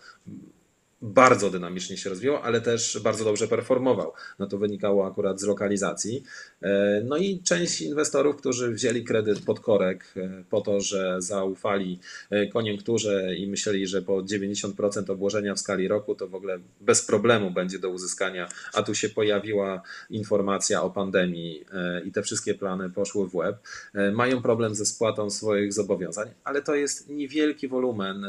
bardzo 1.02 1.50
dynamicznie 1.50 1.98
się 1.98 2.10
rozwijał, 2.10 2.38
ale 2.38 2.62
też 2.62 3.00
bardzo 3.04 3.24
dobrze 3.24 3.48
performował. 3.48 4.14
No 4.40 4.48
to 4.48 4.58
wynikało 4.58 5.08
akurat 5.08 5.40
z 5.40 5.44
lokalizacji. 5.44 6.24
E, 6.62 7.02
no 7.06 7.18
i 7.18 7.42
część 7.44 7.82
inwestorów, 7.82 8.36
którzy 8.36 8.72
wzięli 8.72 9.04
kredyt 9.04 9.46
pod 9.46 9.60
korek 9.60 10.14
e, 10.18 10.44
po 10.50 10.62
to, 10.62 10.82
że 10.82 11.22
zaufali 11.22 12.00
e, 12.30 12.48
koniunkturze 12.48 13.36
i 13.36 13.48
myśleli, 13.48 13.88
że 13.88 14.02
po 14.02 14.14
90% 14.14 15.12
obłożenia 15.12 15.56
w 15.56 15.60
skali 15.60 15.88
roku 15.88 16.16
to 16.16 16.28
w 16.28 16.36
ogóle 16.36 16.60
bez 16.82 17.06
problemu 17.06 17.52
będzie 17.52 17.80
do 17.80 17.90
uzyskania, 17.90 18.50
a 18.74 18.84
tu 18.84 18.96
się 18.96 19.10
pojawiła 19.10 19.82
informacja 20.10 20.84
o 20.84 20.90
pandemii 20.90 21.66
i 22.06 22.12
te 22.12 22.22
wszystkie 22.22 22.54
plany 22.54 22.90
poszły 22.90 23.30
w 23.30 23.36
łeb, 23.36 23.58
mają 24.14 24.42
problem 24.42 24.76
ze 24.76 24.86
spłatą 24.86 25.30
swoich 25.30 25.74
zobowiązań, 25.74 26.30
ale 26.44 26.62
to 26.62 26.76
jest 26.76 27.10
niewielki 27.10 27.68
wolumen 27.68 28.26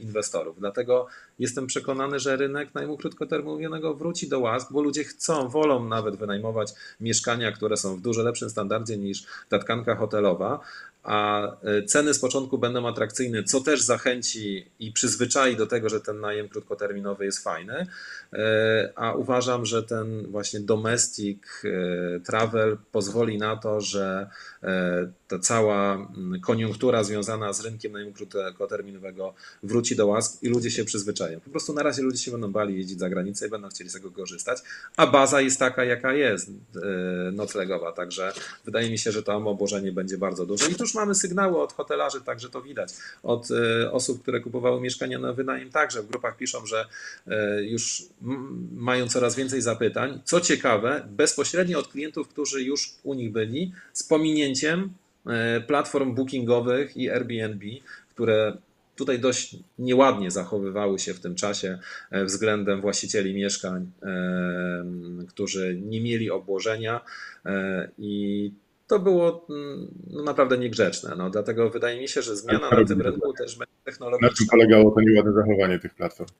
inwestorów. 0.00 0.60
Dlatego 0.60 1.06
jestem 1.40 1.66
przekonany, 1.66 2.18
że 2.18 2.36
rynek 2.36 2.74
najmu 2.74 2.96
krótkoterminowego 2.96 3.94
wróci 3.94 4.28
do 4.28 4.40
łask, 4.40 4.72
bo 4.72 4.82
ludzie 4.82 5.04
chcą, 5.04 5.48
wolą 5.48 5.88
nawet 5.88 6.16
wynajmować 6.16 6.72
mieszkania, 7.00 7.52
które 7.52 7.76
są 7.76 7.96
w 7.96 8.00
dużo 8.00 8.22
lepszym 8.22 8.50
standardzie 8.50 8.96
niż 8.96 9.24
ta 9.48 9.58
tkanka 9.58 9.94
hotelowa, 9.94 10.60
a 11.02 11.48
e, 11.62 11.82
ceny 11.82 12.14
z 12.14 12.18
początku 12.18 12.58
będą 12.58 12.88
atrakcyjne, 12.88 13.44
co 13.44 13.60
też 13.60 13.82
zachęci 13.82 14.66
i 14.78 14.92
przyzwyczai 14.92 15.56
do 15.56 15.66
tego, 15.66 15.88
że 15.88 16.00
ten 16.00 16.20
najem 16.20 16.48
krótkoterminowy 16.48 17.24
jest 17.24 17.44
fajny. 17.44 17.86
E, 18.32 18.92
a 18.96 19.12
uważam, 19.12 19.66
że 19.66 19.82
ten 19.82 20.26
właśnie 20.26 20.60
domestic 20.60 21.42
e, 21.64 22.20
travel 22.20 22.76
pozwoli 22.92 23.38
na 23.38 23.56
to, 23.56 23.80
że 23.80 24.30
ta 25.28 25.38
cała 25.38 25.94
mm, 25.94 26.40
koniunktura 26.40 27.04
związana 27.04 27.52
z 27.52 27.60
rynkiem 27.60 27.92
najmu 27.92 28.12
krótkoterminowego 28.12 29.34
wróci 29.62 29.96
do 29.96 30.06
łask 30.06 30.42
i 30.42 30.48
ludzie 30.48 30.70
się 30.70 30.84
przyzwyczają. 30.84 31.40
Po 31.40 31.50
prostu 31.50 31.72
na 31.72 31.82
razie 31.82 32.02
ludzie 32.02 32.18
się 32.18 32.30
będą 32.30 32.52
bali 32.52 32.76
jeździć 32.76 32.98
za 32.98 33.10
granicę 33.10 33.46
i 33.46 33.50
będą 33.50 33.68
chcieli 33.68 33.90
z 33.90 33.92
tego 33.92 34.10
korzystać, 34.10 34.58
a 34.96 35.06
baza 35.06 35.40
jest 35.40 35.58
taka, 35.58 35.84
jaka 35.84 36.12
jest 36.12 36.50
noclegowa, 37.32 37.92
także 37.92 38.32
wydaje 38.64 38.90
mi 38.90 38.98
się, 38.98 39.12
że 39.12 39.22
to 39.22 39.36
obłożenie 39.36 39.92
będzie 39.92 40.18
bardzo 40.18 40.46
duże. 40.46 40.70
I 40.70 40.74
już 40.90 40.94
mamy 40.94 41.14
sygnały 41.14 41.62
od 41.62 41.72
hotelarzy, 41.72 42.20
także 42.20 42.50
to 42.50 42.62
widać. 42.62 42.92
Od 43.22 43.48
e, 43.50 43.92
osób, 43.92 44.22
które 44.22 44.40
kupowały 44.40 44.80
mieszkania 44.80 45.18
na 45.18 45.32
wynajem, 45.32 45.70
także 45.70 46.02
w 46.02 46.06
grupach 46.08 46.36
piszą, 46.36 46.66
że 46.66 46.86
e, 47.26 47.62
już 47.64 48.02
mają 48.72 49.08
coraz 49.08 49.36
więcej 49.36 49.62
zapytań. 49.62 50.20
Co 50.24 50.40
ciekawe, 50.40 51.08
bezpośrednio 51.10 51.78
od 51.78 51.88
klientów, 51.88 52.28
którzy 52.28 52.62
już 52.62 52.94
u 53.02 53.14
nich 53.14 53.32
byli, 53.32 53.72
z 53.92 54.02
pominięciem 54.02 54.92
e, 55.26 55.60
platform 55.60 56.14
bookingowych 56.14 56.96
i 56.96 57.10
Airbnb, 57.10 57.66
które 58.08 58.56
tutaj 58.96 59.18
dość 59.18 59.56
nieładnie 59.78 60.30
zachowywały 60.30 60.98
się 60.98 61.14
w 61.14 61.20
tym 61.20 61.34
czasie 61.34 61.78
względem 62.12 62.80
właścicieli 62.80 63.34
mieszkań, 63.34 63.90
którzy 65.28 65.80
nie 65.82 66.00
mieli 66.00 66.30
obłożenia 66.30 67.00
i 67.98 68.52
to 68.90 68.98
było 68.98 69.46
mm, 69.50 69.88
no, 70.10 70.22
naprawdę 70.22 70.58
niegrzeczne. 70.58 71.14
No, 71.16 71.30
dlatego 71.30 71.70
wydaje 71.70 72.00
mi 72.00 72.08
się, 72.08 72.22
że 72.22 72.36
zmiana 72.36 72.70
na 72.70 72.84
tym 72.84 73.00
rynku 73.00 73.32
też 73.32 73.56
będzie 73.56 73.74
technologiczna. 73.84 74.28
Na 74.28 74.34
czym 74.34 74.46
polegało 74.46 74.90
to 74.90 75.00
nieładne 75.00 75.32
zachowanie 75.32 75.78
tych 75.78 75.94
platform? 75.94 76.30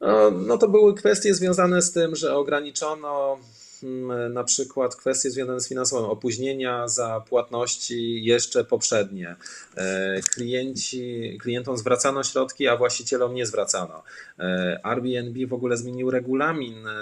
No, 0.00 0.30
no 0.30 0.58
to 0.58 0.68
były 0.68 0.94
kwestie 0.94 1.34
związane 1.34 1.82
z 1.82 1.92
tym, 1.92 2.16
że 2.16 2.36
ograniczono 2.36 3.38
mm, 3.82 4.32
na 4.32 4.44
przykład 4.44 4.96
kwestie 4.96 5.30
związane 5.30 5.60
z 5.60 5.68
finansowym, 5.68 6.10
opóźnienia 6.10 6.88
za 6.88 7.24
płatności 7.28 8.24
jeszcze 8.24 8.64
poprzednie. 8.64 9.36
E, 9.76 10.20
klienci, 10.34 11.38
klientom 11.42 11.76
zwracano 11.76 12.24
środki, 12.24 12.68
a 12.68 12.76
właścicielom 12.76 13.34
nie 13.34 13.46
zwracano. 13.46 14.02
E, 14.38 14.80
Airbnb 14.82 15.46
w 15.46 15.52
ogóle 15.52 15.76
zmienił 15.76 16.10
regulamin, 16.10 16.86
e, 16.86 16.92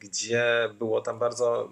gdzie 0.00 0.70
było 0.78 1.00
tam 1.00 1.18
bardzo 1.18 1.70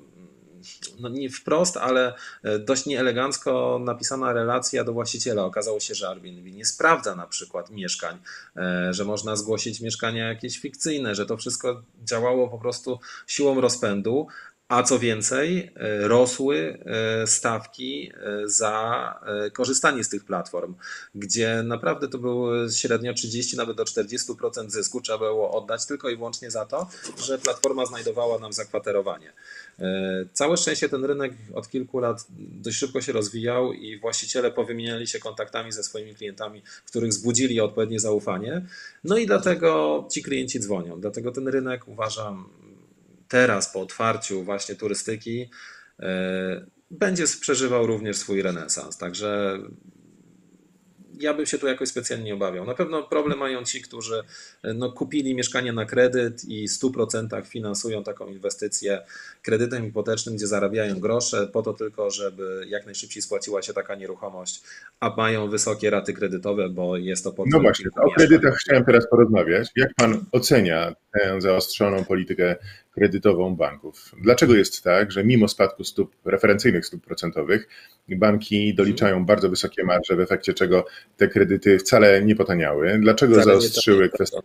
no 1.00 1.08
nie 1.08 1.30
wprost, 1.30 1.76
ale 1.76 2.14
e, 2.42 2.58
dość 2.58 2.86
nieelegancko 2.86 3.80
napisana 3.84 4.32
relacja 4.32 4.84
do 4.84 4.92
właściciela. 4.92 5.44
Okazało 5.44 5.80
się, 5.80 5.94
że 5.94 6.08
Airbnb 6.08 6.50
nie 6.50 6.64
sprawdza 6.64 7.16
na 7.16 7.26
przykład 7.26 7.70
mieszkań, 7.70 8.18
e, 8.56 8.94
że 8.94 9.04
można 9.04 9.36
zgłosić 9.36 9.80
mieszkania 9.80 10.28
jakieś 10.28 10.58
fikcyjne, 10.58 11.14
że 11.14 11.26
to 11.26 11.36
wszystko 11.36 11.82
działało 12.04 12.48
po 12.48 12.58
prostu 12.58 12.98
siłą 13.26 13.60
rozpędu, 13.60 14.26
a 14.68 14.82
co 14.82 14.98
więcej, 14.98 15.72
e, 15.76 16.08
rosły 16.08 16.84
stawki 17.26 18.12
za 18.44 19.20
korzystanie 19.52 20.04
z 20.04 20.08
tych 20.08 20.24
platform, 20.24 20.74
gdzie 21.14 21.62
naprawdę 21.62 22.08
to 22.08 22.18
było 22.18 22.70
średnio 22.70 23.14
30 23.14 23.56
nawet 23.56 23.76
do 23.76 23.84
40% 23.84 24.70
zysku 24.70 25.00
trzeba 25.00 25.18
było 25.18 25.50
oddać 25.50 25.86
tylko 25.86 26.08
i 26.08 26.16
wyłącznie 26.16 26.50
za 26.50 26.66
to, 26.66 26.88
że 27.24 27.38
platforma 27.38 27.86
znajdowała 27.86 28.38
nam 28.38 28.52
zakwaterowanie. 28.52 29.32
E, 29.78 30.24
całe 30.32 30.56
szczęście 30.56 30.88
ten 30.88 31.04
rynek 31.04 31.32
od 31.54 31.68
kilku 31.68 31.98
lat 31.98 32.26
dość 32.38 32.76
szybko 32.76 33.00
się 33.00 33.12
rozwijał 33.12 33.72
i 33.72 33.98
właściciele 33.98 34.50
powymieniali 34.50 35.06
się 35.06 35.18
kontaktami 35.18 35.72
ze 35.72 35.82
swoimi 35.82 36.14
klientami, 36.14 36.62
których 36.86 37.12
zbudzili 37.12 37.60
odpowiednie 37.60 38.00
zaufanie. 38.00 38.66
No 39.04 39.16
i 39.18 39.26
dlatego 39.26 40.08
ci 40.10 40.22
klienci 40.22 40.60
dzwonią. 40.60 41.00
Dlatego 41.00 41.32
ten 41.32 41.48
rynek 41.48 41.88
uważam 41.88 42.48
teraz 43.28 43.72
po 43.72 43.80
otwarciu 43.80 44.42
właśnie 44.42 44.74
turystyki 44.74 45.50
e, 46.00 46.66
będzie 46.90 47.24
przeżywał 47.40 47.86
również 47.86 48.16
swój 48.16 48.42
renesans. 48.42 48.96
Także 48.96 49.58
ja 51.20 51.34
bym 51.34 51.46
się 51.46 51.58
tu 51.58 51.66
jakoś 51.66 51.88
specjalnie 51.88 52.24
nie 52.24 52.34
obawiał. 52.34 52.66
Na 52.66 52.74
pewno 52.74 53.02
problem 53.02 53.38
mają 53.38 53.64
ci, 53.64 53.82
którzy 53.82 54.22
no, 54.74 54.92
kupili 54.92 55.34
mieszkanie 55.34 55.72
na 55.72 55.84
kredyt 55.84 56.44
i 56.44 56.68
w 56.68 56.70
100% 56.70 57.44
finansują 57.44 58.02
taką 58.02 58.26
inwestycję 58.28 59.02
kredytem 59.42 59.84
hipotecznym, 59.84 60.36
gdzie 60.36 60.46
zarabiają 60.46 61.00
grosze 61.00 61.46
po 61.46 61.62
to 61.62 61.72
tylko, 61.72 62.10
żeby 62.10 62.66
jak 62.68 62.86
najszybciej 62.86 63.22
spłaciła 63.22 63.62
się 63.62 63.72
taka 63.72 63.94
nieruchomość, 63.94 64.62
a 65.00 65.14
mają 65.16 65.48
wysokie 65.48 65.90
raty 65.90 66.12
kredytowe, 66.12 66.68
bo 66.68 66.96
jest 66.96 67.24
to 67.24 67.34
No 67.46 67.60
właśnie, 67.60 67.86
o 67.96 68.10
kredytach 68.10 68.56
chciałem 68.56 68.84
teraz 68.84 69.08
porozmawiać. 69.10 69.68
Jak 69.76 69.94
pan 69.94 70.24
ocenia 70.32 70.94
tę 71.12 71.40
zaostrzoną 71.40 72.04
politykę 72.04 72.56
kredytową 72.94 73.56
banków. 73.56 74.14
Dlaczego 74.22 74.54
jest 74.54 74.82
tak, 74.82 75.12
że 75.12 75.24
mimo 75.24 75.48
spadku 75.48 75.84
stóp 75.84 76.16
referencyjnych 76.24 76.86
stóp 76.86 77.04
procentowych, 77.04 77.68
banki 78.08 78.74
doliczają 78.74 79.26
bardzo 79.26 79.50
wysokie 79.50 79.84
marże, 79.84 80.16
w 80.16 80.20
efekcie 80.20 80.54
czego 80.54 80.86
te 81.16 81.28
kredyty 81.28 81.78
wcale 81.78 82.24
nie 82.24 82.36
potaniały? 82.36 82.98
Dlaczego 82.98 83.34
wcale 83.34 83.60
zaostrzyły 83.60 84.08
kwestie 84.08 84.38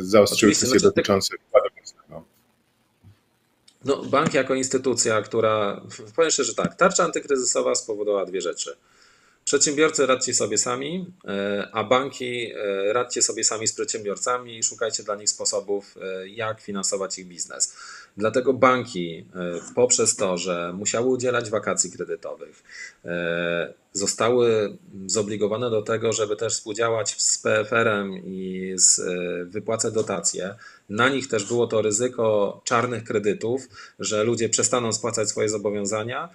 zaostrzyły 0.00 0.52
kwestie 0.52 0.66
znaczy, 0.78 0.84
dotyczące 0.84 1.36
wkładu 1.48 1.68
własnego. 1.76 2.24
No, 3.84 4.04
bank 4.04 4.34
jako 4.34 4.54
instytucja, 4.54 5.22
która, 5.22 5.82
powiem 6.16 6.30
szczerze 6.30 6.54
tak, 6.54 6.74
tarcza 6.74 7.04
antykryzysowa 7.04 7.74
spowodowała 7.74 8.26
dwie 8.26 8.40
rzeczy. 8.40 8.76
Przedsiębiorcy 9.48 10.06
radźcie 10.06 10.34
sobie 10.34 10.58
sami, 10.58 11.06
e, 11.24 11.68
a 11.72 11.84
banki 11.84 12.52
e, 12.52 12.92
radźcie 12.92 13.22
sobie 13.22 13.44
sami 13.44 13.68
z 13.68 13.72
przedsiębiorcami 13.72 14.58
i 14.58 14.62
szukajcie 14.62 15.02
dla 15.02 15.14
nich 15.14 15.30
sposobów, 15.30 15.94
e, 16.02 16.28
jak 16.28 16.60
finansować 16.60 17.18
ich 17.18 17.26
biznes. 17.26 17.76
Dlatego 18.16 18.52
banki 18.52 19.26
poprzez 19.74 20.16
to, 20.16 20.38
że 20.38 20.72
musiały 20.72 21.06
udzielać 21.06 21.50
wakacji 21.50 21.90
kredytowych, 21.92 22.62
zostały 23.92 24.76
zobligowane 25.06 25.70
do 25.70 25.82
tego, 25.82 26.12
żeby 26.12 26.36
też 26.36 26.54
współdziałać 26.54 27.22
z 27.22 27.38
PFR-em 27.38 28.12
i 28.24 28.72
z, 28.74 29.00
wypłacać 29.50 29.94
dotacje. 29.94 30.54
Na 30.88 31.08
nich 31.08 31.28
też 31.28 31.44
było 31.44 31.66
to 31.66 31.82
ryzyko 31.82 32.60
czarnych 32.64 33.04
kredytów, 33.04 33.68
że 33.98 34.24
ludzie 34.24 34.48
przestaną 34.48 34.92
spłacać 34.92 35.28
swoje 35.28 35.48
zobowiązania 35.48 36.28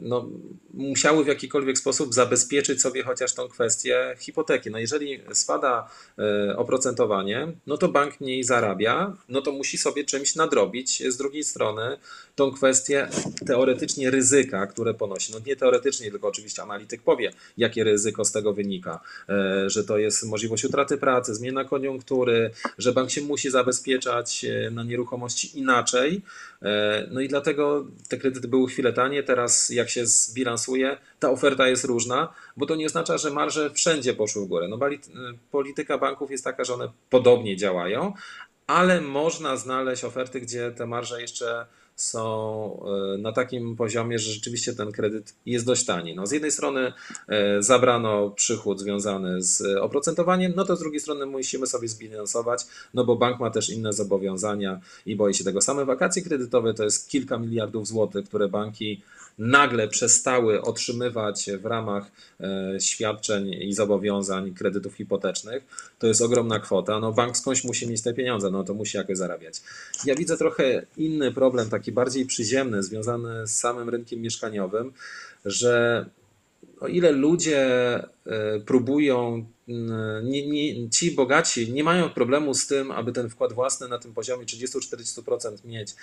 no, 0.00 0.28
musiały 0.74 1.24
w 1.24 1.26
jakikolwiek 1.26 1.78
sposób 1.78 2.14
zabezpieczyć 2.14 2.82
sobie 2.82 3.02
chociaż 3.02 3.34
tą 3.34 3.48
kwestię 3.48 4.16
hipoteki. 4.18 4.70
No 4.70 4.78
jeżeli 4.78 5.20
spada 5.32 5.90
e, 6.18 6.56
oprocentowanie, 6.56 7.52
no 7.66 7.76
to 7.76 7.88
bank 7.88 8.20
mniej 8.20 8.44
zarabia, 8.44 9.16
no 9.28 9.42
to 9.42 9.52
musi 9.52 9.78
sobie 9.78 10.04
czymś 10.04 10.34
nadrobić. 10.36 11.02
Z 11.08 11.16
drugiej 11.16 11.44
strony 11.44 11.98
tą 12.34 12.52
kwestię 12.52 13.08
teoretycznie 13.46 14.10
ryzyka, 14.10 14.66
które 14.66 14.94
ponosi. 14.94 15.32
No 15.32 15.38
nie 15.46 15.56
teoretycznie, 15.56 16.10
tylko 16.10 16.28
oczywiście 16.28 16.62
analityk 16.62 17.02
powie, 17.02 17.32
jakie 17.56 17.84
ryzyko 17.84 18.24
z 18.24 18.32
tego 18.32 18.54
wynika, 18.54 19.00
e, 19.28 19.70
że 19.70 19.84
to 19.84 19.98
jest 19.98 20.24
możliwość 20.24 20.64
utraty 20.64 20.98
pracy, 20.98 21.34
zmiana 21.34 21.64
koniunktury, 21.64 22.50
że 22.78 22.92
bank 22.92 23.10
się 23.10 23.20
musi 23.20 23.50
zabezpieczać 23.50 24.46
na 24.70 24.84
nieruchomości 24.84 25.58
inaczej. 25.58 26.22
No 27.10 27.20
i 27.20 27.28
dlatego 27.28 27.86
te 28.08 28.16
kredyty 28.16 28.48
były 28.48 28.68
chwilę 28.68 28.92
tanie, 28.92 29.22
teraz 29.22 29.70
jak 29.70 29.90
się 29.90 30.06
zbilansuje, 30.06 30.96
ta 31.18 31.30
oferta 31.30 31.68
jest 31.68 31.84
różna, 31.84 32.34
bo 32.56 32.66
to 32.66 32.76
nie 32.76 32.86
oznacza, 32.86 33.18
że 33.18 33.30
marże 33.30 33.70
wszędzie 33.70 34.14
poszły 34.14 34.44
w 34.44 34.48
górę. 34.48 34.68
No, 34.68 34.78
polityka 35.50 35.98
banków 35.98 36.30
jest 36.30 36.44
taka, 36.44 36.64
że 36.64 36.74
one 36.74 36.88
podobnie 37.10 37.56
działają, 37.56 38.12
ale 38.66 39.00
można 39.00 39.56
znaleźć 39.56 40.04
oferty, 40.04 40.40
gdzie 40.40 40.70
te 40.70 40.86
marże 40.86 41.20
jeszcze 41.20 41.66
są 41.98 42.80
e, 43.14 43.18
na 43.18 43.32
takim 43.32 43.76
poziomie, 43.76 44.18
że 44.18 44.32
rzeczywiście 44.32 44.72
ten 44.72 44.92
kredyt 44.92 45.34
jest 45.46 45.66
dość 45.66 45.84
tani. 45.84 46.14
No, 46.14 46.26
z 46.26 46.32
jednej 46.32 46.50
strony 46.50 46.92
e, 47.28 47.62
zabrano 47.62 48.30
przychód 48.30 48.80
związany 48.80 49.42
z 49.42 49.62
oprocentowaniem, 49.80 50.52
no 50.56 50.64
to 50.64 50.76
z 50.76 50.80
drugiej 50.80 51.00
strony 51.00 51.26
musimy 51.26 51.66
sobie 51.66 51.88
zbilansować, 51.88 52.66
no 52.94 53.04
bo 53.04 53.16
bank 53.16 53.40
ma 53.40 53.50
też 53.50 53.70
inne 53.70 53.92
zobowiązania 53.92 54.80
i 55.06 55.16
boi 55.16 55.34
się 55.34 55.44
tego. 55.44 55.60
Same 55.60 55.84
wakacje 55.84 56.22
kredytowe 56.22 56.74
to 56.74 56.84
jest 56.84 57.08
kilka 57.08 57.38
miliardów 57.38 57.86
złotych, 57.86 58.24
które 58.24 58.48
banki 58.48 59.02
nagle 59.38 59.88
przestały 59.88 60.62
otrzymywać 60.62 61.50
w 61.62 61.66
ramach 61.66 62.10
e, 62.40 62.80
świadczeń 62.80 63.48
i 63.48 63.72
zobowiązań 63.72 64.54
kredytów 64.54 64.94
hipotecznych, 64.94 65.64
to 65.98 66.06
jest 66.06 66.22
ogromna 66.22 66.60
kwota. 66.60 67.00
No 67.00 67.12
bank 67.12 67.36
skądś 67.36 67.64
musi 67.64 67.88
mieć 67.88 68.02
te 68.02 68.14
pieniądze, 68.14 68.50
no 68.50 68.64
to 68.64 68.74
musi 68.74 68.96
jakoś 68.96 69.16
zarabiać. 69.16 69.62
Ja 70.04 70.14
widzę 70.14 70.36
trochę 70.36 70.86
inny 70.96 71.32
problem, 71.32 71.70
taki 71.70 71.87
bardziej 71.92 72.26
przyziemny, 72.26 72.82
związany 72.82 73.46
z 73.46 73.56
samym 73.56 73.88
rynkiem 73.88 74.20
mieszkaniowym, 74.20 74.92
że 75.44 76.06
o 76.80 76.88
ile 76.88 77.12
ludzie 77.12 77.60
e, 77.66 78.60
próbują, 78.66 79.46
nie, 80.22 80.46
nie, 80.48 80.90
ci 80.90 81.10
bogaci 81.10 81.72
nie 81.72 81.84
mają 81.84 82.10
problemu 82.10 82.54
z 82.54 82.66
tym, 82.66 82.90
aby 82.90 83.12
ten 83.12 83.30
wkład 83.30 83.52
własny 83.52 83.88
na 83.88 83.98
tym 83.98 84.14
poziomie 84.14 84.44
30-40% 84.46 85.64
mieć, 85.64 85.94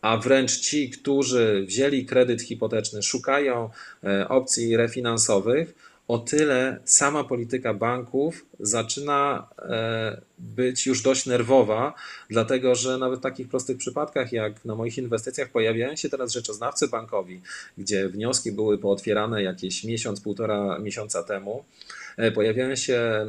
a 0.00 0.16
wręcz 0.16 0.60
ci, 0.60 0.90
którzy 0.90 1.64
wzięli 1.66 2.06
kredyt 2.06 2.42
hipoteczny, 2.42 3.02
szukają 3.02 3.70
e, 4.04 4.28
opcji 4.28 4.76
refinansowych, 4.76 5.74
o 6.08 6.18
tyle 6.18 6.80
sama 6.84 7.24
polityka 7.24 7.74
banków 7.74 8.46
zaczyna 8.60 9.48
e, 9.58 10.20
być 10.38 10.86
już 10.86 11.02
dość 11.02 11.26
nerwowa, 11.26 11.94
dlatego 12.30 12.74
że 12.74 12.98
nawet 12.98 13.20
w 13.20 13.22
takich 13.22 13.48
prostych 13.48 13.76
przypadkach, 13.76 14.32
jak 14.32 14.64
na 14.64 14.74
moich 14.74 14.98
inwestycjach, 14.98 15.48
pojawiają 15.48 15.96
się 15.96 16.08
teraz 16.08 16.32
rzeczoznawcy 16.32 16.88
bankowi, 16.88 17.40
gdzie 17.78 18.08
wnioski 18.08 18.52
były 18.52 18.78
pootwierane 18.78 19.42
jakieś 19.42 19.84
miesiąc, 19.84 20.20
półtora 20.20 20.78
miesiąca 20.78 21.22
temu. 21.22 21.64
E, 22.16 22.30
pojawiają 22.30 22.76
się 22.76 22.94
e, 22.94 23.26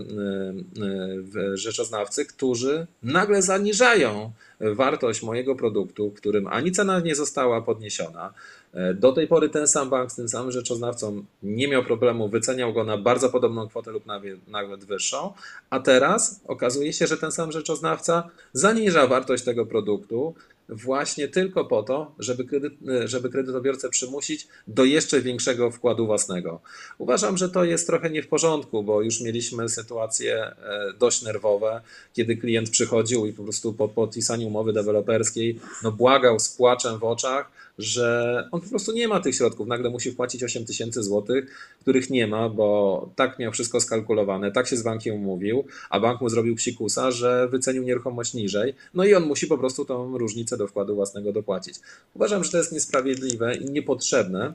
rzeczoznawcy, 1.53 2.25
którzy 2.25 2.87
nagle 3.03 3.41
zaniżają 3.41 4.31
wartość 4.59 5.23
mojego 5.23 5.55
produktu, 5.55 6.11
którym 6.11 6.47
ani 6.47 6.71
cena 6.71 6.99
nie 6.99 7.15
została 7.15 7.61
podniesiona, 7.61 8.33
do 8.95 9.11
tej 9.11 9.27
pory 9.27 9.49
ten 9.49 9.67
sam 9.67 9.89
bank 9.89 10.11
z 10.11 10.15
tym 10.15 10.29
samym 10.29 10.51
rzeczoznawcą 10.51 11.23
nie 11.43 11.67
miał 11.67 11.83
problemu, 11.83 12.29
wyceniał 12.29 12.73
go 12.73 12.83
na 12.83 12.97
bardzo 12.97 13.29
podobną 13.29 13.67
kwotę 13.67 13.91
lub 13.91 14.03
nawet 14.47 14.85
wyższą, 14.85 15.33
a 15.69 15.79
teraz 15.79 16.41
okazuje 16.47 16.93
się, 16.93 17.07
że 17.07 17.17
ten 17.17 17.31
sam 17.31 17.51
rzeczoznawca 17.51 18.29
zaniża 18.53 19.07
wartość 19.07 19.43
tego 19.43 19.65
produktu 19.65 20.35
właśnie 20.69 21.27
tylko 21.27 21.65
po 21.65 21.83
to, 21.83 22.11
żeby, 22.19 22.45
kredyt, 22.45 22.73
e, 22.87 23.07
żeby 23.07 23.29
kredytobiorcę 23.29 23.89
przymusić 23.89 24.47
do 24.67 24.85
jeszcze 24.85 25.21
większego 25.21 25.71
wkładu 25.71 26.05
własnego. 26.05 26.61
Uważam, 26.97 27.37
że 27.37 27.49
to 27.49 27.63
jest 27.63 27.87
trochę 27.87 28.09
nie 28.09 28.23
w 28.23 28.27
porządku, 28.27 28.83
bo 28.83 29.01
już 29.01 29.21
mieliśmy 29.21 29.69
sytuacje 29.69 30.35
e, 30.43 30.55
dość 30.99 31.21
nerwowe, 31.21 31.81
kiedy 32.13 32.37
klient 32.37 32.69
przychodził 32.69 33.25
i 33.25 33.33
po 33.33 33.43
prostu 33.43 33.73
po 33.73 33.87
podpisaniu 33.87 34.47
umowy 34.47 34.73
deweloperskiej 34.73 35.59
no 35.83 35.91
błagał 35.91 36.39
z 36.39 36.49
płaczem 36.49 36.99
w 36.99 37.03
oczach, 37.03 37.51
że 37.77 38.47
on 38.51 38.61
po 38.61 38.69
prostu 38.69 38.91
nie 38.91 39.07
ma 39.07 39.19
tych 39.19 39.35
środków. 39.35 39.67
Nagle 39.67 39.89
musi 39.89 40.11
wpłacić 40.11 40.43
8 40.43 40.65
tysięcy 40.65 41.03
złotych, 41.03 41.75
których 41.81 42.09
nie 42.09 42.27
ma, 42.27 42.49
bo 42.49 43.09
tak 43.15 43.39
miał 43.39 43.51
wszystko 43.51 43.81
skalkulowane, 43.81 44.51
tak 44.51 44.67
się 44.67 44.77
z 44.77 44.83
bankiem 44.83 45.15
umówił, 45.15 45.63
a 45.89 45.99
bank 45.99 46.21
mu 46.21 46.29
zrobił 46.29 46.55
psikusa, 46.55 47.11
że 47.11 47.47
wycenił 47.47 47.83
nieruchomość 47.83 48.33
niżej. 48.33 48.73
No 48.93 49.05
i 49.05 49.13
on 49.13 49.23
musi 49.23 49.47
po 49.47 49.57
prostu 49.57 49.85
tą 49.85 50.17
różnicę 50.17 50.57
do 50.57 50.67
wkładu 50.67 50.95
własnego 50.95 51.31
dopłacić. 51.31 51.75
Uważam, 52.13 52.43
że 52.43 52.51
to 52.51 52.57
jest 52.57 52.71
niesprawiedliwe 52.71 53.55
i 53.55 53.65
niepotrzebne. 53.65 54.53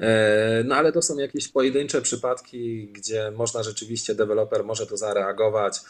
E, 0.00 0.64
no 0.64 0.74
ale 0.74 0.92
to 0.92 1.02
są 1.02 1.18
jakieś 1.18 1.48
pojedyncze 1.48 2.02
przypadki, 2.02 2.88
gdzie 2.92 3.30
można 3.30 3.62
rzeczywiście, 3.62 4.14
deweloper 4.14 4.64
może 4.64 4.86
to 4.86 4.96
zareagować 4.96 5.76
e, 5.76 5.80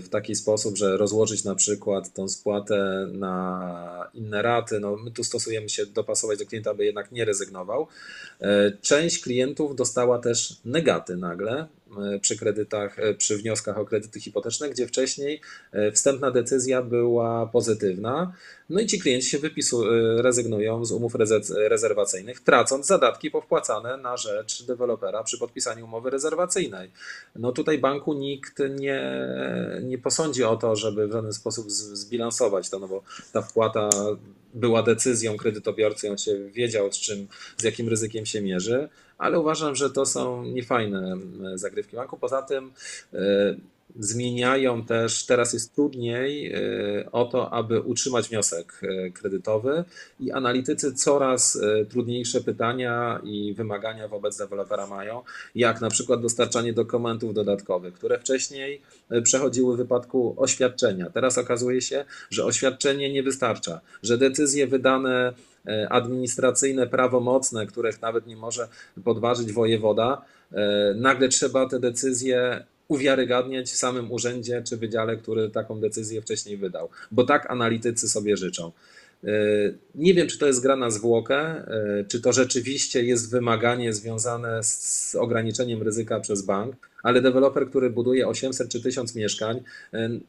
w 0.00 0.08
taki 0.08 0.34
sposób, 0.34 0.76
że 0.76 0.96
rozłożyć 0.96 1.44
na 1.44 1.54
przykład 1.54 2.12
tą 2.12 2.28
spłatę 2.28 3.08
na 3.12 4.10
inne 4.14 4.42
raty. 4.42 4.80
No, 4.80 4.96
my 4.96 5.10
tu 5.10 5.24
stosujemy 5.24 5.68
się 5.68 5.86
dopasować 5.86 6.38
do 6.38 6.46
klienta, 6.46 6.70
aby 6.70 6.84
jednak 6.84 7.12
nie 7.12 7.24
rezygnował. 7.24 7.86
E, 8.40 8.72
część 8.82 9.22
klientów 9.22 9.76
dostała 9.76 10.18
też 10.18 10.56
negaty 10.64 11.16
nagle, 11.16 11.66
przy 12.20 12.38
kredytach, 12.38 12.96
przy 13.18 13.36
wnioskach 13.36 13.78
o 13.78 13.84
kredyty 13.84 14.20
hipoteczne, 14.20 14.70
gdzie 14.70 14.86
wcześniej 14.86 15.40
wstępna 15.92 16.30
decyzja 16.30 16.82
była 16.82 17.46
pozytywna. 17.46 18.32
No 18.70 18.80
i 18.80 18.86
ci 18.86 19.00
klienci 19.00 19.30
się 19.30 19.38
wypisu, 19.38 19.82
rezygnują 20.16 20.84
z 20.84 20.92
umów 20.92 21.14
rezerwacyjnych, 21.68 22.40
tracąc 22.40 22.86
zadatki 22.86 23.13
powpłacane 23.30 23.96
na 23.96 24.16
rzecz 24.16 24.66
dewelopera 24.66 25.22
przy 25.22 25.38
podpisaniu 25.38 25.84
umowy 25.84 26.10
rezerwacyjnej. 26.10 26.90
No 27.36 27.52
tutaj 27.52 27.78
banku 27.78 28.14
nikt 28.14 28.58
nie, 28.70 29.28
nie 29.82 29.98
posądzi 29.98 30.44
o 30.44 30.56
to, 30.56 30.76
żeby 30.76 31.08
w 31.08 31.12
żaden 31.12 31.32
sposób 31.32 31.70
zbilansować 31.70 32.70
to, 32.70 32.78
no 32.78 32.88
bo 32.88 33.02
ta 33.32 33.42
wpłata 33.42 33.90
była 34.54 34.82
decyzją 34.82 35.36
kredytobiorcy, 35.36 36.10
on 36.10 36.18
się 36.18 36.38
wiedział 36.50 36.92
z 36.92 36.96
czym, 36.96 37.28
z 37.56 37.62
jakim 37.62 37.88
ryzykiem 37.88 38.26
się 38.26 38.42
mierzy 38.42 38.88
ale 39.18 39.40
uważam, 39.40 39.74
że 39.74 39.90
to 39.90 40.06
są 40.06 40.44
niefajne 40.44 41.16
zagrywki 41.54 41.96
banku. 41.96 42.16
Poza 42.16 42.42
tym 42.42 42.72
e, 43.12 43.18
zmieniają 43.98 44.84
też, 44.84 45.26
teraz 45.26 45.52
jest 45.52 45.74
trudniej 45.74 46.52
e, 46.52 47.12
o 47.12 47.24
to, 47.24 47.52
aby 47.52 47.80
utrzymać 47.80 48.28
wniosek 48.28 48.80
e, 48.82 49.10
kredytowy 49.10 49.84
i 50.20 50.32
analitycy 50.32 50.94
coraz 50.94 51.58
trudniejsze 51.88 52.40
pytania 52.40 53.20
i 53.24 53.54
wymagania 53.54 54.08
wobec 54.08 54.36
dewelopera 54.36 54.86
mają, 54.86 55.22
jak 55.54 55.80
na 55.80 55.90
przykład 55.90 56.22
dostarczanie 56.22 56.72
dokumentów 56.72 57.34
dodatkowych, 57.34 57.94
które 57.94 58.18
wcześniej 58.18 58.80
przechodziły 59.22 59.74
w 59.74 59.78
wypadku 59.78 60.34
oświadczenia. 60.36 61.10
Teraz 61.10 61.38
okazuje 61.38 61.82
się, 61.82 62.04
że 62.30 62.44
oświadczenie 62.44 63.12
nie 63.12 63.22
wystarcza, 63.22 63.80
że 64.02 64.18
decyzje 64.18 64.66
wydane 64.66 65.34
E, 65.68 65.88
administracyjne, 65.88 66.86
prawomocne, 66.86 67.66
których 67.66 68.02
nawet 68.02 68.26
nie 68.26 68.36
może 68.36 68.68
podważyć 69.04 69.52
wojewoda, 69.52 70.22
e, 70.52 70.94
nagle 70.96 71.28
trzeba 71.28 71.68
te 71.68 71.80
decyzje 71.80 72.64
uwiarygadniać 72.88 73.70
w 73.70 73.76
samym 73.76 74.12
urzędzie 74.12 74.62
czy 74.62 74.76
wydziale, 74.76 75.16
który 75.16 75.50
taką 75.50 75.80
decyzję 75.80 76.22
wcześniej 76.22 76.56
wydał, 76.56 76.88
bo 77.10 77.24
tak 77.24 77.50
analitycy 77.50 78.08
sobie 78.08 78.36
życzą. 78.36 78.72
Nie 79.94 80.14
wiem, 80.14 80.28
czy 80.28 80.38
to 80.38 80.46
jest 80.46 80.62
gra 80.62 80.76
na 80.76 80.90
zwłokę, 80.90 81.64
czy 82.08 82.20
to 82.20 82.32
rzeczywiście 82.32 83.04
jest 83.04 83.30
wymaganie 83.30 83.92
związane 83.92 84.62
z 84.62 85.14
ograniczeniem 85.14 85.82
ryzyka 85.82 86.20
przez 86.20 86.42
bank, 86.42 86.76
ale 87.02 87.20
deweloper, 87.20 87.68
który 87.68 87.90
buduje 87.90 88.28
800 88.28 88.68
czy 88.68 88.82
1000 88.82 89.14
mieszkań, 89.14 89.60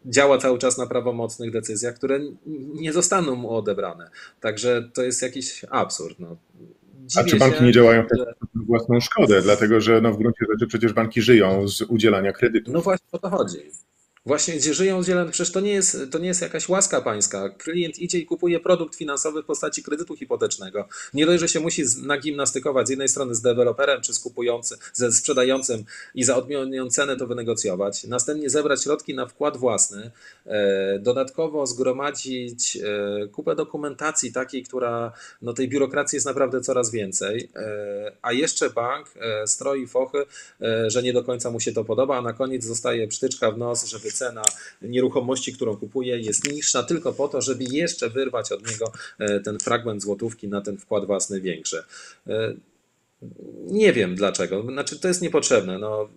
działa 0.05 0.37
cały 0.37 0.59
czas 0.59 0.77
na 0.77 0.87
prawomocnych 0.87 1.51
decyzjach, 1.51 1.95
które 1.95 2.19
nie 2.73 2.93
zostaną 2.93 3.35
mu 3.35 3.49
odebrane. 3.49 4.09
Także 4.41 4.89
to 4.93 5.03
jest 5.03 5.21
jakiś 5.21 5.65
absurd. 5.69 6.19
No. 6.19 6.37
A 7.17 7.23
czy 7.23 7.37
banki 7.37 7.57
się, 7.57 7.63
nie 7.63 7.71
działają 7.71 8.03
w 8.03 8.17
że... 8.17 8.33
własną 8.55 8.99
szkodę? 8.99 9.41
Dlatego, 9.41 9.81
że 9.81 10.01
no 10.01 10.11
w 10.11 10.17
gruncie 10.17 10.45
rzeczy 10.51 10.67
przecież 10.67 10.93
banki 10.93 11.21
żyją 11.21 11.67
z 11.67 11.81
udzielania 11.81 12.33
kredytu. 12.33 12.71
No 12.71 12.81
właśnie 12.81 13.07
o 13.11 13.19
to 13.19 13.29
chodzi. 13.29 13.57
Właśnie 14.25 14.53
gdzie 14.53 14.73
żyją 14.73 15.03
zielone, 15.03 15.31
przecież 15.31 15.51
to 15.51 15.59
nie, 15.59 15.73
jest, 15.73 15.97
to 16.11 16.19
nie 16.19 16.27
jest 16.27 16.41
jakaś 16.41 16.69
łaska 16.69 17.01
pańska. 17.01 17.49
Klient 17.49 17.99
idzie 17.99 18.19
i 18.19 18.25
kupuje 18.25 18.59
produkt 18.59 18.95
finansowy 18.95 19.43
w 19.43 19.45
postaci 19.45 19.83
kredytu 19.83 20.15
hipotecznego. 20.15 20.87
Nie 21.13 21.25
dość, 21.25 21.39
że 21.39 21.47
się 21.47 21.59
musi 21.59 21.83
nagimnastykować 22.03 22.87
z 22.87 22.89
jednej 22.89 23.09
strony 23.09 23.35
z 23.35 23.41
deweloperem 23.41 24.01
czy 24.01 24.13
z 24.13 24.19
kupującym, 24.19 24.77
ze 24.93 25.11
sprzedającym 25.11 25.83
i 26.15 26.23
za 26.23 26.35
odmienną 26.35 26.89
cenę 26.89 27.17
to 27.17 27.27
wynegocjować. 27.27 28.03
Następnie 28.03 28.49
zebrać 28.49 28.83
środki 28.83 29.15
na 29.15 29.27
wkład 29.27 29.57
własny. 29.57 30.11
E, 30.45 30.99
dodatkowo 30.99 31.67
zgromadzić 31.67 32.77
e, 32.77 33.27
kupę 33.27 33.55
dokumentacji 33.55 34.33
takiej, 34.33 34.63
która 34.63 35.11
no 35.41 35.53
tej 35.53 35.69
biurokracji 35.69 36.15
jest 36.15 36.25
naprawdę 36.25 36.61
coraz 36.61 36.91
więcej. 36.91 37.49
E, 37.55 38.11
a 38.21 38.33
jeszcze 38.33 38.69
bank 38.69 39.07
stroi 39.45 39.87
fochy, 39.87 40.25
że 40.87 41.03
nie 41.03 41.13
do 41.13 41.23
końca 41.23 41.51
mu 41.51 41.59
się 41.59 41.71
to 41.71 41.83
podoba, 41.83 42.17
a 42.17 42.21
na 42.21 42.33
koniec 42.33 42.63
zostaje 42.63 43.07
psztyczka 43.07 43.51
w 43.51 43.57
nos, 43.57 43.85
żeby 43.85 44.14
cena 44.15 44.41
nieruchomości, 44.81 45.53
którą 45.53 45.77
kupuje, 45.77 46.19
jest 46.19 46.51
niższa 46.51 46.83
tylko 46.83 47.13
po 47.13 47.27
to, 47.27 47.41
żeby 47.41 47.63
jeszcze 47.63 48.09
wyrwać 48.09 48.51
od 48.51 48.71
niego 48.71 48.91
e, 49.19 49.39
ten 49.39 49.59
fragment 49.59 50.01
złotówki 50.01 50.47
na 50.47 50.61
ten 50.61 50.77
wkład 50.77 51.05
własny 51.05 51.41
większy. 51.41 51.83
E, 52.27 52.53
nie 53.67 53.93
wiem 53.93 54.15
dlaczego. 54.15 54.63
Znaczy, 54.63 54.99
to 54.99 55.07
jest 55.07 55.21
niepotrzebne. 55.21 55.79
No, 55.79 56.09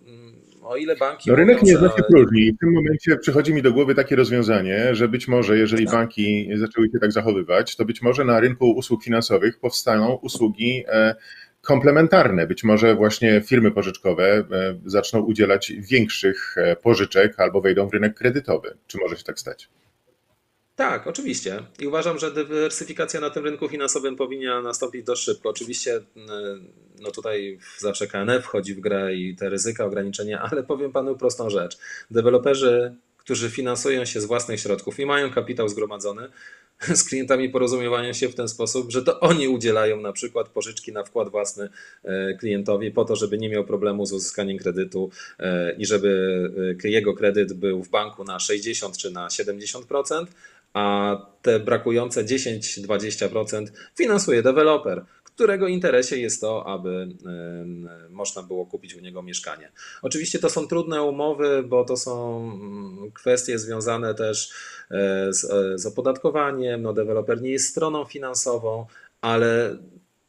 o 0.69 0.77
ile 0.77 0.95
banki. 0.95 1.29
No, 1.29 1.35
rynek 1.35 1.63
nie 1.63 1.77
zna 1.77 1.89
się 1.89 2.03
próżni. 2.09 2.41
I 2.41 2.53
w 2.53 2.57
tym 2.57 2.73
momencie 2.73 3.17
przychodzi 3.17 3.53
mi 3.53 3.61
do 3.61 3.73
głowy 3.73 3.95
takie 3.95 4.15
rozwiązanie, 4.15 4.95
że 4.95 5.07
być 5.07 5.27
może, 5.27 5.57
jeżeli 5.57 5.85
tak. 5.85 5.93
banki 5.93 6.49
zaczęły 6.55 6.87
się 6.87 6.99
tak 6.99 7.11
zachowywać, 7.11 7.75
to 7.75 7.85
być 7.85 8.01
może 8.01 8.25
na 8.25 8.39
rynku 8.39 8.71
usług 8.71 9.03
finansowych 9.03 9.59
powstaną 9.59 10.13
usługi 10.15 10.83
e, 10.87 11.15
komplementarne. 11.61 12.47
Być 12.47 12.63
może 12.63 12.95
właśnie 12.95 13.41
firmy 13.41 13.71
pożyczkowe 13.71 14.23
e, 14.23 14.45
zaczną 14.85 15.19
udzielać 15.19 15.73
większych 15.77 16.57
e, 16.57 16.75
pożyczek 16.75 17.39
albo 17.39 17.61
wejdą 17.61 17.89
w 17.89 17.93
rynek 17.93 18.17
kredytowy. 18.17 18.77
Czy 18.87 18.97
może 18.97 19.17
się 19.17 19.23
tak 19.23 19.39
stać? 19.39 19.69
Tak, 20.75 21.07
oczywiście. 21.07 21.63
I 21.79 21.87
uważam, 21.87 22.19
że 22.19 22.31
dywersyfikacja 22.31 23.19
na 23.19 23.29
tym 23.29 23.45
rynku 23.45 23.69
finansowym 23.69 24.15
powinna 24.15 24.61
nastąpić 24.61 25.05
dość 25.05 25.23
szybko. 25.23 25.49
Oczywiście 25.49 25.95
e, 25.95 26.01
no 27.01 27.11
tutaj 27.11 27.59
zawsze 27.77 28.07
KNF 28.07 28.43
wchodzi 28.43 28.75
w 28.75 28.79
grę 28.79 29.15
i 29.15 29.35
te 29.35 29.49
ryzyka, 29.49 29.85
ograniczenia, 29.85 30.41
ale 30.51 30.63
powiem 30.63 30.91
panu 30.91 31.17
prostą 31.17 31.49
rzecz. 31.49 31.77
Deweloperzy, 32.11 32.95
którzy 33.17 33.49
finansują 33.49 34.05
się 34.05 34.21
z 34.21 34.25
własnych 34.25 34.59
środków 34.59 34.99
i 34.99 35.05
mają 35.05 35.31
kapitał 35.31 35.69
zgromadzony, 35.69 36.29
z 36.95 37.03
klientami 37.03 37.49
porozumiewają 37.49 38.13
się 38.13 38.29
w 38.29 38.35
ten 38.35 38.47
sposób, 38.47 38.91
że 38.91 39.03
to 39.03 39.19
oni 39.19 39.47
udzielają 39.47 40.01
na 40.01 40.11
przykład 40.11 40.49
pożyczki 40.49 40.91
na 40.91 41.03
wkład 41.03 41.29
własny 41.29 41.69
e, 42.03 42.33
klientowi 42.33 42.91
po 42.91 43.05
to, 43.05 43.15
żeby 43.15 43.37
nie 43.37 43.49
miał 43.49 43.63
problemu 43.63 44.05
z 44.05 44.13
uzyskaniem 44.13 44.57
kredytu 44.57 45.09
e, 45.39 45.75
i 45.77 45.85
żeby 45.85 46.77
e, 46.85 46.89
jego 46.89 47.13
kredyt 47.13 47.53
był 47.53 47.83
w 47.83 47.89
banku 47.89 48.23
na 48.23 48.39
60 48.39 48.97
czy 48.97 49.11
na 49.11 49.27
70%, 49.27 50.25
a 50.73 51.17
te 51.41 51.59
brakujące 51.59 52.25
10-20% 52.25 53.67
finansuje 53.95 54.43
deweloper 54.43 55.05
którego 55.39 55.67
interesie 55.67 56.17
jest 56.17 56.41
to, 56.41 56.67
aby 56.67 57.07
można 58.09 58.43
było 58.43 58.65
kupić 58.65 58.95
u 58.95 58.99
niego 58.99 59.23
mieszkanie. 59.23 59.71
Oczywiście 60.01 60.39
to 60.39 60.49
są 60.49 60.67
trudne 60.67 61.03
umowy, 61.03 61.63
bo 61.63 61.85
to 61.85 61.97
są 61.97 62.37
mm, 62.37 63.11
kwestie 63.11 63.59
związane 63.59 64.15
też 64.15 64.51
e, 64.91 65.33
z, 65.33 65.43
e, 65.45 65.77
z 65.77 65.85
opodatkowaniem. 65.85 66.81
No, 66.81 66.93
deweloper 66.93 67.41
nie 67.41 67.51
jest 67.51 67.69
stroną 67.69 68.05
finansową, 68.05 68.85
ale 69.21 69.77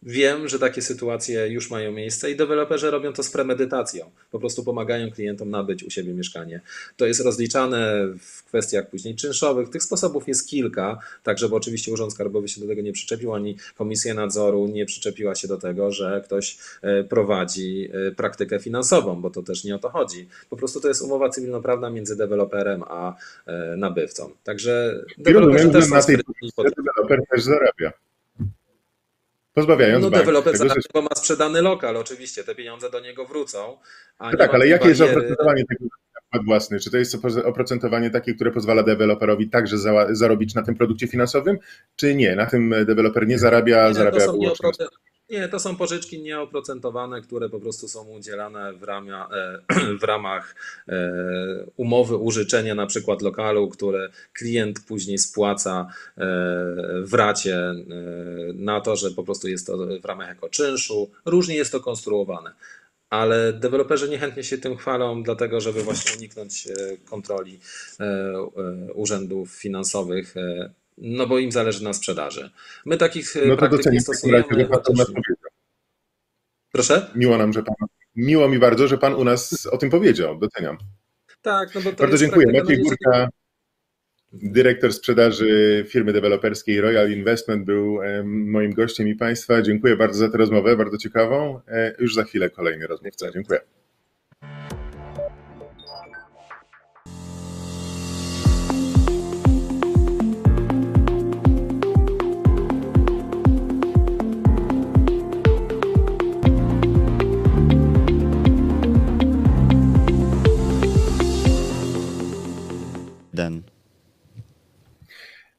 Wiem, 0.03 0.49
że 0.49 0.59
takie 0.59 0.83
sytuacje 0.83 1.49
już 1.49 1.71
mają 1.71 1.93
miejsce 1.93 2.31
i 2.31 2.37
deweloperzy 2.37 2.91
robią 2.91 3.13
to 3.13 3.23
z 3.23 3.31
premedytacją. 3.31 4.11
Po 4.31 4.39
prostu 4.39 4.65
pomagają 4.65 5.11
klientom 5.11 5.51
nabyć 5.51 5.85
u 5.85 5.91
siebie 5.91 6.15
mieszkanie. 6.15 6.61
To 6.97 7.07
jest 7.07 7.21
rozliczane 7.21 8.07
w 8.21 8.45
kwestiach 8.45 8.91
później 8.91 9.17
czynszowych. 9.17 9.69
Tych 9.69 9.83
sposobów 9.83 10.29
jest 10.29 10.49
kilka, 10.49 10.99
tak 11.23 11.39
żeby 11.39 11.55
oczywiście 11.55 11.93
Urząd 11.93 12.13
Skarbowy 12.13 12.49
się 12.49 12.61
do 12.61 12.67
tego 12.67 12.83
nie 12.83 12.93
przyczepił, 12.93 13.35
ani 13.35 13.57
Komisja 13.77 14.15
Nadzoru 14.15 14.67
nie 14.67 14.87
przyczepiła 14.87 15.35
się 15.35 15.49
do 15.49 15.59
tego, 15.59 15.93
że 15.93 16.23
ktoś 16.25 16.59
e, 16.83 17.05
prowadzi 17.05 17.89
e, 17.93 18.11
praktykę 18.11 18.61
finansową, 18.61 19.21
bo 19.21 19.31
to 19.31 19.43
też 19.43 19.65
nie 19.65 19.75
o 19.75 19.79
to 19.79 19.89
chodzi. 19.89 20.29
Po 20.51 20.57
prostu 20.57 20.81
to 20.81 20.89
jest 20.89 21.03
umowa 21.03 21.29
cywilnoprawna 21.29 21.91
między 21.91 22.17
deweloperem 22.17 22.83
a 22.87 23.17
e, 23.47 23.77
nabywcą. 23.77 24.31
Także 24.45 25.05
deweloperzy 25.19 25.71
też 25.71 25.91
na 25.91 26.03
tej 26.03 26.17
deweloper 26.57 27.21
też 27.31 27.43
zarabia. 27.43 27.93
Pozbawiając 29.55 30.05
No 30.05 30.11
deweloper 30.11 30.59
tego, 30.59 30.75
że... 30.75 31.03
ma 31.03 31.09
sprzedany 31.17 31.63
lokal, 31.63 31.97
oczywiście 31.97 32.45
te 32.45 32.55
pieniądze 32.55 32.91
do 32.91 33.01
niego 33.01 33.25
wrócą. 33.25 33.79
no 34.21 34.37
tak, 34.39 34.55
ale 34.55 34.69
jakie 34.69 34.85
bariery... 34.85 35.05
jest 35.05 35.17
oprocentowanie 35.17 35.65
tego 35.65 35.87
wkład 36.29 36.45
własny? 36.45 36.81
Czy 36.81 36.91
to 36.91 36.97
jest 36.97 37.17
oprocentowanie 37.45 38.11
takie, 38.11 38.35
które 38.35 38.51
pozwala 38.51 38.83
deweloperowi 38.83 39.51
także 39.51 39.77
zarobić 40.11 40.55
na 40.55 40.63
tym 40.63 40.75
produkcie 40.75 41.09
finansowym, 41.09 41.59
czy 41.97 42.15
nie? 42.15 42.37
Na 42.37 42.47
tym 42.47 42.75
deweloper 42.87 43.27
nie 43.27 43.39
zarabia, 43.39 43.89
nie, 43.89 43.95
zarabia 43.95 44.21
to 44.21 44.27
są 44.27 44.39
nie, 45.31 45.49
to 45.49 45.59
są 45.59 45.77
pożyczki 45.77 46.23
nieoprocentowane, 46.23 47.21
które 47.21 47.49
po 47.49 47.61
prostu 47.61 47.89
są 47.89 48.09
udzielane 48.09 48.73
w, 48.73 48.83
ramia, 48.83 49.29
e, 49.29 49.61
w 50.01 50.03
ramach 50.03 50.55
e, 50.89 51.13
umowy 51.77 52.17
użyczenia 52.17 52.75
na 52.75 52.87
przykład 52.87 53.23
lokalu, 53.23 53.69
które 53.69 54.09
klient 54.33 54.81
później 54.89 55.19
spłaca 55.19 55.87
e, 56.19 56.25
w 57.03 57.15
racie 57.15 57.59
na 58.55 58.81
to, 58.81 58.97
że 58.97 59.11
po 59.11 59.25
prostu 59.25 59.49
jest 59.49 59.67
to 59.67 59.77
w 60.03 60.05
ramach 60.05 60.29
jako 60.29 60.49
czynszu. 60.49 61.11
Różnie 61.25 61.55
jest 61.55 61.73
to 61.73 61.81
konstruowane 61.81 62.53
ale 63.11 63.53
deweloperzy 63.53 64.09
niechętnie 64.09 64.45
się 64.45 64.59
tym 64.59 64.77
chwalą, 64.77 65.23
dlatego 65.23 65.61
żeby 65.61 65.83
właśnie 65.83 66.17
uniknąć 66.17 66.69
kontroli 67.05 67.61
urzędów 68.95 69.51
finansowych 69.51 70.35
no 71.01 71.27
bo 71.27 71.39
im 71.39 71.53
zależy 71.53 71.85
na 71.85 71.93
sprzedaży. 71.93 72.51
My 72.87 72.97
takich 72.97 73.35
no 73.47 73.57
praktyk 73.57 73.93
nie 73.93 74.01
stosujemy. 74.01 74.45
Proszę? 76.73 77.11
Miło 77.15 77.39
nam, 77.39 77.53
że 77.53 77.63
pan, 77.63 77.75
miło 78.17 78.49
mi 78.49 78.59
bardzo, 78.59 78.89
że 78.89 78.99
pan 78.99 79.15
u 79.15 79.25
nas 79.25 79.67
o 79.67 79.79
tym 79.79 79.91
powiedział. 79.91 80.39
Doceniam. 80.39 80.79
Tak, 81.43 81.75
no 81.75 81.81
bo 81.81 81.91
to 81.91 81.97
Bardzo 81.97 82.19
dziękuję. 82.19 82.47
Maciej 82.47 82.79
no 82.79 82.85
Górka, 82.85 83.29
dyrektor 84.33 84.93
sprzedaży 84.93 85.85
firmy 85.89 86.13
deweloperskiej 86.13 86.81
Royal 86.81 87.13
Investment 87.13 87.65
był 87.65 87.99
moim 88.25 88.75
gościem 88.75 89.09
i 89.09 89.15
państwa. 89.15 89.63
Dziękuję 89.63 89.97
bardzo 89.97 90.19
za 90.19 90.29
tę 90.29 90.39
rozmowę, 90.39 90.77
bardzo 90.77 90.99
ciekawą. 90.99 91.61
E, 91.69 91.95
już 91.99 92.15
za 92.15 92.25
chwilę 92.25 92.51
kolejny 92.51 92.87
rozmówca. 92.87 93.31
Dziękuję. 93.33 93.61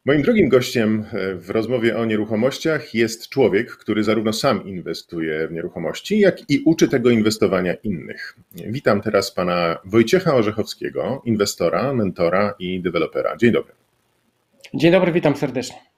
Moim 0.06 0.22
drugim 0.22 0.50
gościem 0.50 1.06
e, 1.14 1.36
w 1.36 1.50
rozmowie 1.50 1.98
o 1.98 2.06
nieruchomościach 2.06 2.94
jest 2.94 3.30
człowiek, 3.30 3.72
który 3.72 4.04
zarówno 4.04 4.34
sam 4.34 4.68
inwestuje 4.68 5.48
w 5.48 5.52
nieruchomości, 5.52 6.20
jak 6.20 6.50
i 6.50 6.60
uczy 6.66 6.88
tego 6.88 7.10
inwestowania 7.10 7.74
innych. 7.74 8.36
Witam 8.52 9.02
teraz 9.02 9.32
pana 9.32 9.78
Wojciecha 9.86 10.36
Orzechowskiego, 10.36 11.22
inwestora, 11.26 11.94
mentora 11.94 12.54
i 12.60 12.82
dewelopera. 12.82 13.38
Dzień 13.38 13.52
dobry. 13.52 13.74
Dzień 14.74 14.92
dobry, 14.92 15.12
witam 15.12 15.36
serdecznie. 15.36 15.90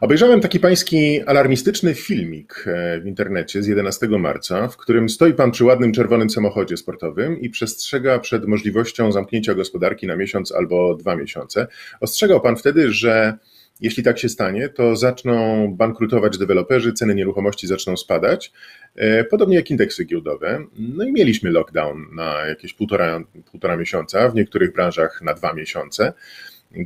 Obejrzałem 0.00 0.40
taki 0.40 0.60
pański 0.60 1.22
alarmistyczny 1.22 1.94
filmik 1.94 2.64
e, 2.66 3.00
w 3.00 3.06
internecie 3.06 3.62
z 3.62 3.66
11 3.66 4.08
marca, 4.08 4.68
w 4.68 4.76
którym 4.76 5.08
stoi 5.08 5.34
pan 5.34 5.50
przy 5.50 5.64
ładnym 5.64 5.92
czerwonym 5.92 6.30
samochodzie 6.30 6.76
sportowym 6.76 7.40
i 7.40 7.50
przestrzega 7.50 8.18
przed 8.18 8.46
możliwością 8.46 9.12
zamknięcia 9.12 9.54
gospodarki 9.54 10.06
na 10.06 10.16
miesiąc 10.16 10.52
albo 10.52 10.94
dwa 10.94 11.16
miesiące. 11.16 11.66
Ostrzegał 12.00 12.40
pan 12.40 12.56
wtedy, 12.56 12.92
że 12.92 13.38
jeśli 13.80 14.02
tak 14.02 14.18
się 14.18 14.28
stanie, 14.28 14.68
to 14.68 14.96
zaczną 14.96 15.66
bankrutować 15.76 16.38
deweloperzy, 16.38 16.92
ceny 16.92 17.14
nieruchomości 17.14 17.66
zaczną 17.66 17.96
spadać, 17.96 18.52
e, 18.96 19.24
podobnie 19.24 19.56
jak 19.56 19.70
indeksy 19.70 20.04
giełdowe. 20.04 20.64
No 20.78 21.04
i 21.04 21.12
mieliśmy 21.12 21.50
lockdown 21.50 22.06
na 22.14 22.46
jakieś 22.46 22.74
półtora, 22.74 23.20
półtora 23.50 23.76
miesiąca, 23.76 24.28
w 24.28 24.34
niektórych 24.34 24.72
branżach 24.72 25.22
na 25.22 25.34
dwa 25.34 25.52
miesiące. 25.52 26.12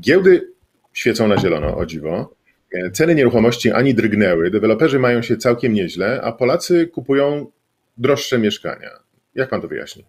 Giełdy 0.00 0.52
świecą 0.92 1.28
na 1.28 1.38
zielono, 1.38 1.76
o 1.76 1.86
dziwo. 1.86 2.34
Ceny 2.92 3.14
nieruchomości 3.14 3.72
ani 3.72 3.94
drgnęły, 3.94 4.50
deweloperzy 4.50 4.98
mają 4.98 5.22
się 5.22 5.36
całkiem 5.36 5.72
nieźle, 5.72 6.20
a 6.22 6.32
Polacy 6.32 6.86
kupują 6.86 7.46
droższe 7.96 8.38
mieszkania. 8.38 8.90
Jak 9.34 9.48
pan 9.48 9.60
to 9.60 9.68
wyjaśni? 9.68 10.04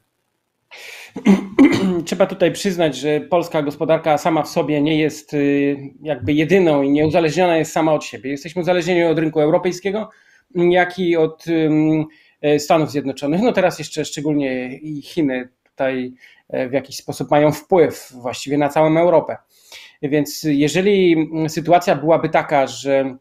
Trzeba 2.05 2.26
tutaj 2.26 2.51
przyznać, 2.51 2.97
że 2.97 3.22
polska 3.22 3.61
gospodarka 3.61 4.18
sama 4.18 4.43
w 4.43 4.49
sobie 4.49 4.82
nie 4.82 4.99
jest 4.99 5.34
y, 5.34 5.78
jakby 6.01 6.34
jedyną 6.34 6.82
i 6.82 6.89
nieuzależniona 6.89 7.57
jest 7.57 7.72
sama 7.72 7.93
od 7.93 8.03
siebie. 8.03 8.32
Jesteśmy 8.32 8.61
uzależnieni 8.61 9.03
od 9.03 9.20
rynku 9.20 9.39
europejskiego, 9.39 10.09
jak 10.55 10.99
i 10.99 11.18
od 11.18 11.45
e, 12.41 12.59
Stanów 12.59 12.91
Zjednoczonych. 12.91 13.41
No 13.41 13.51
teraz 13.51 13.80
jeszcze 13.80 14.05
szczególnie 14.05 14.78
i 14.78 15.01
Chiny 15.01 15.49
tutaj 15.64 16.14
e, 16.49 16.70
w 16.70 16.74
jakiś 16.74 16.97
sposób 16.97 17.32
mają 17.32 17.51
wpływ 17.51 18.11
właściwie 18.11 18.57
na 18.57 18.70
całą 18.70 18.97
Europę. 18.97 19.38
Więc 20.04 20.43
jeżeli 20.43 21.30
sytuacja 21.47 21.95
byłaby 21.95 22.30
taka, 22.30 22.68
że 22.68 23.18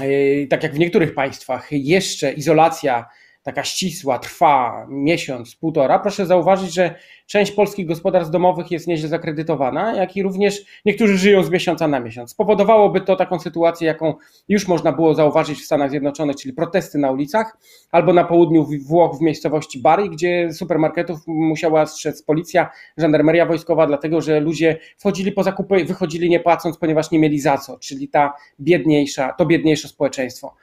e, 0.00 0.46
tak 0.46 0.62
jak 0.62 0.74
w 0.74 0.78
niektórych 0.78 1.14
państwach, 1.14 1.68
jeszcze 1.70 2.32
izolacja 2.32 3.08
taka 3.42 3.64
ścisła 3.64 4.18
trwa 4.18 4.86
miesiąc, 4.88 5.56
półtora, 5.56 5.98
proszę 5.98 6.26
zauważyć, 6.26 6.74
że 6.74 6.94
część 7.26 7.52
polskich 7.52 7.86
gospodarstw 7.86 8.32
domowych 8.32 8.70
jest 8.70 8.86
nieźle 8.86 9.08
zakredytowana, 9.08 9.94
jak 9.94 10.16
i 10.16 10.22
również 10.22 10.64
niektórzy 10.84 11.18
żyją 11.18 11.42
z 11.42 11.50
miesiąca 11.50 11.88
na 11.88 12.00
miesiąc. 12.00 12.30
Spowodowałoby 12.30 13.00
to 13.00 13.16
taką 13.16 13.38
sytuację, 13.38 13.86
jaką 13.86 14.14
już 14.48 14.68
można 14.68 14.92
było 14.92 15.14
zauważyć 15.14 15.60
w 15.60 15.64
Stanach 15.64 15.90
Zjednoczonych, 15.90 16.36
czyli 16.36 16.54
protesty 16.54 16.98
na 16.98 17.10
ulicach, 17.10 17.58
albo 17.90 18.12
na 18.12 18.24
południu 18.24 18.66
Włoch 18.86 19.18
w 19.18 19.20
miejscowości 19.20 19.80
Bari, 19.80 20.10
gdzie 20.10 20.52
supermarketów 20.52 21.20
musiała 21.26 21.86
strzec 21.86 22.22
policja, 22.22 22.70
żandarmeria 22.96 23.46
wojskowa, 23.46 23.86
dlatego 23.86 24.20
że 24.20 24.40
ludzie 24.40 24.78
wchodzili 24.98 25.32
po 25.32 25.42
zakupy, 25.42 25.84
wychodzili 25.84 26.30
nie 26.30 26.40
płacąc, 26.40 26.78
ponieważ 26.78 27.10
nie 27.10 27.18
mieli 27.18 27.40
za 27.40 27.58
co, 27.58 27.78
czyli 27.78 28.08
ta 28.08 28.32
biedniejsza, 28.60 29.32
to 29.38 29.46
biedniejsze 29.46 29.88
społeczeństwo. 29.88 30.54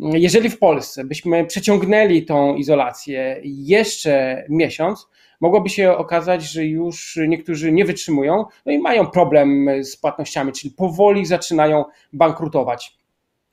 Jeżeli 0.00 0.50
w 0.50 0.58
Polsce 0.58 1.04
byśmy 1.04 1.46
przeciągnęli 1.46 2.24
tą 2.24 2.54
izolację 2.54 3.40
jeszcze 3.44 4.44
miesiąc, 4.48 5.08
mogłoby 5.40 5.68
się 5.68 5.96
okazać, 5.96 6.42
że 6.42 6.64
już 6.64 7.18
niektórzy 7.28 7.72
nie 7.72 7.84
wytrzymują 7.84 8.44
no 8.66 8.72
i 8.72 8.78
mają 8.78 9.06
problem 9.06 9.68
z 9.84 9.96
płatnościami, 9.96 10.52
czyli 10.52 10.74
powoli 10.74 11.26
zaczynają 11.26 11.84
bankrutować. 12.12 13.00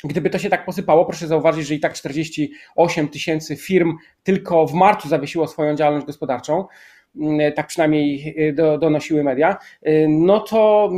Gdyby 0.03 0.29
to 0.29 0.39
się 0.39 0.49
tak 0.49 0.65
posypało, 0.65 1.05
proszę 1.05 1.27
zauważyć, 1.27 1.67
że 1.67 1.75
i 1.75 1.79
tak 1.79 1.93
48 1.93 3.07
tysięcy 3.07 3.55
firm 3.55 3.97
tylko 4.23 4.67
w 4.67 4.73
marcu 4.73 5.07
zawiesiło 5.07 5.47
swoją 5.47 5.75
działalność 5.75 6.05
gospodarczą. 6.05 6.65
Mm, 7.19 7.53
tak 7.53 7.67
przynajmniej 7.67 8.35
y, 8.49 8.53
do, 8.53 8.77
donosiły 8.77 9.23
media, 9.23 9.57
y, 9.87 10.07
no 10.09 10.39
to 10.39 10.91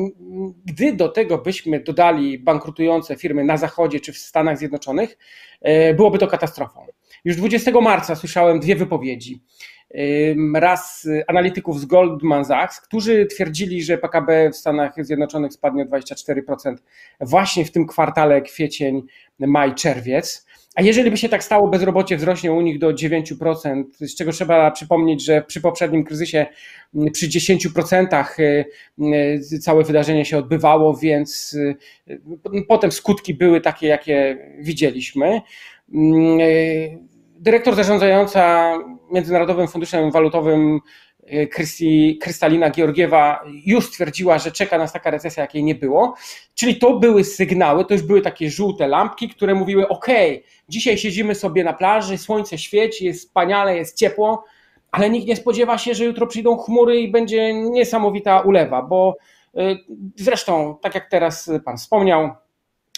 gdy 0.66 0.94
do 0.94 1.10
tego 1.10 1.38
byśmy 1.38 1.80
dodali 1.80 2.40
bankrutujące 2.40 3.16
firmy 3.16 3.44
na 3.44 3.58
Zachodzie 3.58 4.00
czy 4.00 4.14
w 4.14 4.18
Stanach 4.18 4.58
Zjednoczonych, 4.58 5.18
byłoby 5.96 6.18
to 6.18 6.28
katastrofą. 6.28 6.86
Już 7.26 7.36
20 7.36 7.72
marca 7.82 8.16
słyszałem 8.16 8.60
dwie 8.60 8.76
wypowiedzi. 8.76 9.42
Raz 10.56 11.08
analityków 11.28 11.80
z 11.80 11.86
Goldman 11.86 12.46
Sachs, 12.46 12.82
którzy 12.82 13.26
twierdzili, 13.26 13.84
że 13.84 13.98
PKB 13.98 14.50
w 14.50 14.56
Stanach 14.56 14.94
Zjednoczonych 14.98 15.54
spadnie 15.54 15.84
o 15.84 15.86
24% 15.86 16.76
właśnie 17.22 17.66
w 17.66 17.72
tym 17.72 17.88
kwartale 17.88 18.42
kwiecień, 18.42 19.04
maj, 19.40 19.76
czerwiec. 19.76 20.46
A 20.76 20.82
jeżeli 20.82 21.12
by 21.12 21.18
się 21.18 21.30
tak 21.30 21.44
stało, 21.44 21.68
bezrobocie 21.68 22.18
wzrośnie 22.18 22.52
u 22.52 22.62
nich 22.62 22.80
do 22.80 22.94
9%, 22.94 23.84
z 24.00 24.16
czego 24.16 24.32
trzeba 24.32 24.72
przypomnieć, 24.72 25.26
że 25.26 25.42
przy 25.42 25.62
poprzednim 25.62 26.04
kryzysie 26.04 26.46
mm, 26.96 27.12
przy 27.12 27.30
10% 27.30 28.40
y, 28.40 28.66
y, 29.54 29.60
całe 29.60 29.84
wydarzenie 29.84 30.26
się 30.26 30.38
odbywało, 30.38 30.98
więc 30.98 31.54
y, 31.54 31.78
potem 32.68 32.92
skutki 32.92 33.34
były 33.34 33.62
takie, 33.62 33.88
jakie 33.88 34.38
widzieliśmy. 34.60 35.42
Mm, 35.94 36.40
dyrektor 37.40 37.76
zarządzająca 37.76 38.74
Międzynarodowym 39.12 39.68
Funduszem 39.68 40.12
Walutowym 40.12 40.80
Krystalina 42.22 42.72
Georgiewa 42.72 43.44
już 43.66 43.86
stwierdziła, 43.86 44.40
że 44.40 44.52
czeka 44.52 44.78
nas 44.78 44.94
taka 44.94 45.12
recesja, 45.12 45.44
jakiej 45.44 45.64
nie 45.64 45.76
było. 45.76 46.16
Czyli 46.56 46.76
to 46.76 47.00
były 47.00 47.24
sygnały, 47.24 47.86
to 47.86 47.94
już 47.94 48.04
były 48.04 48.22
takie 48.22 48.50
żółte 48.50 48.88
lampki, 48.88 49.30
które 49.30 49.56
mówiły: 49.56 49.88
OK, 49.88 50.08
dzisiaj 50.70 50.98
siedzimy 50.98 51.36
sobie 51.36 51.64
na 51.64 51.74
plaży, 51.74 52.18
słońce 52.18 52.58
świeci, 52.58 53.06
jest 53.06 53.20
wspaniale, 53.20 53.78
jest 53.78 53.98
ciepło, 53.98 54.44
ale 54.92 55.10
nikt 55.10 55.28
nie 55.28 55.36
spodziewa 55.36 55.78
się, 55.78 55.94
że 55.94 56.06
jutro 56.06 56.28
przyjdą 56.28 56.58
chmury 56.58 57.02
i 57.02 57.12
będzie 57.12 57.54
niesamowita 57.54 58.40
ulewa, 58.40 58.82
bo 58.82 59.18
y, 59.58 59.78
zresztą, 60.16 60.78
tak 60.82 60.96
jak 60.96 61.10
teraz 61.10 61.52
Pan 61.66 61.78
wspomniał, 61.78 62.30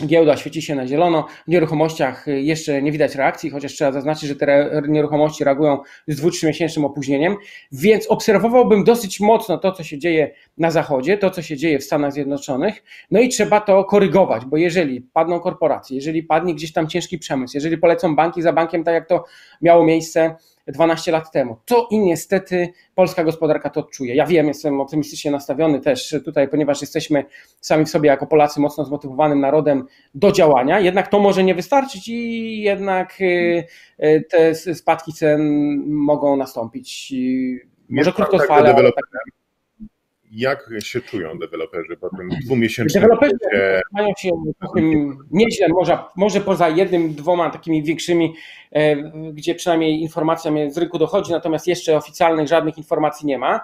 Giełda 0.05 0.37
świeci 0.37 0.61
się 0.61 0.75
na 0.75 0.87
zielono. 0.87 1.27
W 1.47 1.51
nieruchomościach 1.51 2.25
jeszcze 2.27 2.81
nie 2.81 2.91
widać 2.91 3.15
reakcji, 3.15 3.49
chociaż 3.49 3.73
trzeba 3.73 3.91
zaznaczyć, 3.91 4.29
że 4.29 4.35
te 4.35 4.81
nieruchomości 4.87 5.43
reagują 5.43 5.77
z 6.07 6.21
2-3 6.21 6.47
miesięcznym 6.47 6.85
opóźnieniem, 6.85 7.35
więc 7.71 8.07
obserwowałbym 8.07 8.83
dosyć 8.83 9.19
mocno 9.19 9.57
to, 9.57 9.71
co 9.71 9.83
się 9.83 9.99
dzieje 9.99 10.31
na 10.57 10.71
Zachodzie, 10.71 11.17
to, 11.17 11.29
co 11.29 11.41
się 11.41 11.57
dzieje 11.57 11.79
w 11.79 11.83
Stanach 11.83 12.13
Zjednoczonych, 12.13 12.83
no 13.11 13.19
i 13.19 13.29
trzeba 13.29 13.61
to 13.61 13.83
korygować, 13.83 14.45
bo 14.45 14.57
jeżeli 14.57 15.01
padną 15.01 15.39
korporacje, 15.39 15.95
jeżeli 15.95 16.23
padnie 16.23 16.55
gdzieś 16.55 16.73
tam 16.73 16.87
ciężki 16.87 17.19
przemysł, 17.19 17.57
jeżeli 17.57 17.77
polecą 17.77 18.15
banki 18.15 18.41
za 18.41 18.53
bankiem, 18.53 18.83
tak 18.83 18.93
jak 18.93 19.07
to 19.07 19.23
miało 19.61 19.85
miejsce 19.85 20.35
12 20.67 21.11
lat 21.11 21.31
temu. 21.31 21.57
To 21.65 21.87
i 21.91 21.99
niestety 21.99 22.69
polska 22.95 23.23
gospodarka 23.23 23.69
to 23.69 23.79
odczuje. 23.79 24.15
Ja 24.15 24.25
wiem, 24.25 24.47
jestem 24.47 24.81
optymistycznie 24.81 25.31
nastawiony 25.31 25.79
też 25.79 26.15
tutaj, 26.25 26.47
ponieważ 26.47 26.81
jesteśmy 26.81 27.25
sami 27.61 27.85
w 27.85 27.89
sobie 27.89 28.09
jako 28.09 28.27
Polacy 28.27 28.59
mocno 28.59 28.85
zmotywowanym 28.85 29.39
narodem 29.39 29.85
do 30.15 30.31
działania, 30.31 30.79
jednak 30.79 31.07
to 31.07 31.19
może 31.19 31.43
nie 31.43 31.55
wystarczyć 31.55 32.07
i 32.07 32.61
jednak 32.61 33.21
y, 33.21 33.63
y, 34.03 34.25
te 34.29 34.55
spadki 34.55 35.13
cen 35.13 35.41
mogą 35.87 36.35
nastąpić. 36.35 37.13
Może 37.89 38.11
krótkotrwale. 38.11 38.73
Tak 38.73 39.40
jak 40.31 40.69
się 40.79 41.01
czują 41.01 41.39
deweloperzy 41.39 41.97
po 41.97 42.09
tym 42.09 42.29
dwumiesięcznym 42.45 43.01
Deweloperzy 43.01 43.37
mają 43.91 44.07
się 44.17 44.29
nieźle, 45.31 45.67
może, 45.69 45.97
może 46.15 46.41
poza 46.41 46.69
jednym, 46.69 47.13
dwoma 47.13 47.49
takimi 47.49 47.83
większymi, 47.83 48.33
e, 48.71 48.95
gdzie 49.33 49.55
przynajmniej 49.55 50.01
informacja 50.01 50.51
z 50.69 50.77
rynku 50.77 50.97
dochodzi, 50.97 51.31
natomiast 51.31 51.67
jeszcze 51.67 51.97
oficjalnych 51.97 52.47
żadnych 52.47 52.77
informacji 52.77 53.27
nie 53.27 53.37
ma. 53.37 53.61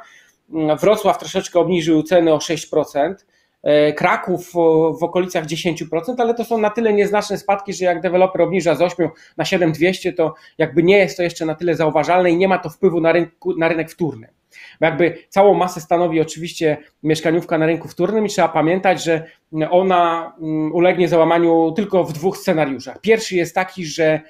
Wrocław 0.81 1.19
troszeczkę 1.19 1.59
obniżył 1.59 2.03
ceny 2.03 2.33
o 2.33 2.37
6%. 2.37 3.25
E, 3.63 3.93
Kraków 3.93 4.53
w 4.99 5.03
okolicach 5.03 5.45
10%, 5.45 6.15
ale 6.17 6.33
to 6.33 6.45
są 6.45 6.57
na 6.57 6.69
tyle 6.69 6.93
nieznaczne 6.93 7.37
spadki, 7.37 7.73
że 7.73 7.85
jak 7.85 8.01
deweloper 8.01 8.41
obniża 8.41 8.75
z 8.75 8.81
8 8.81 9.09
na 9.37 9.45
7200, 9.45 10.13
to 10.13 10.33
jakby 10.57 10.83
nie 10.83 10.97
jest 10.97 11.17
to 11.17 11.23
jeszcze 11.23 11.45
na 11.45 11.55
tyle 11.55 11.75
zauważalne 11.75 12.31
i 12.31 12.37
nie 12.37 12.47
ma 12.47 12.57
to 12.57 12.69
wpływu 12.69 13.01
na, 13.01 13.11
rynku, 13.11 13.57
na 13.57 13.67
rynek 13.67 13.91
wtórny. 13.91 14.36
Bo 14.79 14.85
jakby 14.85 15.17
całą 15.29 15.53
masę 15.53 15.81
stanowi 15.81 16.21
oczywiście 16.21 16.77
mieszkaniówka 17.03 17.57
na 17.57 17.65
rynku 17.65 17.87
wtórnym 17.87 18.25
i 18.25 18.29
trzeba 18.29 18.47
pamiętać, 18.47 19.03
że 19.03 19.23
ona 19.69 20.33
mm, 20.41 20.73
ulegnie 20.73 21.07
załamaniu 21.07 21.71
tylko 21.75 22.03
w 22.03 22.13
dwóch 22.13 22.37
scenariuszach. 22.37 23.01
Pierwszy 23.01 23.35
jest 23.35 23.55
taki, 23.55 23.85
że 23.85 24.21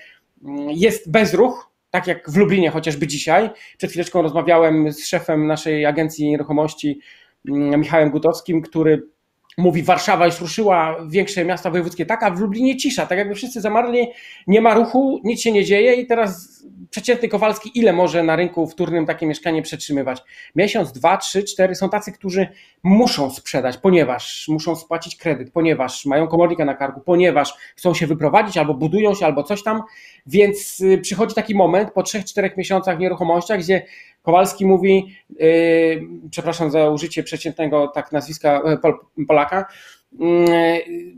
mm, 0.43 0.69
jest 0.71 1.11
bezruch, 1.11 1.71
tak 1.89 2.07
jak 2.07 2.29
w 2.29 2.37
Lublinie 2.37 2.69
chociażby 2.69 3.07
dzisiaj. 3.07 3.49
Przed 3.77 3.89
chwileczką 3.89 4.21
rozmawiałem 4.21 4.91
z 4.91 5.07
szefem 5.07 5.47
naszej 5.47 5.85
agencji 5.85 6.29
nieruchomości, 6.29 6.99
mm, 7.49 7.79
Michałem 7.79 8.09
Gutowskim, 8.09 8.61
który 8.61 9.03
mówi 9.57 9.83
Warszawa 9.83 10.25
już 10.25 10.41
ruszyła, 10.41 10.97
większe 11.09 11.45
miasta 11.45 11.71
wojewódzkie 11.71 12.05
tak, 12.05 12.23
a 12.23 12.31
w 12.31 12.39
Lublinie 12.39 12.77
cisza, 12.77 13.05
tak 13.05 13.17
jakby 13.17 13.35
wszyscy 13.35 13.61
zamarli, 13.61 14.07
nie 14.47 14.61
ma 14.61 14.73
ruchu, 14.73 15.21
nic 15.23 15.41
się 15.41 15.51
nie 15.51 15.65
dzieje 15.65 15.93
i 15.93 16.07
teraz 16.07 16.57
przeciętny 16.89 17.27
Kowalski 17.27 17.71
ile 17.79 17.93
może 17.93 18.23
na 18.23 18.35
rynku 18.35 18.67
wtórnym 18.67 19.05
takie 19.05 19.25
mieszkanie 19.25 19.61
przetrzymywać? 19.61 20.23
Miesiąc, 20.55 20.91
dwa, 20.91 21.17
trzy, 21.17 21.43
cztery, 21.43 21.75
są 21.75 21.89
tacy, 21.89 22.11
którzy 22.11 22.47
muszą 22.83 23.29
sprzedać, 23.29 23.77
ponieważ 23.77 24.45
muszą 24.47 24.75
spłacić 24.75 25.15
kredyt, 25.15 25.51
ponieważ 25.51 26.05
mają 26.05 26.27
komornika 26.27 26.65
na 26.65 26.73
karku, 26.73 27.01
ponieważ 27.01 27.53
chcą 27.75 27.93
się 27.93 28.07
wyprowadzić 28.07 28.57
albo 28.57 28.73
budują 28.73 29.15
się, 29.15 29.25
albo 29.25 29.43
coś 29.43 29.63
tam, 29.63 29.81
więc 30.25 30.79
y, 30.79 30.97
przychodzi 30.97 31.35
taki 31.35 31.55
moment 31.55 31.91
po 31.91 32.03
trzech, 32.03 32.25
czterech 32.25 32.57
miesiącach 32.57 32.97
w 32.97 32.99
nieruchomościach, 32.99 33.59
gdzie 33.59 33.85
Kowalski 34.27 34.65
mówi, 34.65 35.15
yy, 35.29 36.01
przepraszam 36.31 36.71
za 36.71 36.89
użycie 36.89 37.23
przeciętnego 37.23 37.87
tak 37.87 38.11
nazwiska 38.11 38.61
e, 38.65 38.77
Pol, 38.77 38.93
Polaka, 39.27 39.65
yy, 40.11 40.27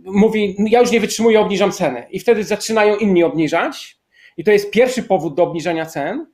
mówi, 0.06 0.56
ja 0.60 0.80
już 0.80 0.92
nie 0.92 1.00
wytrzymuję, 1.00 1.40
obniżam 1.40 1.72
ceny. 1.72 2.08
I 2.12 2.20
wtedy 2.20 2.44
zaczynają 2.44 2.96
inni 2.96 3.24
obniżać. 3.24 3.98
I 4.38 4.44
to 4.44 4.52
jest 4.52 4.72
pierwszy 4.72 5.04
powód 5.04 5.36
do 5.36 5.44
obniżania 5.44 5.86
cen. 5.86 6.26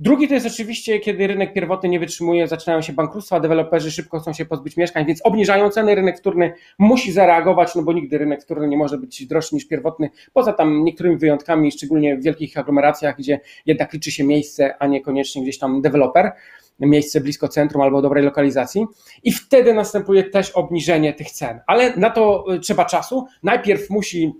Drugi 0.00 0.28
to 0.28 0.34
jest 0.34 0.46
oczywiście, 0.46 1.00
kiedy 1.00 1.26
rynek 1.26 1.52
pierwotny 1.52 1.88
nie 1.88 2.00
wytrzymuje, 2.00 2.48
zaczynają 2.48 2.82
się 2.82 2.92
bankructwa, 2.92 3.40
deweloperzy 3.40 3.90
szybko 3.90 4.20
chcą 4.20 4.32
się 4.32 4.44
pozbyć 4.44 4.76
mieszkań, 4.76 5.06
więc 5.06 5.20
obniżają 5.22 5.70
ceny, 5.70 5.94
rynek 5.94 6.18
wtórny 6.18 6.52
musi 6.78 7.12
zareagować, 7.12 7.74
no 7.74 7.82
bo 7.82 7.92
nigdy 7.92 8.18
rynek 8.18 8.42
wtórny 8.42 8.68
nie 8.68 8.76
może 8.76 8.98
być 8.98 9.26
droższy 9.26 9.54
niż 9.54 9.68
pierwotny, 9.68 10.10
poza 10.32 10.52
tam 10.52 10.84
niektórymi 10.84 11.16
wyjątkami, 11.16 11.72
szczególnie 11.72 12.16
w 12.16 12.22
wielkich 12.22 12.58
aglomeracjach, 12.58 13.16
gdzie 13.18 13.40
jednak 13.66 13.92
liczy 13.92 14.12
się 14.12 14.24
miejsce, 14.24 14.74
a 14.78 14.86
niekoniecznie 14.86 15.42
gdzieś 15.42 15.58
tam 15.58 15.82
deweloper. 15.82 16.32
miejsce 16.80 17.20
blisko 17.20 17.48
centrum 17.48 17.82
albo 17.82 18.02
dobrej 18.02 18.24
lokalizacji 18.24 18.86
i 19.22 19.32
wtedy 19.32 19.74
następuje 19.74 20.24
też 20.24 20.50
obniżenie 20.50 21.12
tych 21.12 21.30
cen. 21.30 21.60
Ale 21.66 21.96
na 21.96 22.10
to 22.10 22.44
trzeba 22.62 22.84
czasu. 22.84 23.26
Najpierw 23.42 23.90
musi 23.90 24.32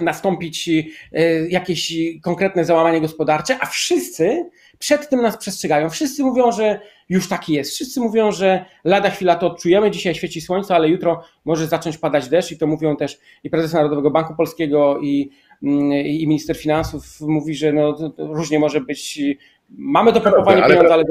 nastąpić 0.00 0.70
jakieś 1.48 1.92
konkretne 2.22 2.64
załamanie 2.64 3.00
gospodarcze, 3.00 3.58
a 3.60 3.66
wszyscy 3.66 4.50
przed 4.78 5.08
tym 5.08 5.22
nas 5.22 5.36
przestrzegają. 5.36 5.90
Wszyscy 5.90 6.22
mówią, 6.22 6.52
że 6.52 6.80
już 7.08 7.28
taki 7.28 7.52
jest. 7.52 7.72
Wszyscy 7.72 8.00
mówią, 8.00 8.32
że 8.32 8.64
lada 8.84 9.10
chwila 9.10 9.36
to 9.36 9.46
odczujemy. 9.46 9.90
Dzisiaj 9.90 10.14
świeci 10.14 10.40
słońce, 10.40 10.74
ale 10.74 10.88
jutro 10.88 11.24
może 11.44 11.66
zacząć 11.66 11.98
padać 11.98 12.28
deszcz 12.28 12.52
i 12.52 12.58
to 12.58 12.66
mówią 12.66 12.96
też 12.96 13.18
i 13.44 13.50
prezes 13.50 13.72
Narodowego 13.72 14.10
Banku 14.10 14.34
Polskiego 14.36 14.98
i, 15.02 15.30
mm, 15.62 15.92
i 15.92 16.26
minister 16.26 16.56
finansów 16.56 17.20
mówi, 17.20 17.54
że 17.54 17.72
no, 17.72 18.14
różnie 18.18 18.58
może 18.58 18.80
być. 18.80 19.20
Mamy 19.70 20.12
do 20.12 20.20
pompowania 20.20 20.68
pieniądze, 20.68 20.94
ale... 20.94 21.04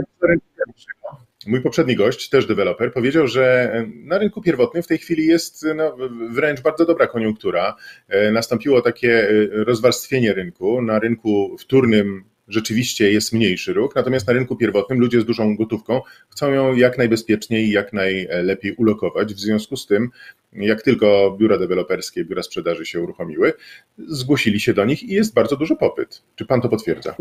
Mój 1.48 1.62
poprzedni 1.62 1.96
gość, 1.96 2.30
też 2.30 2.46
deweloper, 2.46 2.94
powiedział, 2.94 3.28
że 3.28 3.74
na 3.96 4.18
rynku 4.18 4.42
pierwotnym 4.42 4.84
w 4.84 4.88
tej 4.88 4.98
chwili 4.98 5.26
jest 5.26 5.66
no, 5.76 5.96
wręcz 6.30 6.62
bardzo 6.62 6.86
dobra 6.86 7.08
koniunktura. 7.08 7.76
E, 8.10 8.32
nastąpiło 8.32 8.82
takie 8.82 9.30
e, 9.30 9.30
rozwarstwienie 9.64 10.34
rynku. 10.34 10.82
Na 10.82 11.00
rynku 11.00 11.56
wtórnym 11.60 12.24
rzeczywiście 12.54 13.12
jest 13.12 13.34
mniejszy 13.34 13.74
ruch, 13.74 13.96
natomiast 13.96 14.28
na 14.28 14.34
rynku 14.34 14.56
pierwotnym 14.56 15.00
ludzie 15.00 15.22
z 15.22 15.26
dużą 15.26 15.56
gotówką 15.56 16.02
chcą 16.30 16.52
ją 16.52 16.76
jak 16.76 16.98
najbezpieczniej 16.98 17.66
i 17.66 17.72
jak 17.72 17.94
najlepiej 17.94 18.76
ulokować. 18.76 19.34
W 19.34 19.40
związku 19.40 19.78
z 19.78 19.88
tym, 19.88 20.10
jak 20.54 20.82
tylko 20.82 21.36
biura 21.40 21.58
deweloperskie, 21.58 22.26
biura 22.26 22.44
sprzedaży 22.44 22.86
się 22.86 23.02
uruchomiły, 23.02 23.54
zgłosili 23.98 24.60
się 24.60 24.74
do 24.74 24.86
nich 24.86 25.04
i 25.04 25.14
jest 25.14 25.34
bardzo 25.34 25.56
duży 25.56 25.76
popyt. 25.76 26.24
Czy 26.36 26.46
pan 26.46 26.62
to 26.62 26.70
potwierdza? 26.70 27.16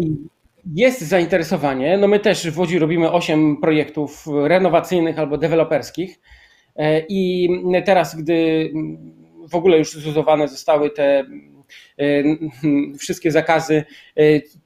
Jest 0.74 1.00
zainteresowanie. 1.00 1.98
No 1.98 2.08
my 2.08 2.20
też 2.20 2.50
w 2.50 2.58
Łodzi 2.58 2.78
robimy 2.78 3.12
8 3.12 3.56
projektów 3.56 4.24
renowacyjnych 4.44 5.18
albo 5.18 5.38
deweloperskich. 5.38 6.20
E, 6.76 7.02
I 7.08 7.48
teraz, 7.84 8.16
gdy 8.16 8.70
w 9.48 9.54
ogóle 9.54 9.78
już 9.78 9.92
zuzowane 9.92 10.48
zostały 10.48 10.90
te 10.90 11.24
wszystkie 12.98 13.32
zakazy, 13.32 13.84
e, 14.18 14.22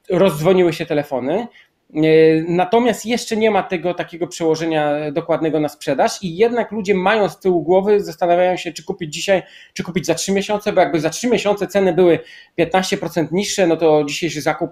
rozdzwoniły 0.09 0.73
się 0.73 0.85
telefony. 0.85 1.47
E, 1.95 1.99
natomiast 2.47 3.05
jeszcze 3.05 3.37
nie 3.37 3.51
ma 3.51 3.63
tego 3.63 3.93
takiego 3.93 4.27
przełożenia 4.27 5.11
dokładnego 5.11 5.59
na 5.59 5.69
sprzedaż 5.69 6.23
i 6.23 6.37
jednak 6.37 6.71
ludzie 6.71 6.95
mają 6.95 7.29
z 7.29 7.39
tyłu 7.39 7.63
głowy, 7.63 8.03
zastanawiają 8.03 8.57
się, 8.57 8.73
czy 8.73 8.83
kupić 8.83 9.13
dzisiaj, 9.13 9.43
czy 9.73 9.83
kupić 9.83 10.05
za 10.05 10.15
3 10.15 10.31
miesiące, 10.31 10.73
bo 10.73 10.81
jakby 10.81 10.99
za 10.99 11.09
3 11.09 11.29
miesiące 11.29 11.67
ceny 11.67 11.93
były 11.93 12.19
15% 12.59 13.27
niższe, 13.31 13.67
no 13.67 13.77
to 13.77 14.03
dzisiejszy 14.03 14.41
zakup 14.41 14.71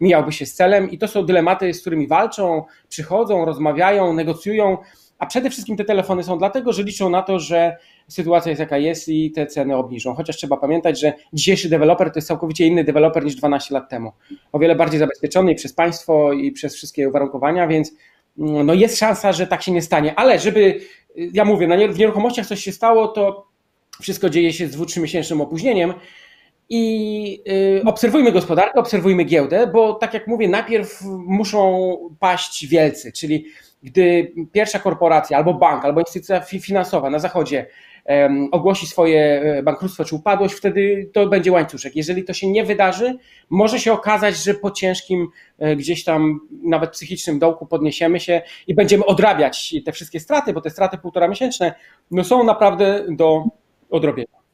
mijałby 0.00 0.32
się 0.32 0.46
z 0.46 0.54
celem 0.54 0.90
i 0.90 0.98
to 0.98 1.08
są 1.08 1.26
dylematy, 1.26 1.74
z 1.74 1.80
którymi 1.80 2.08
walczą, 2.08 2.64
przychodzą, 2.88 3.44
rozmawiają, 3.44 4.12
negocjują, 4.12 4.78
a 5.18 5.26
przede 5.26 5.50
wszystkim 5.50 5.76
te 5.76 5.84
telefony 5.84 6.24
są 6.24 6.38
dlatego, 6.38 6.72
że 6.72 6.82
liczą 6.82 7.10
na 7.10 7.22
to, 7.22 7.38
że 7.38 7.76
sytuacja 8.08 8.50
jest 8.50 8.60
jaka 8.60 8.78
jest 8.78 9.08
i 9.08 9.30
te 9.30 9.46
ceny 9.46 9.76
obniżą. 9.76 10.14
Chociaż 10.14 10.36
trzeba 10.36 10.56
pamiętać, 10.56 11.00
że 11.00 11.12
dzisiejszy 11.32 11.68
deweloper 11.68 12.10
to 12.10 12.18
jest 12.18 12.28
całkowicie 12.28 12.66
inny 12.66 12.84
deweloper 12.84 13.24
niż 13.24 13.34
12 13.34 13.74
lat 13.74 13.88
temu. 13.88 14.12
O 14.52 14.58
wiele 14.58 14.74
bardziej 14.74 15.00
zabezpieczony 15.00 15.54
przez 15.54 15.72
państwo 15.72 16.32
i 16.32 16.52
przez 16.52 16.74
wszystkie 16.74 17.08
uwarunkowania, 17.08 17.66
więc 17.66 17.92
mm, 18.38 18.66
no 18.66 18.74
jest 18.74 18.98
szansa, 18.98 19.32
że 19.32 19.46
tak 19.46 19.62
się 19.62 19.72
nie 19.72 19.82
stanie. 19.82 20.14
Ale 20.18 20.38
żeby, 20.38 20.80
ja 21.16 21.44
mówię, 21.44 21.88
w 21.88 21.98
nieruchomościach 21.98 22.46
coś 22.46 22.60
się 22.60 22.72
stało, 22.72 23.08
to 23.08 23.46
wszystko 24.00 24.30
dzieje 24.30 24.52
się 24.52 24.66
z 24.66 24.70
dwu, 24.70 24.84
miesięcznym 25.00 25.40
opóźnieniem. 25.40 25.94
I 26.70 27.42
y, 27.78 27.82
obserwujmy 27.84 28.32
gospodarkę, 28.32 28.80
obserwujmy 28.80 29.24
giełdę, 29.24 29.66
bo 29.66 29.94
tak 29.94 30.14
jak 30.14 30.26
mówię, 30.26 30.48
najpierw 30.48 31.02
muszą 31.26 31.96
paść 32.20 32.66
wielcy, 32.66 33.12
czyli 33.12 33.44
gdy 33.82 34.32
pierwsza 34.52 34.78
korporacja 34.78 35.36
albo 35.36 35.54
bank, 35.54 35.84
albo 35.84 36.00
instytucja 36.00 36.40
finansowa 36.40 37.10
na 37.10 37.18
zachodzie 37.18 37.66
ogłosi 38.52 38.86
swoje 38.86 39.42
e, 39.42 39.62
bankructwo 39.62 40.04
czy 40.04 40.14
upadłość, 40.14 40.54
wtedy 40.54 41.10
to 41.12 41.26
będzie 41.26 41.52
łańcuszek. 41.52 41.96
Jeżeli 41.96 42.24
to 42.24 42.32
się 42.32 42.50
nie 42.50 42.64
wydarzy, 42.64 43.18
może 43.50 43.78
się 43.78 43.92
okazać, 43.92 44.36
że 44.36 44.54
po 44.54 44.70
ciężkim 44.70 45.28
e, 45.58 45.76
gdzieś 45.76 46.04
tam 46.04 46.40
nawet 46.62 46.90
psychicznym 46.90 47.38
dołku 47.38 47.66
podniesiemy 47.66 48.20
się 48.20 48.42
i 48.66 48.74
będziemy 48.74 49.04
odrabiać 49.04 49.74
te 49.84 49.92
wszystkie 49.92 50.20
straty, 50.20 50.52
bo 50.52 50.60
te 50.60 50.70
straty 50.70 50.98
półtora 50.98 51.28
miesięczne 51.28 51.74
no 52.10 52.24
są 52.24 52.44
naprawdę 52.44 53.04
do 53.10 53.44
odrobienia. 53.90 54.47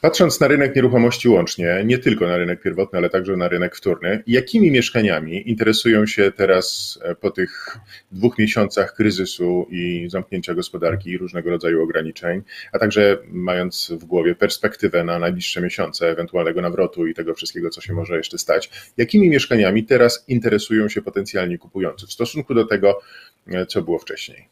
Patrząc 0.00 0.40
na 0.40 0.48
rynek 0.48 0.76
nieruchomości 0.76 1.28
łącznie, 1.28 1.82
nie 1.84 1.98
tylko 1.98 2.26
na 2.26 2.36
rynek 2.36 2.62
pierwotny, 2.62 2.98
ale 2.98 3.10
także 3.10 3.36
na 3.36 3.48
rynek 3.48 3.76
wtórny, 3.76 4.22
jakimi 4.26 4.70
mieszkaniami 4.70 5.50
interesują 5.50 6.06
się 6.06 6.32
teraz 6.32 6.98
e, 7.02 7.14
po 7.14 7.30
tych 7.30 7.78
dwóch 8.12 8.38
miesiącach 8.38 8.94
kryzysu 8.94 9.66
i 9.70 10.06
zamknięcia 10.10 10.54
gospodarki 10.54 11.10
i 11.10 11.18
różnego 11.18 11.50
rodzaju 11.50 11.82
ograniczeń, 11.82 12.42
a 12.72 12.78
także 12.78 13.18
mając 13.28 13.92
w 14.00 14.04
głowie 14.04 14.34
perspektywę 14.34 15.04
na 15.04 15.18
najbliższe 15.18 15.60
miesiące 15.60 16.08
ewentualnego 16.08 16.60
nawrotu 16.60 17.06
i 17.06 17.14
tego 17.14 17.34
wszystkiego, 17.34 17.70
co 17.70 17.80
się 17.80 17.92
może 17.92 18.16
jeszcze 18.16 18.38
stać, 18.38 18.70
jakimi 18.96 19.30
mieszkaniami 19.30 19.84
teraz 19.84 20.24
interesują 20.28 20.88
się 20.88 21.02
potencjalni 21.02 21.58
kupujący 21.58 22.06
w 22.06 22.12
stosunku 22.12 22.54
do 22.54 22.64
tego, 22.64 23.00
e, 23.46 23.66
co 23.66 23.82
było 23.82 23.98
wcześniej? 23.98 24.48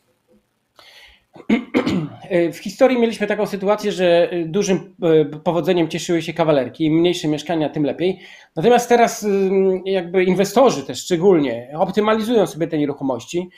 W 2.52 2.56
historii 2.56 2.98
mieliśmy 2.98 3.26
taką 3.26 3.46
sytuację, 3.46 3.92
że 3.92 4.30
dużym 4.46 4.94
e, 5.02 5.24
powodzeniem 5.24 5.88
cieszyły 5.88 6.22
się 6.22 6.32
kawalerki, 6.32 6.84
im 6.84 6.94
mniejsze 6.94 7.28
mieszkania, 7.28 7.68
tym 7.68 7.84
lepiej. 7.84 8.20
Natomiast 8.56 8.88
teraz 8.88 9.26
jakby 9.84 10.24
inwestorzy 10.24 10.82
też 10.82 10.98
szczególnie 10.98 11.70
optymalizują 11.74 12.46
sobie 12.46 12.66
te 12.66 12.78
nieruchomości, 12.78 13.50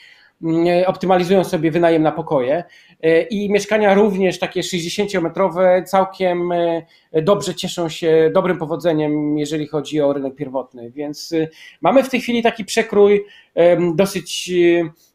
mm, 0.42 0.66
optymalizują 0.86 1.44
sobie 1.44 1.70
wynajem 1.70 2.02
na 2.02 2.12
pokoje 2.12 2.64
e, 3.02 3.22
i 3.22 3.50
mieszkania 3.50 3.94
również 3.94 4.38
takie 4.38 4.60
60-metrowe 4.60 5.84
całkiem 5.84 6.52
e, 6.52 6.82
dobrze 7.22 7.54
cieszą 7.54 7.88
się 7.88 8.30
dobrym 8.34 8.58
powodzeniem, 8.58 9.38
jeżeli 9.38 9.66
chodzi 9.66 10.00
o 10.00 10.12
rynek 10.12 10.34
pierwotny. 10.34 10.90
Więc 10.90 11.34
mamy 11.80 12.02
w 12.02 12.08
tej 12.08 12.20
chwili 12.20 12.42
taki 12.42 12.64
przekrój 12.64 13.24
dosyć 13.94 14.50
E, 14.50 15.09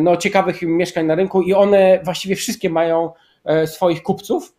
no, 0.00 0.16
ciekawych 0.16 0.62
mieszkań 0.62 1.06
na 1.06 1.14
rynku 1.14 1.42
i 1.42 1.54
one 1.54 2.00
właściwie 2.04 2.36
wszystkie 2.36 2.70
mają 2.70 3.10
e, 3.44 3.66
swoich 3.66 4.02
kupców. 4.02 4.54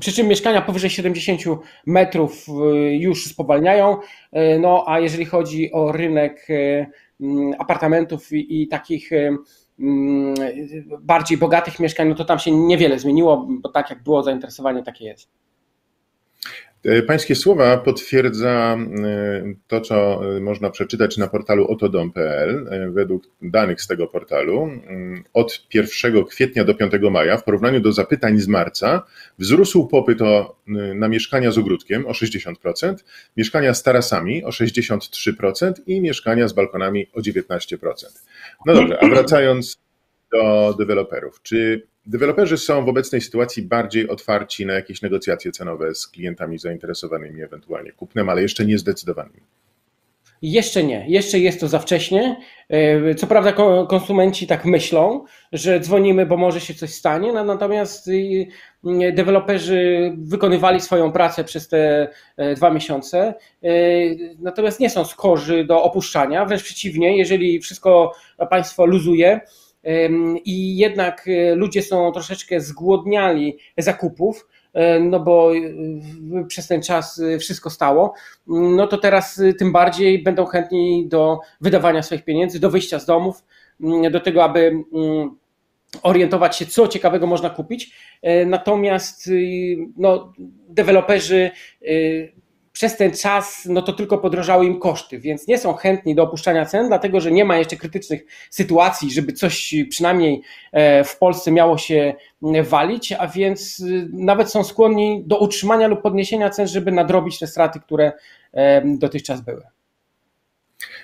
Przy 0.00 0.12
czym 0.12 0.28
mieszkania 0.28 0.62
powyżej 0.62 0.90
70 0.90 1.40
metrów 1.86 2.46
e, 2.48 2.52
już 2.96 3.26
spowalniają. 3.26 3.96
No 4.60 4.84
a 4.86 5.00
jeżeli 5.00 5.24
chodzi 5.24 5.72
o 5.72 5.92
rynek 5.92 6.46
apartamentów 7.58 8.32
i, 8.32 8.62
i 8.62 8.68
takich 8.68 9.10
bardziej 11.00 11.38
bogatych 11.38 11.80
mieszkań, 11.80 12.08
no 12.08 12.14
to 12.14 12.24
tam 12.24 12.38
się 12.38 12.50
niewiele 12.50 12.98
zmieniło, 12.98 13.48
bo 13.50 13.68
tak 13.68 13.90
jak 13.90 14.02
było 14.02 14.22
zainteresowanie, 14.22 14.82
takie 14.82 15.04
jest. 15.04 15.30
E, 16.84 17.02
pańskie 17.02 17.34
słowa 17.34 17.76
potwierdza 17.76 18.76
e, 19.04 19.54
to, 19.66 19.80
co 19.80 20.20
można 20.40 20.70
przeczytać 20.70 21.16
na 21.16 21.28
portalu 21.28 21.66
otodom.pl. 21.68 22.68
E, 22.70 22.90
według 22.90 23.24
danych 23.42 23.82
z 23.82 23.86
tego 23.86 24.06
portalu 24.06 24.70
od 25.32 25.66
1 25.74 26.24
kwietnia 26.24 26.64
do 26.64 26.74
5 26.74 26.92
maja 27.10 27.36
w 27.36 27.44
porównaniu 27.44 27.80
do 27.80 27.92
zapytań 27.92 28.38
z 28.38 28.48
marca 28.48 29.02
wzrósł 29.38 29.86
popyt 29.86 30.22
o, 30.22 30.56
na 30.94 31.08
mieszkania 31.08 31.50
z 31.50 31.58
ogródkiem 31.58 32.06
o 32.06 32.12
60%, 32.12 32.94
mieszkania 33.36 33.74
z 33.74 33.82
tarasami 33.82 34.44
o 34.44 34.48
63% 34.48 35.72
i 35.86 36.00
mieszkania 36.00 36.48
z 36.48 36.52
balkonami 36.52 37.06
o 37.12 37.20
19%. 37.20 37.78
No 38.66 38.74
dobrze, 38.74 39.02
a 39.02 39.08
wracając 39.08 39.78
do 40.32 40.74
deweloperów. 40.78 41.42
Czy 41.42 41.86
Deweloperzy 42.06 42.58
są 42.58 42.84
w 42.84 42.88
obecnej 42.88 43.20
sytuacji 43.20 43.62
bardziej 43.62 44.08
otwarci 44.08 44.66
na 44.66 44.72
jakieś 44.72 45.02
negocjacje 45.02 45.52
cenowe 45.52 45.94
z 45.94 46.06
klientami 46.06 46.58
zainteresowanymi 46.58 47.42
ewentualnie 47.42 47.92
kupnem, 47.92 48.28
ale 48.28 48.42
jeszcze 48.42 48.66
nie 48.66 48.78
zdecydowanymi. 48.78 49.40
Jeszcze 50.42 50.84
nie, 50.84 51.04
jeszcze 51.08 51.38
jest 51.38 51.60
to 51.60 51.68
za 51.68 51.78
wcześnie. 51.78 52.36
E, 52.68 53.14
co 53.14 53.26
prawda 53.26 53.52
konsumenci 53.88 54.46
tak 54.46 54.64
myślą, 54.64 55.24
że 55.52 55.80
dzwonimy, 55.80 56.26
bo 56.26 56.36
może 56.36 56.60
się 56.60 56.74
coś 56.74 56.90
stanie, 56.90 57.32
no, 57.32 57.44
natomiast 57.44 58.10
deweloperzy 59.12 60.12
wykonywali 60.18 60.80
swoją 60.80 61.12
pracę 61.12 61.44
przez 61.44 61.68
te 61.68 62.08
e, 62.36 62.54
dwa 62.54 62.70
miesiące, 62.70 63.34
e, 63.62 63.68
natomiast 64.38 64.80
nie 64.80 64.90
są 64.90 65.04
skorzy 65.04 65.64
do 65.64 65.82
opuszczania, 65.82 66.44
wręcz 66.44 66.62
przeciwnie, 66.62 67.18
jeżeli 67.18 67.60
wszystko 67.60 68.12
państwo 68.50 68.86
luzuje, 68.86 69.40
i 70.44 70.76
jednak 70.76 71.28
e, 71.28 71.54
ludzie 71.54 71.82
są 71.82 72.12
troszeczkę 72.12 72.60
zgłodniali 72.60 73.58
zakupów, 73.78 74.48
e, 74.72 75.00
no 75.00 75.20
bo 75.20 75.56
e, 75.56 75.60
przez 76.48 76.68
ten 76.68 76.82
czas 76.82 77.22
wszystko 77.40 77.70
stało, 77.70 78.14
no 78.46 78.86
to 78.86 78.98
teraz 78.98 79.42
tym 79.58 79.72
bardziej 79.72 80.22
będą 80.22 80.46
chętni 80.46 81.08
do 81.08 81.38
wydawania 81.60 82.02
swoich 82.02 82.24
pieniędzy, 82.24 82.60
do 82.60 82.70
wyjścia 82.70 82.98
z 82.98 83.06
domów, 83.06 83.44
do 84.10 84.20
tego, 84.20 84.44
aby 84.44 84.72
orientować 86.02 86.56
się, 86.56 86.66
co 86.66 86.88
ciekawego 86.88 87.26
można 87.26 87.50
kupić. 87.50 87.94
Natomiast 88.46 89.30
no, 89.96 90.32
deweloperzy 90.68 91.50
przez 92.74 92.96
ten 92.96 93.12
czas 93.12 93.66
no 93.70 93.82
to 93.82 93.92
tylko 93.92 94.18
podrożały 94.18 94.66
im 94.66 94.80
koszty, 94.80 95.18
więc 95.18 95.48
nie 95.48 95.58
są 95.58 95.74
chętni 95.74 96.14
do 96.14 96.22
opuszczania 96.22 96.66
cen, 96.66 96.88
dlatego 96.88 97.20
że 97.20 97.32
nie 97.32 97.44
ma 97.44 97.58
jeszcze 97.58 97.76
krytycznych 97.76 98.24
sytuacji, 98.50 99.10
żeby 99.10 99.32
coś 99.32 99.74
przynajmniej 99.90 100.42
e, 100.72 101.04
w 101.04 101.18
Polsce 101.18 101.52
miało 101.52 101.78
się 101.78 102.14
walić, 102.62 103.12
a 103.12 103.26
więc 103.26 103.80
y, 103.80 104.08
nawet 104.12 104.50
są 104.50 104.64
skłonni 104.64 105.22
do 105.26 105.38
utrzymania 105.38 105.88
lub 105.88 106.02
podniesienia 106.02 106.50
cen, 106.50 106.68
żeby 106.68 106.92
nadrobić 106.92 107.38
te 107.38 107.46
straty, 107.46 107.80
które 107.80 108.12
dotychczas 108.84 109.40
były. 109.40 109.62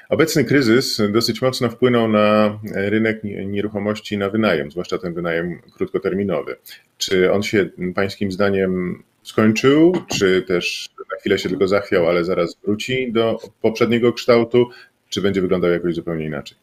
Obecny 0.08 0.44
kryzys 0.44 1.02
dosyć 1.12 1.42
mocno 1.42 1.68
wpłynął 1.68 2.08
na 2.08 2.58
rynek 2.74 3.20
nieruchomości 3.46 4.18
na 4.18 4.30
wynajem, 4.30 4.70
zwłaszcza 4.70 4.98
ten 4.98 5.14
wynajem 5.14 5.60
krótkoterminowy. 5.74 6.56
Czy 6.98 7.32
on 7.32 7.42
się 7.42 7.68
Pańskim 7.94 8.32
zdaniem 8.32 9.02
skończył, 9.22 9.92
czy 10.08 10.42
też 10.42 10.90
na 11.12 11.18
chwilę 11.20 11.38
się 11.38 11.48
tylko 11.48 11.68
zachwiał, 11.68 12.08
ale 12.08 12.24
zaraz 12.24 12.56
wróci 12.64 13.12
do 13.12 13.38
poprzedniego 13.60 14.12
kształtu, 14.12 14.68
czy 15.08 15.22
będzie 15.22 15.40
wyglądał 15.40 15.70
jakoś 15.70 15.94
zupełnie 15.94 16.24
inaczej? 16.24 16.58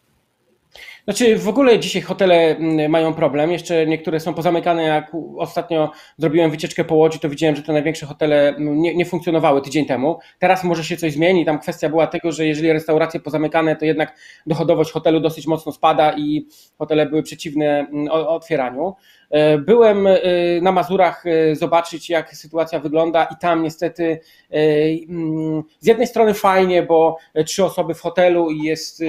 Znaczy 1.07 1.37
w 1.37 1.47
ogóle 1.47 1.79
dzisiaj 1.79 2.01
hotele 2.01 2.35
mm, 2.35 2.91
mają 2.91 3.13
problem, 3.13 3.51
jeszcze 3.51 3.85
niektóre 3.85 4.19
są 4.19 4.33
pozamykane, 4.33 4.83
jak 4.83 5.11
ostatnio 5.37 5.91
zrobiłem 6.17 6.51
wycieczkę 6.51 6.83
po 6.83 6.95
Łodzi, 6.95 7.19
to 7.19 7.29
widziałem, 7.29 7.55
że 7.55 7.63
te 7.63 7.73
największe 7.73 8.05
hotele 8.05 8.55
mm, 8.55 8.81
nie, 8.81 8.95
nie 8.95 9.05
funkcjonowały 9.05 9.61
tydzień 9.61 9.85
temu. 9.85 10.19
Teraz 10.39 10.63
może 10.63 10.83
się 10.83 10.97
coś 10.97 11.13
zmieni, 11.13 11.45
tam 11.45 11.59
kwestia 11.59 11.89
była 11.89 12.07
tego, 12.07 12.31
że 12.31 12.45
jeżeli 12.45 12.73
restauracje 12.73 13.19
pozamykane, 13.19 13.75
to 13.75 13.85
jednak 13.85 14.15
dochodowość 14.47 14.91
hotelu 14.91 15.19
dosyć 15.19 15.47
mocno 15.47 15.71
spada 15.71 16.13
i 16.17 16.47
hotele 16.77 17.05
były 17.05 17.23
przeciwne 17.23 17.79
mm, 17.79 18.07
otwieraniu. 18.11 18.95
E, 19.29 19.57
byłem 19.57 20.07
e, 20.07 20.19
na 20.61 20.71
Mazurach 20.71 21.23
e, 21.25 21.55
zobaczyć, 21.55 22.09
jak 22.09 22.35
sytuacja 22.35 22.79
wygląda, 22.79 23.23
i 23.23 23.35
tam 23.41 23.63
niestety 23.63 24.19
mm, 24.49 25.63
z 25.79 25.87
jednej 25.87 26.07
strony 26.07 26.33
fajnie, 26.33 26.83
bo 26.83 27.17
trzy 27.45 27.65
osoby 27.65 27.93
w 27.93 28.01
hotelu 28.01 28.51
i 28.51 28.63
jest 28.63 29.03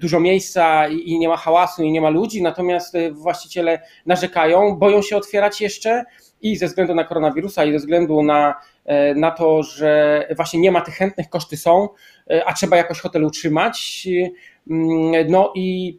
dużo 0.00 0.20
miejsca 0.20 0.88
i 0.88 1.18
nie 1.18 1.28
ma 1.28 1.36
hałasu 1.36 1.82
i 1.82 1.92
nie 1.92 2.00
ma 2.00 2.10
ludzi, 2.10 2.42
natomiast 2.42 2.96
właściciele 3.10 3.80
narzekają, 4.06 4.76
boją 4.76 5.02
się 5.02 5.16
otwierać 5.16 5.60
jeszcze 5.60 6.04
i 6.42 6.56
ze 6.56 6.66
względu 6.66 6.94
na 6.94 7.04
koronawirusa, 7.04 7.64
i 7.64 7.72
ze 7.72 7.78
względu 7.78 8.22
na, 8.22 8.54
na 9.16 9.30
to, 9.30 9.62
że 9.62 10.26
właśnie 10.36 10.60
nie 10.60 10.70
ma 10.70 10.80
tych 10.80 10.94
chętnych, 10.94 11.28
koszty 11.28 11.56
są, 11.56 11.88
a 12.46 12.52
trzeba 12.52 12.76
jakoś 12.76 13.00
hotel 13.00 13.24
utrzymać. 13.24 14.08
Mm, 14.70 15.30
no 15.30 15.52
i 15.54 15.98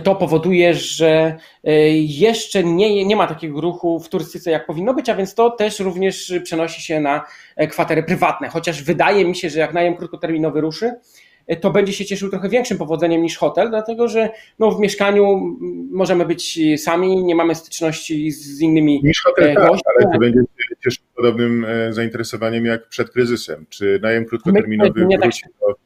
to 0.00 0.14
powoduje, 0.14 0.74
że 0.74 1.36
e, 1.64 1.72
jeszcze 1.98 2.64
nie, 2.64 3.04
nie 3.04 3.16
ma 3.16 3.26
takiego 3.26 3.60
ruchu 3.60 4.00
w 4.00 4.08
turystyce, 4.08 4.50
jak 4.50 4.66
powinno 4.66 4.94
być, 4.94 5.08
a 5.08 5.14
więc 5.14 5.34
to 5.34 5.50
też 5.50 5.80
również 5.80 6.32
przenosi 6.42 6.82
się 6.82 7.00
na 7.00 7.24
e, 7.56 7.66
kwatery 7.66 8.02
prywatne. 8.02 8.48
Chociaż 8.48 8.82
wydaje 8.82 9.24
mi 9.24 9.36
się, 9.36 9.50
że 9.50 9.60
jak 9.60 9.74
najem 9.74 9.96
krótkoterminowy 9.96 10.60
ruszy, 10.60 10.92
e, 11.46 11.56
to 11.56 11.70
będzie 11.70 11.92
się 11.92 12.04
cieszył 12.04 12.30
trochę 12.30 12.48
większym 12.48 12.78
powodzeniem 12.78 13.22
niż 13.22 13.36
hotel, 13.36 13.70
dlatego 13.70 14.08
że 14.08 14.30
no, 14.58 14.70
w 14.70 14.80
mieszkaniu 14.80 15.56
możemy 15.90 16.26
być 16.26 16.58
sami, 16.76 17.24
nie 17.24 17.34
mamy 17.34 17.54
styczności 17.54 18.30
z 18.30 18.60
innymi 18.60 19.00
niż 19.04 19.22
hotel, 19.22 19.54
gośćmi. 19.54 19.82
Tak, 19.84 19.94
ale 19.96 20.12
to 20.12 20.18
będzie 20.18 20.40
się 20.40 20.76
cieszył 20.84 21.04
podobnym 21.16 21.66
zainteresowaniem 21.90 22.66
jak 22.66 22.88
przed 22.88 23.10
kryzysem. 23.10 23.66
Czy 23.68 23.98
najem 24.02 24.24
krótkoterminowy 24.24 25.06
My, 25.06 25.18
wróci 25.18 25.42
tak 25.42 25.76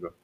do 0.00 0.17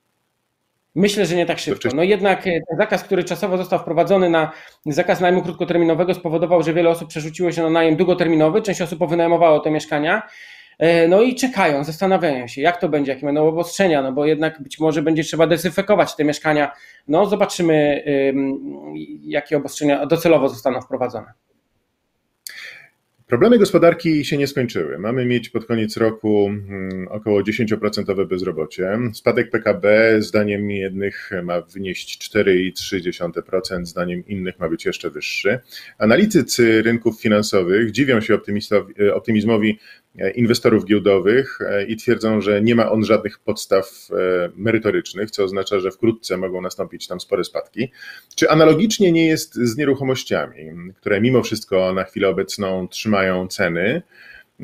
Myślę, 0.94 1.26
że 1.26 1.36
nie 1.36 1.46
tak 1.46 1.58
szybko. 1.58 1.88
No 1.94 2.02
jednak 2.02 2.46
e, 2.46 2.50
ten 2.50 2.78
zakaz, 2.78 3.04
który 3.04 3.24
czasowo 3.24 3.56
został 3.56 3.78
wprowadzony 3.78 4.30
na 4.30 4.52
zakaz 4.86 5.20
najmu 5.20 5.42
krótkoterminowego 5.42 6.14
spowodował, 6.14 6.62
że 6.62 6.74
wiele 6.74 6.90
osób 6.90 7.08
przerzuciło 7.08 7.52
się 7.52 7.62
na 7.62 7.70
najem 7.70 7.96
długoterminowy, 7.96 8.62
część 8.62 8.82
osób 8.82 8.98
powynajmowało 8.98 9.60
te 9.60 9.70
mieszkania. 9.70 10.22
E, 10.78 11.08
no 11.08 11.22
i 11.22 11.34
czekają, 11.34 11.84
zastanawiają 11.84 12.46
się, 12.46 12.62
jak 12.62 12.80
to 12.80 12.88
będzie, 12.88 13.12
jakie 13.12 13.26
będą 13.26 13.48
obostrzenia, 13.48 14.02
no 14.02 14.12
bo 14.12 14.26
jednak 14.26 14.62
być 14.62 14.78
może 14.78 15.02
będzie 15.02 15.24
trzeba 15.24 15.46
dezynfekować 15.46 16.16
te 16.16 16.24
mieszkania. 16.24 16.72
No 17.08 17.26
zobaczymy, 17.26 18.04
jakie 19.22 19.56
obostrzenia 19.56 20.06
docelowo 20.06 20.48
zostaną 20.48 20.80
wprowadzone. 20.80 21.43
Problemy 23.26 23.58
gospodarki 23.58 24.24
się 24.24 24.36
nie 24.36 24.46
skończyły. 24.46 24.98
Mamy 24.98 25.26
mieć 25.26 25.48
pod 25.48 25.66
koniec 25.66 25.96
roku 25.96 26.46
mm, 26.48 27.08
około 27.08 27.42
10% 27.42 28.26
bezrobocie. 28.26 28.98
Spadek 29.14 29.50
PKB 29.50 30.16
zdaniem 30.18 30.70
jednych 30.70 31.30
ma 31.42 31.60
wynieść 31.60 32.30
4,3%, 32.30 33.84
zdaniem 33.84 34.26
innych 34.26 34.58
ma 34.58 34.68
być 34.68 34.84
jeszcze 34.84 35.10
wyższy. 35.10 35.58
Analitycy 35.98 36.82
rynków 36.82 37.20
finansowych 37.20 37.90
dziwią 37.90 38.20
się 38.20 38.38
optymizmowi 39.14 39.68
E, 39.70 39.74
inwestorów 40.34 40.84
giełdowych 40.84 41.58
e, 41.60 41.84
i 41.84 41.96
twierdzą, 41.96 42.40
że 42.40 42.62
nie 42.62 42.74
ma 42.74 42.90
on 42.90 43.04
żadnych 43.04 43.38
podstaw 43.38 44.08
e, 44.10 44.50
merytorycznych, 44.56 45.30
co 45.30 45.44
oznacza, 45.44 45.80
że 45.80 45.90
wkrótce 45.90 46.36
mogą 46.36 46.60
nastąpić 46.60 47.06
tam 47.06 47.20
spore 47.20 47.44
spadki. 47.44 47.90
Czy 48.36 48.50
analogicznie 48.50 49.12
nie 49.12 49.26
jest 49.26 49.54
z 49.54 49.76
nieruchomościami, 49.76 50.70
które 50.96 51.20
mimo 51.20 51.42
wszystko 51.42 51.92
na 51.92 52.04
chwilę 52.04 52.28
obecną 52.28 52.88
trzymają 52.88 53.48
ceny? 53.48 54.02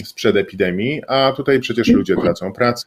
sprzed 0.05 0.37
epidemii, 0.37 1.03
a 1.09 1.33
tutaj 1.37 1.61
przecież 1.61 1.89
ludzie 1.89 2.17
tracą 2.17 2.53
pracę, 2.53 2.87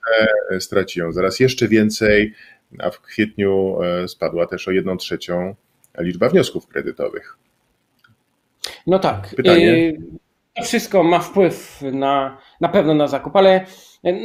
straci 0.59 0.99
ją 0.99 1.11
zaraz 1.11 1.39
jeszcze 1.39 1.68
więcej, 1.68 2.34
a 2.80 2.89
w 2.89 3.01
kwietniu 3.01 3.78
spadła 4.07 4.47
też 4.47 4.68
o 4.68 4.72
jedną 4.72 4.97
trzecią 4.97 5.55
liczba 5.97 6.30
wniosków 6.30 6.68
kredytowych. 6.68 7.38
No 8.88 8.99
tak. 8.99 9.34
Pytanie. 9.36 9.93
To 10.55 10.64
wszystko 10.64 11.03
ma 11.03 11.20
wpływ 11.20 11.82
na, 11.82 12.38
na 12.64 12.70
pewno 12.70 12.93
na 12.93 13.07
zakup, 13.07 13.36
ale 13.36 13.66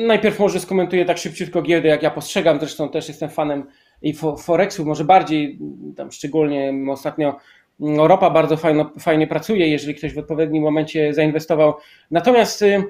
najpierw 0.06 0.38
może 0.38 0.60
skomentuję 0.60 1.04
tak 1.04 1.18
szybciutko 1.18 1.62
giełdę, 1.62 1.88
jak 1.88 2.02
ja 2.02 2.10
postrzegam, 2.10 2.58
zresztą 2.58 2.88
też 2.88 3.08
jestem 3.08 3.30
fanem 3.30 3.64
i 4.02 4.14
Forexu, 4.38 4.84
może 4.84 5.04
bardziej, 5.04 5.58
tam 5.96 6.12
szczególnie 6.12 6.72
ostatnio 6.90 7.36
Europa 7.80 8.30
bardzo 8.30 8.56
fajno, 8.56 8.90
fajnie 9.00 9.26
pracuje, 9.26 9.68
jeżeli 9.68 9.94
ktoś 9.94 10.14
w 10.14 10.18
odpowiednim 10.18 10.62
momencie 10.62 11.14
zainwestował. 11.14 11.74
Natomiast 12.10 12.62
y, 12.62 12.82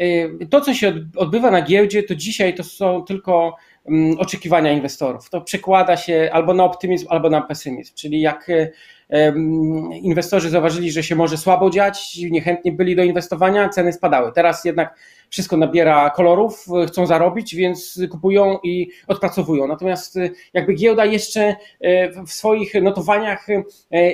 y, 0.00 0.46
to, 0.50 0.60
co 0.60 0.74
się 0.74 0.94
odbywa 1.16 1.50
na 1.50 1.62
giełdzie, 1.62 2.02
to 2.02 2.14
dzisiaj 2.14 2.54
to 2.54 2.64
są 2.64 3.02
tylko 3.02 3.56
oczekiwania 4.18 4.72
inwestorów. 4.72 5.30
To 5.30 5.40
przekłada 5.40 5.96
się 5.96 6.30
albo 6.32 6.54
na 6.54 6.64
optymizm, 6.64 7.06
albo 7.10 7.30
na 7.30 7.40
pesymizm. 7.40 7.94
Czyli 7.94 8.20
jak 8.20 8.48
y, 8.48 8.72
inwestorzy 10.02 10.50
zauważyli, 10.50 10.92
że 10.92 11.02
się 11.02 11.16
może 11.16 11.38
słabo 11.38 11.70
dziać, 11.70 12.18
niechętnie 12.30 12.72
byli 12.72 12.96
do 12.96 13.02
inwestowania, 13.02 13.68
ceny 13.68 13.92
spadały. 13.92 14.32
Teraz 14.32 14.64
jednak 14.64 14.98
wszystko 15.30 15.56
nabiera 15.56 16.10
kolorów, 16.10 16.66
chcą 16.86 17.06
zarobić, 17.06 17.54
więc 17.54 18.00
kupują 18.10 18.58
i 18.62 18.90
odpracowują. 19.06 19.66
Natomiast 19.66 20.16
e, 20.16 20.30
jakby 20.52 20.74
giełda 20.74 21.04
jeszcze 21.04 21.56
e, 21.80 22.22
w 22.22 22.32
swoich 22.32 22.74
notowaniach 22.82 23.50
e, 23.50 23.62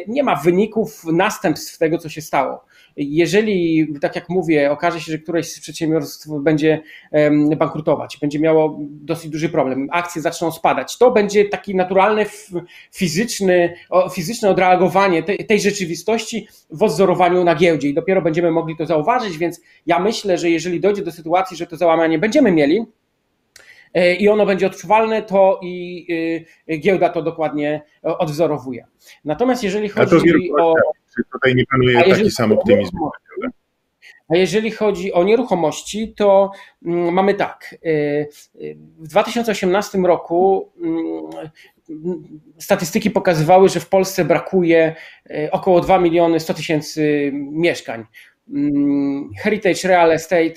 nie 0.08 0.22
ma 0.22 0.36
wyników, 0.36 1.04
następstw 1.04 1.78
tego, 1.78 1.98
co 1.98 2.08
się 2.08 2.20
stało. 2.20 2.64
Jeżeli, 2.96 3.86
tak 4.00 4.16
jak 4.16 4.28
mówię, 4.28 4.70
okaże 4.70 5.00
się, 5.00 5.12
że 5.12 5.18
któreś 5.18 5.52
z 5.52 5.60
przedsiębiorstw 5.60 6.26
będzie 6.40 6.80
bankrutować, 7.56 8.18
będzie 8.20 8.38
miało 8.40 8.78
dosyć 8.80 9.30
duży 9.30 9.48
problem, 9.48 9.88
akcje 9.92 10.22
zaczną 10.22 10.52
spadać, 10.52 10.98
to 10.98 11.10
będzie 11.10 11.44
taki 11.44 11.74
naturalny, 11.74 12.26
fizyczny, 12.92 13.74
fizyczne 14.12 14.50
odreagowanie 14.50 15.22
tej, 15.22 15.60
rzeczywistości 15.60 16.48
w 16.70 16.82
odzorowaniu 16.82 17.44
na 17.44 17.54
giełdzie 17.54 17.88
i 17.88 17.94
dopiero 17.94 18.22
będziemy 18.22 18.50
mogli 18.50 18.76
to 18.76 18.86
zauważyć, 18.86 19.38
więc 19.38 19.60
ja 19.86 19.98
myślę, 19.98 20.38
że 20.38 20.50
jeżeli 20.50 20.80
dojdzie 20.80 21.02
do 21.02 21.12
sytuacji, 21.12 21.56
że 21.56 21.66
to 21.66 21.76
załamanie 21.76 22.18
będziemy 22.18 22.52
mieli, 22.52 22.84
e, 23.94 24.14
i 24.14 24.28
ono 24.28 24.46
będzie 24.46 24.66
odczuwalne, 24.66 25.22
to 25.22 25.60
i 25.62 26.06
e, 26.68 26.78
giełda 26.78 27.08
to 27.08 27.22
dokładnie 27.22 27.82
odwzorowuje. 28.02 28.86
Natomiast 29.24 29.62
jeżeli 29.62 29.88
chodzi 29.88 30.52
o. 30.60 30.74
Czy 31.16 31.22
tutaj 31.32 31.54
nie 31.54 31.66
panuje 31.66 32.02
taki 32.02 32.30
sam 32.30 32.52
optymizm? 32.52 32.98
A 34.28 34.36
jeżeli 34.36 34.70
chodzi 34.70 35.12
o 35.12 35.24
nieruchomości, 35.24 36.14
to 36.16 36.50
mm, 36.84 37.14
mamy 37.14 37.34
tak. 37.34 37.74
Y, 37.86 37.88
y, 38.60 38.76
w 38.98 39.08
2018 39.08 39.98
roku 39.98 40.72
mm, 40.82 41.30
statystyki 42.58 43.10
pokazywały, 43.10 43.68
że 43.68 43.80
w 43.80 43.88
Polsce 43.88 44.24
brakuje 44.24 44.96
y, 45.30 45.50
około 45.50 45.80
2 45.80 45.98
miliony 45.98 46.40
100 46.40 46.54
tysięcy 46.54 47.30
mieszkań. 47.34 48.04
Mm, 48.48 49.30
Heritage 49.42 49.88
Real 49.88 50.12
Estate 50.12 50.54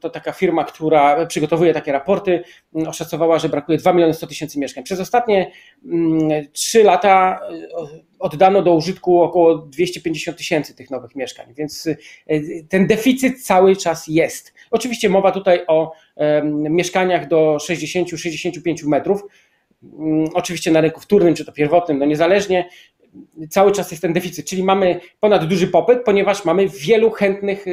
to 0.00 0.10
taka 0.10 0.32
firma, 0.32 0.64
która 0.64 1.26
przygotowuje 1.26 1.74
takie 1.74 1.92
raporty, 1.92 2.42
oszacowała, 2.86 3.38
że 3.38 3.48
brakuje 3.48 3.78
2 3.78 3.92
miliony 3.92 4.14
100 4.14 4.26
tysięcy 4.26 4.58
mieszkań. 4.58 4.84
Przez 4.84 5.00
ostatnie 5.00 5.52
3 6.52 6.82
lata 6.82 7.40
oddano 8.18 8.62
do 8.62 8.74
użytku 8.74 9.22
około 9.22 9.58
250 9.58 10.36
tysięcy 10.36 10.74
tych 10.74 10.90
nowych 10.90 11.16
mieszkań, 11.16 11.54
więc 11.54 11.88
ten 12.68 12.86
deficyt 12.86 13.42
cały 13.42 13.76
czas 13.76 14.04
jest. 14.08 14.54
Oczywiście 14.70 15.08
mowa 15.08 15.32
tutaj 15.32 15.60
o 15.68 15.92
mieszkaniach 16.52 17.28
do 17.28 17.56
60-65 17.60 18.86
metrów, 18.86 19.22
mm, 19.98 20.28
oczywiście 20.34 20.70
na 20.70 20.80
rynku 20.80 21.00
wtórnym 21.00 21.34
czy 21.34 21.44
to 21.44 21.52
pierwotnym, 21.52 21.98
no 21.98 22.04
niezależnie. 22.06 22.68
Cały 23.50 23.72
czas 23.72 23.90
jest 23.90 24.02
ten 24.02 24.12
deficyt, 24.12 24.46
czyli 24.46 24.64
mamy 24.64 25.00
ponad 25.20 25.44
duży 25.44 25.66
popyt, 25.66 25.98
ponieważ 26.04 26.44
mamy 26.44 26.68
wielu 26.68 27.10
chętnych 27.10 27.64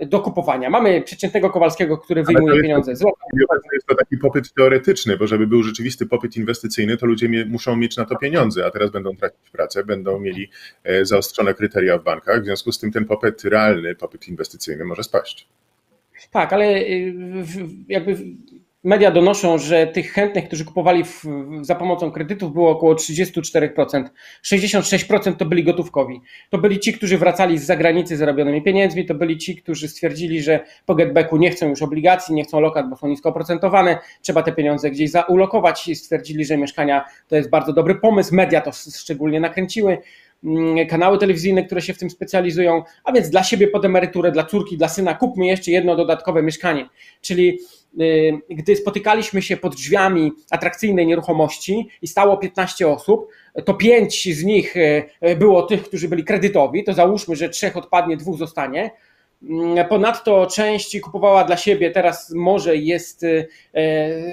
do 0.00 0.20
kupowania. 0.20 0.70
Mamy 0.70 1.02
przeciętnego 1.02 1.50
Kowalskiego, 1.50 1.98
który 1.98 2.22
wyjmuje 2.22 2.62
pieniądze 2.62 2.96
z 2.96 3.00
lokalu. 3.00 3.60
Jest 3.72 3.86
to 3.86 3.94
taki 3.94 4.16
popyt 4.16 4.54
teoretyczny, 4.54 5.16
bo 5.16 5.26
żeby 5.26 5.46
był 5.46 5.62
rzeczywisty 5.62 6.06
popyt 6.06 6.36
inwestycyjny, 6.36 6.96
to 6.96 7.06
ludzie 7.06 7.28
muszą 7.48 7.76
mieć 7.76 7.96
na 7.96 8.04
to 8.04 8.16
pieniądze, 8.16 8.66
a 8.66 8.70
teraz 8.70 8.90
będą 8.90 9.16
tracić 9.16 9.50
pracę, 9.52 9.84
będą 9.84 10.20
mieli 10.20 10.50
zaostrzone 11.02 11.54
kryteria 11.54 11.98
w 11.98 12.04
bankach, 12.04 12.42
w 12.42 12.44
związku 12.44 12.72
z 12.72 12.78
tym 12.78 12.92
ten 12.92 13.04
popyt 13.04 13.44
realny, 13.44 13.94
popyt 13.94 14.28
inwestycyjny 14.28 14.84
może 14.84 15.02
spaść. 15.02 15.48
Tak, 16.30 16.52
ale 16.52 16.82
jakby 17.88 18.16
media 18.84 19.10
donoszą, 19.10 19.58
że 19.58 19.86
tych 19.86 20.12
chętnych, 20.12 20.44
którzy 20.44 20.64
kupowali 20.64 21.04
w, 21.04 21.24
za 21.60 21.74
pomocą 21.74 22.10
kredytów 22.10 22.52
było 22.52 22.70
około 22.70 22.94
34%. 22.94 24.04
66% 24.44 25.36
to 25.36 25.44
byli 25.44 25.64
gotówkowi. 25.64 26.20
To 26.50 26.58
byli 26.58 26.80
ci, 26.80 26.92
którzy 26.92 27.18
wracali 27.18 27.58
z 27.58 27.64
zagranicy 27.64 28.16
zarobionymi 28.16 28.62
pieniędzmi, 28.62 29.06
to 29.06 29.14
byli 29.14 29.38
ci, 29.38 29.56
którzy 29.56 29.88
stwierdzili, 29.88 30.42
że 30.42 30.60
po 30.86 30.94
getbacku 30.94 31.36
nie 31.36 31.50
chcą 31.50 31.68
już 31.68 31.82
obligacji, 31.82 32.34
nie 32.34 32.44
chcą 32.44 32.60
lokat, 32.60 32.90
bo 32.90 32.96
są 32.96 33.08
nisko 33.08 33.28
oprocentowane, 33.28 33.98
trzeba 34.22 34.42
te 34.42 34.52
pieniądze 34.52 34.90
gdzieś 34.90 35.10
zaulokować 35.10 35.88
i 35.88 35.96
stwierdzili, 35.96 36.44
że 36.44 36.56
mieszkania 36.56 37.04
to 37.28 37.36
jest 37.36 37.50
bardzo 37.50 37.72
dobry 37.72 37.94
pomysł. 37.94 38.34
Media 38.34 38.60
to 38.60 38.70
szczególnie 38.72 39.40
nakręciły 39.40 39.98
kanały 40.88 41.18
telewizyjne, 41.18 41.64
które 41.64 41.82
się 41.82 41.94
w 41.94 41.98
tym 41.98 42.10
specjalizują, 42.10 42.82
a 43.04 43.12
więc 43.12 43.30
dla 43.30 43.42
siebie 43.44 43.68
pod 43.68 43.84
emeryturę, 43.84 44.32
dla 44.32 44.44
córki, 44.44 44.76
dla 44.78 44.88
syna 44.88 45.14
kupmy 45.14 45.46
jeszcze 45.46 45.70
jedno 45.70 45.96
dodatkowe 45.96 46.42
mieszkanie. 46.42 46.88
Czyli 47.20 47.58
Y, 48.00 48.40
gdy 48.50 48.76
spotykaliśmy 48.76 49.42
się 49.42 49.56
pod 49.56 49.74
drzwiami 49.74 50.32
atrakcyjnej 50.50 51.06
nieruchomości 51.06 51.88
i 52.02 52.08
stało 52.08 52.36
15 52.36 52.88
osób, 52.88 53.28
to 53.64 53.74
pięć 53.74 54.34
z 54.34 54.44
nich 54.44 54.76
y, 54.76 55.04
było 55.38 55.62
tych, 55.62 55.82
którzy 55.82 56.08
byli 56.08 56.24
kredytowi, 56.24 56.84
to 56.84 56.92
załóżmy, 56.92 57.36
że 57.36 57.48
trzech 57.48 57.76
odpadnie, 57.76 58.16
dwóch 58.16 58.38
zostanie. 58.38 58.90
Mm, 59.42 59.88
ponadto 59.88 60.46
część 60.46 61.00
kupowała 61.00 61.44
dla 61.44 61.56
siebie, 61.56 61.90
teraz 61.90 62.32
może 62.34 62.76
jest 62.76 63.22
y, 63.22 63.48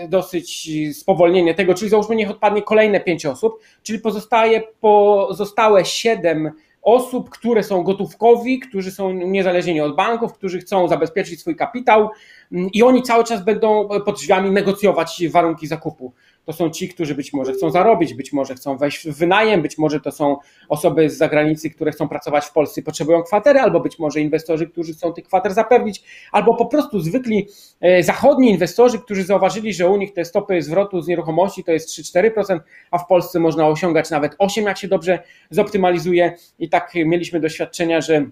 dosyć 0.10 0.70
spowolnienie 0.94 1.56
tego, 1.56 1.74
czyli 1.74 1.90
załóżmy 1.90 2.16
niech 2.16 2.30
odpadnie 2.30 2.62
kolejne 2.62 3.00
pięć 3.00 3.26
osób, 3.26 3.60
czyli 3.84 4.00
pozostaje 4.00 4.64
pozostałe 4.82 5.86
siedem 5.86 6.52
osób, 6.82 7.30
które 7.30 7.64
są 7.64 7.84
gotówkowi, 7.84 8.60
którzy 8.60 8.92
są 8.92 9.12
niezależni 9.12 9.82
od 9.82 9.96
banków, 9.96 10.34
którzy 10.34 10.60
chcą 10.60 10.88
zabezpieczyć 10.88 11.40
swój 11.40 11.56
kapitał 11.56 12.10
mm, 12.52 12.70
i 12.74 12.84
oni 12.84 13.04
cały 13.04 13.24
czas 13.24 13.44
będą 13.44 13.90
pod 14.06 14.16
drzwiami 14.16 14.52
negocjować 14.52 15.24
warunki 15.30 15.68
zakupu. 15.68 16.14
To 16.48 16.54
są 16.54 16.70
ci, 16.70 16.90
którzy 16.90 17.16
być 17.16 17.34
może 17.34 17.54
chcą 17.54 17.70
zarobić, 17.70 18.14
być 18.14 18.34
może 18.34 18.56
chcą 18.56 18.78
wejść 18.78 19.08
w 19.08 19.18
wynajem, 19.18 19.62
być 19.62 19.78
może 19.78 20.00
to 20.00 20.12
są 20.12 20.38
osoby 20.70 21.10
z 21.10 21.18
zagranicy, 21.18 21.70
które 21.70 21.92
chcą 21.92 22.08
pracować 22.08 22.46
w 22.46 22.52
Polsce 22.52 22.82
i 22.82 22.84
potrzebują 22.84 23.24
kwatery, 23.24 23.60
albo 23.60 23.80
być 23.80 24.00
może 24.00 24.22
inwestorzy, 24.22 24.68
którzy 24.68 24.94
chcą 24.94 25.14
tych 25.14 25.26
kwater 25.26 25.54
zapewnić, 25.54 26.04
albo 26.32 26.56
po 26.56 26.66
prostu 26.66 27.00
zwykli 27.00 27.48
e, 27.82 28.04
zachodni 28.04 28.50
inwestorzy, 28.50 29.00
którzy 29.00 29.24
zauważyli, 29.24 29.74
że 29.74 29.90
u 29.90 29.98
nich 29.98 30.14
te 30.14 30.26
stopy 30.26 30.62
zwrotu 30.62 31.02
z 31.02 31.08
nieruchomości 31.08 31.64
to 31.64 31.72
jest 31.72 31.90
3-4%, 31.90 32.60
a 32.92 32.98
w 32.98 33.08
Polsce 33.08 33.40
można 33.40 33.68
osiągać 33.68 34.10
nawet 34.10 34.36
8%, 34.36 34.68
jak 34.68 34.78
się 34.78 34.88
dobrze 34.88 35.20
zoptymalizuje. 35.50 36.34
I 36.60 36.70
tak 36.70 36.92
mieliśmy 36.96 37.40
doświadczenia, 37.40 38.02
że 38.02 38.26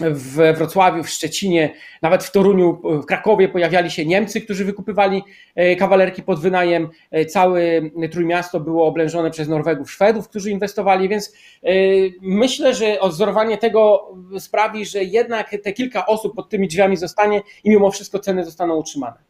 w 0.00 0.54
Wrocławiu, 0.56 1.02
w 1.02 1.08
Szczecinie, 1.08 1.74
nawet 2.02 2.24
w 2.24 2.30
Toruniu, 2.30 2.80
w 3.02 3.06
Krakowie 3.06 3.48
pojawiali 3.48 3.90
się 3.90 4.06
Niemcy, 4.06 4.40
którzy 4.40 4.64
wykupywali 4.64 5.22
e, 5.54 5.76
kawalerki 5.76 6.22
pod 6.22 6.40
wynajem. 6.40 6.88
E, 7.10 7.24
całe 7.24 7.62
Trójmiasto 8.10 8.60
było 8.60 8.86
oblężone 8.86 9.30
przez 9.30 9.48
Norwegów, 9.48 9.90
Szwedów, 9.90 10.28
którzy 10.28 10.50
inwestowali, 10.50 11.08
więc 11.08 11.32
e, 11.62 11.70
myślę, 12.20 12.74
że 12.74 13.00
odzorowanie 13.00 13.58
tego 13.58 14.08
sprawi, 14.38 14.86
że 14.86 15.04
jednak 15.04 15.56
te 15.64 15.72
kilka 15.72 16.06
osób 16.06 16.36
pod 16.36 16.48
tymi 16.48 16.68
drzwiami 16.68 16.96
zostanie 16.96 17.42
i 17.64 17.70
mimo 17.70 17.90
wszystko 17.90 18.18
ceny 18.18 18.44
zostaną 18.44 18.76
utrzymane. 18.76 19.27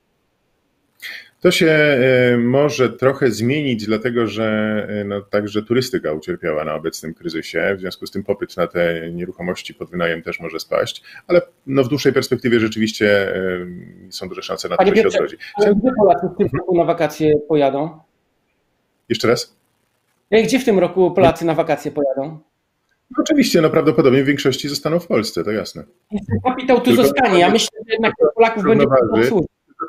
To 1.40 1.50
się 1.50 1.66
e, 1.66 2.36
może 2.36 2.90
trochę 2.90 3.30
zmienić, 3.30 3.86
dlatego 3.86 4.26
że 4.26 4.46
e, 4.88 5.04
no, 5.04 5.20
także 5.20 5.62
turystyka 5.62 6.12
ucierpiała 6.12 6.64
na 6.64 6.74
obecnym 6.74 7.14
kryzysie, 7.14 7.74
w 7.76 7.80
związku 7.80 8.06
z 8.06 8.10
tym 8.10 8.24
popyt 8.24 8.56
na 8.56 8.66
te 8.66 9.10
nieruchomości 9.12 9.74
pod 9.74 9.90
wynajem 9.90 10.22
też 10.22 10.40
może 10.40 10.60
spaść, 10.60 11.02
ale 11.26 11.42
no, 11.66 11.84
w 11.84 11.88
dłuższej 11.88 12.12
perspektywie 12.12 12.60
rzeczywiście 12.60 13.36
e, 13.36 13.66
są 14.10 14.28
duże 14.28 14.42
szanse 14.42 14.68
na 14.68 14.76
to, 14.76 14.86
że 14.86 14.96
się 14.96 15.08
odrodzi. 15.08 15.36
Ale 15.54 15.74
gdzie 15.74 15.90
Polacy 15.98 16.26
w 16.34 16.38
tym 16.38 16.48
roku 16.58 16.78
na 16.78 16.84
wakacje 16.84 17.34
pojadą? 17.48 17.98
Jeszcze 19.08 19.28
raz? 19.28 19.56
Gdzie 20.30 20.58
w 20.58 20.64
tym 20.64 20.78
roku 20.78 21.10
Polacy 21.10 21.44
na 21.44 21.54
wakacje 21.54 21.90
pojadą? 21.90 22.38
No 23.10 23.16
oczywiście, 23.20 23.60
no 23.60 23.70
prawdopodobnie 23.70 24.22
w 24.22 24.26
większości 24.26 24.68
zostaną 24.68 25.00
w 25.00 25.06
Polsce, 25.06 25.44
to 25.44 25.50
jasne. 25.50 25.84
Kapitał 26.44 26.78
tu 26.78 26.84
Tylko 26.84 27.02
zostanie. 27.02 27.40
Ja 27.40 27.50
myślę, 27.50 27.78
że 27.86 27.92
jednak 27.92 28.12
Polaków 28.34 28.64
będzie 28.64 28.86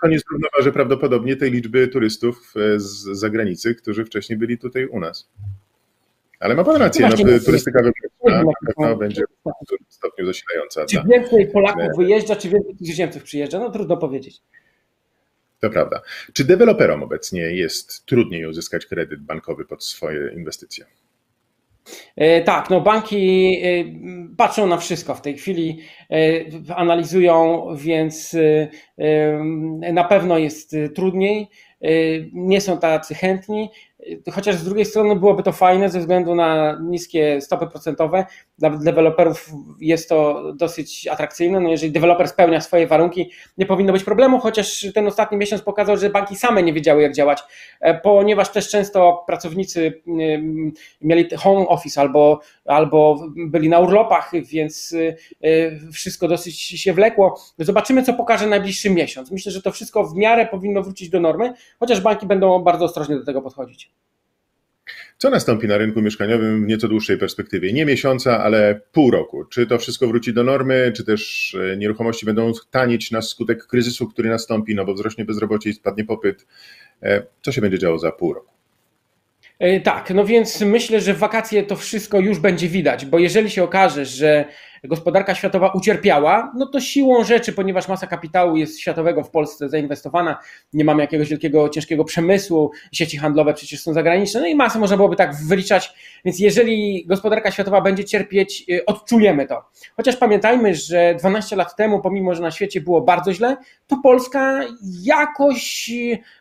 to 0.01 0.07
nie 0.07 0.19
zrównoważy 0.19 0.71
prawdopodobnie 0.71 1.35
tej 1.35 1.51
liczby 1.51 1.87
turystów 1.87 2.53
e, 2.55 2.79
z 2.79 3.03
zagranicy, 3.03 3.75
którzy 3.75 4.05
wcześniej 4.05 4.39
byli 4.39 4.57
tutaj 4.57 4.85
u 4.85 4.99
nas. 4.99 5.29
Ale 6.39 6.55
ma 6.55 6.63
pan 6.63 6.75
rację, 6.75 7.09
no, 7.09 7.15
no 7.25 7.39
turystyka 7.45 7.79
wewnętrzna 7.83 8.43
na 8.43 8.73
pewno 8.75 8.95
będzie 8.95 9.23
w 9.23 9.65
dużym 9.69 9.85
stopniu 9.89 10.25
zasilająca. 10.25 10.85
Czy 10.85 11.03
więcej 11.09 11.47
Polaków 11.47 11.97
wyjeżdża, 11.97 12.35
czy 12.35 12.49
więcej 12.49 12.75
cudzoziemców 12.77 13.23
przyjeżdża? 13.23 13.59
No 13.59 13.71
trudno 13.71 13.97
powiedzieć. 13.97 14.41
To 15.59 15.69
prawda. 15.69 16.01
Czy 16.33 16.43
deweloperom 16.43 17.03
obecnie 17.03 17.41
jest 17.41 18.05
trudniej 18.05 18.45
uzyskać 18.45 18.85
kredyt 18.85 19.21
bankowy 19.21 19.65
pod 19.65 19.83
swoje 19.83 20.33
inwestycje? 20.33 20.85
E, 22.15 22.41
tak, 22.41 22.69
no 22.69 22.81
banki 22.81 23.57
e, 23.63 23.67
patrzą 24.37 24.67
na 24.67 24.77
wszystko 24.77 25.15
w 25.15 25.21
tej 25.21 25.37
chwili, 25.37 25.79
e, 26.11 26.75
analizują, 26.75 27.67
więc 27.75 28.35
na 29.93 30.03
pewno 30.03 30.37
jest 30.37 30.75
trudniej. 30.95 31.47
Nie 32.33 32.61
są 32.61 32.77
tacy 32.77 33.15
chętni. 33.15 33.69
Chociaż 34.33 34.55
z 34.55 34.63
drugiej 34.63 34.85
strony 34.85 35.15
byłoby 35.15 35.43
to 35.43 35.51
fajne 35.51 35.89
ze 35.89 35.99
względu 35.99 36.35
na 36.35 36.79
niskie 36.81 37.41
stopy 37.41 37.67
procentowe. 37.67 38.25
Dla 38.57 38.69
deweloperów 38.69 39.49
jest 39.79 40.09
to 40.09 40.43
dosyć 40.53 41.07
atrakcyjne. 41.07 41.59
No 41.59 41.69
jeżeli 41.69 41.91
deweloper 41.91 42.27
spełnia 42.27 42.61
swoje 42.61 42.87
warunki, 42.87 43.31
nie 43.57 43.65
powinno 43.65 43.93
być 43.93 44.03
problemu, 44.03 44.39
chociaż 44.39 44.87
ten 44.93 45.07
ostatni 45.07 45.37
miesiąc 45.37 45.61
pokazał, 45.61 45.97
że 45.97 46.09
banki 46.09 46.35
same 46.35 46.63
nie 46.63 46.73
wiedziały, 46.73 47.01
jak 47.01 47.13
działać, 47.13 47.39
e, 47.81 47.93
ponieważ 47.93 48.49
też 48.51 48.69
często 48.69 49.23
pracownicy 49.27 50.01
mieli 51.01 51.29
home 51.37 51.67
office 51.67 52.01
albo, 52.01 52.39
albo 52.65 53.27
byli 53.35 53.69
na 53.69 53.79
urlopach, 53.79 54.31
więc 54.43 54.95
e, 55.41 55.91
wszystko 55.91 56.27
dosyć 56.27 56.59
się 56.59 56.93
wlekło. 56.93 57.39
Zobaczymy, 57.57 58.03
co 58.03 58.13
pokaże 58.13 58.47
najbliższy 58.47 58.89
miesiąc. 58.89 59.31
Myślę, 59.31 59.51
że 59.51 59.61
to 59.61 59.71
wszystko 59.71 60.03
w 60.03 60.15
miarę 60.15 60.47
powinno 60.47 60.83
wrócić 60.83 61.09
do 61.09 61.19
normy, 61.19 61.53
chociaż 61.79 62.01
banki 62.01 62.25
będą 62.25 62.59
bardzo 62.59 62.85
ostrożnie 62.85 63.15
do 63.15 63.25
tego 63.25 63.41
podchodzić. 63.41 63.91
Co 65.21 65.29
nastąpi 65.29 65.67
na 65.67 65.77
rynku 65.77 66.01
mieszkaniowym 66.01 66.65
w 66.65 66.67
nieco 66.67 66.87
dłuższej 66.87 67.17
perspektywie? 67.17 67.73
Nie 67.73 67.85
miesiąca, 67.85 68.43
ale 68.43 68.81
pół 68.91 69.11
roku. 69.11 69.45
Czy 69.45 69.67
to 69.67 69.77
wszystko 69.77 70.07
wróci 70.07 70.33
do 70.33 70.43
normy, 70.43 70.91
czy 70.95 71.05
też 71.05 71.55
e, 71.55 71.77
nieruchomości 71.77 72.25
będą 72.25 72.51
tanieć 72.71 73.11
na 73.11 73.21
skutek 73.21 73.67
kryzysu, 73.67 74.07
który 74.07 74.29
nastąpi, 74.29 74.75
no 74.75 74.85
bo 74.85 74.93
wzrośnie 74.93 75.25
bezrobocie 75.25 75.69
i 75.69 75.73
spadnie 75.73 76.05
popyt? 76.05 76.47
E, 77.03 77.23
co 77.41 77.51
się 77.51 77.61
będzie 77.61 77.79
działo 77.79 77.99
za 77.99 78.11
pół 78.11 78.33
roku? 78.33 78.58
E, 79.59 79.79
tak, 79.79 80.09
no 80.09 80.25
więc 80.25 80.61
myślę, 80.61 81.01
że 81.01 81.13
w 81.13 81.17
wakacje 81.17 81.63
to 81.63 81.75
wszystko 81.75 82.19
już 82.19 82.39
będzie 82.39 82.67
widać, 82.67 83.05
bo 83.05 83.19
jeżeli 83.19 83.49
się 83.49 83.63
okaże, 83.63 84.05
że 84.05 84.45
gospodarka 84.83 85.35
światowa 85.35 85.71
ucierpiała, 85.71 86.51
no 86.55 86.65
to 86.65 86.81
siłą 86.81 87.23
rzeczy, 87.23 87.53
ponieważ 87.53 87.87
masa 87.87 88.07
kapitału 88.07 88.55
jest 88.55 88.79
światowego 88.79 89.23
w 89.23 89.29
Polsce 89.29 89.69
zainwestowana, 89.69 90.39
nie 90.73 90.85
mamy 90.85 91.01
jakiegoś 91.01 91.29
wielkiego, 91.29 91.69
ciężkiego 91.69 92.03
przemysłu, 92.05 92.71
sieci 92.91 93.17
handlowe 93.17 93.53
przecież 93.53 93.81
są 93.81 93.93
zagraniczne, 93.93 94.41
no 94.41 94.47
i 94.47 94.55
masę 94.55 94.79
można 94.79 94.97
byłoby 94.97 95.15
tak 95.15 95.35
wyliczać, 95.35 95.93
więc 96.25 96.39
jeżeli 96.39 97.05
gospodarka 97.05 97.51
światowa 97.51 97.81
będzie 97.81 98.05
cierpieć, 98.05 98.65
y, 98.69 98.85
odczujemy 98.85 99.47
to. 99.47 99.63
Chociaż 99.97 100.15
pamiętajmy, 100.15 100.75
że 100.75 101.15
12 101.15 101.55
lat 101.55 101.75
temu, 101.75 102.01
pomimo, 102.01 102.35
że 102.35 102.41
na 102.41 102.51
świecie 102.51 102.81
było 102.81 103.01
bardzo 103.01 103.33
źle, 103.33 103.57
to 103.87 103.97
Polska 104.03 104.59
jakoś 105.03 105.89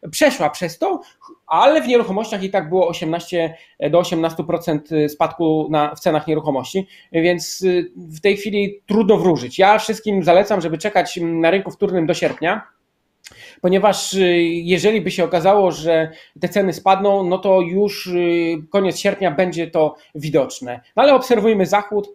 y, 0.05 0.11
przeszła 0.11 0.51
przez 0.51 0.79
to, 0.79 1.01
ale 1.49 1.83
w 1.83 1.89
nieruchomościach 1.89 2.43
i 2.43 2.51
tak 2.51 2.69
było 2.69 2.89
18 2.89 3.55
do 3.91 4.01
18% 4.01 5.09
spadku 5.09 5.69
na, 5.71 5.95
w 5.95 6.01
cenach 6.01 6.27
nieruchomości, 6.27 6.87
więc 7.13 7.63
y, 7.63 7.91
w 7.97 8.21
tej 8.21 8.37
chwili 8.37 8.81
trudno 8.87 9.17
wróżyć. 9.17 9.59
Ja 9.59 9.79
wszystkim 9.79 10.25
zalecam, 10.25 10.61
żeby 10.61 10.79
czekać 10.79 11.19
na 11.23 11.51
rynku 11.51 11.71
wtórnym 11.71 12.07
do 12.07 12.15
sierpnia, 12.15 12.63
ponieważ 13.61 14.15
y, 14.15 14.43
jeżeli 14.43 15.01
by 15.01 15.11
się 15.11 15.25
okazało, 15.25 15.73
że 15.73 16.11
te 16.41 16.49
ceny 16.49 16.73
spadną, 16.73 17.25
no 17.25 17.39
to 17.39 17.61
już 17.61 18.07
y, 18.07 18.57
koniec 18.71 18.99
sierpnia 18.99 19.31
będzie 19.31 19.71
to 19.71 19.97
widoczne. 20.15 20.81
No 20.97 21.03
ale 21.03 21.15
obserwujmy 21.15 21.67
Zachód 21.67 22.15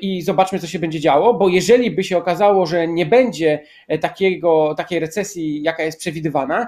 i 0.00 0.22
zobaczmy, 0.22 0.58
co 0.58 0.66
się 0.66 0.78
będzie 0.78 1.00
działo, 1.00 1.34
bo 1.34 1.48
jeżeli 1.48 1.90
by 1.90 2.04
się 2.04 2.18
okazało, 2.18 2.66
że 2.66 2.88
nie 2.88 3.06
będzie 3.06 3.62
takiego, 4.00 4.74
takiej 4.76 5.00
recesji, 5.00 5.62
jaka 5.62 5.82
jest 5.82 5.98
przewidywana, 5.98 6.66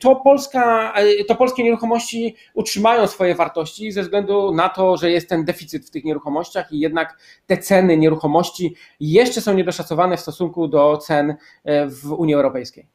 to, 0.00 0.16
Polska, 0.16 0.94
to 1.28 1.34
polskie 1.34 1.62
nieruchomości 1.62 2.36
utrzymają 2.54 3.06
swoje 3.06 3.34
wartości 3.34 3.92
ze 3.92 4.02
względu 4.02 4.54
na 4.54 4.68
to, 4.68 4.96
że 4.96 5.10
jest 5.10 5.28
ten 5.28 5.44
deficyt 5.44 5.86
w 5.86 5.90
tych 5.90 6.04
nieruchomościach 6.04 6.72
i 6.72 6.80
jednak 6.80 7.18
te 7.46 7.58
ceny 7.58 7.96
nieruchomości 7.96 8.74
jeszcze 9.00 9.40
są 9.40 9.54
niedoszacowane 9.54 10.16
w 10.16 10.20
stosunku 10.20 10.68
do 10.68 10.96
cen 10.96 11.34
w 11.88 12.12
Unii 12.12 12.34
Europejskiej. 12.34 12.86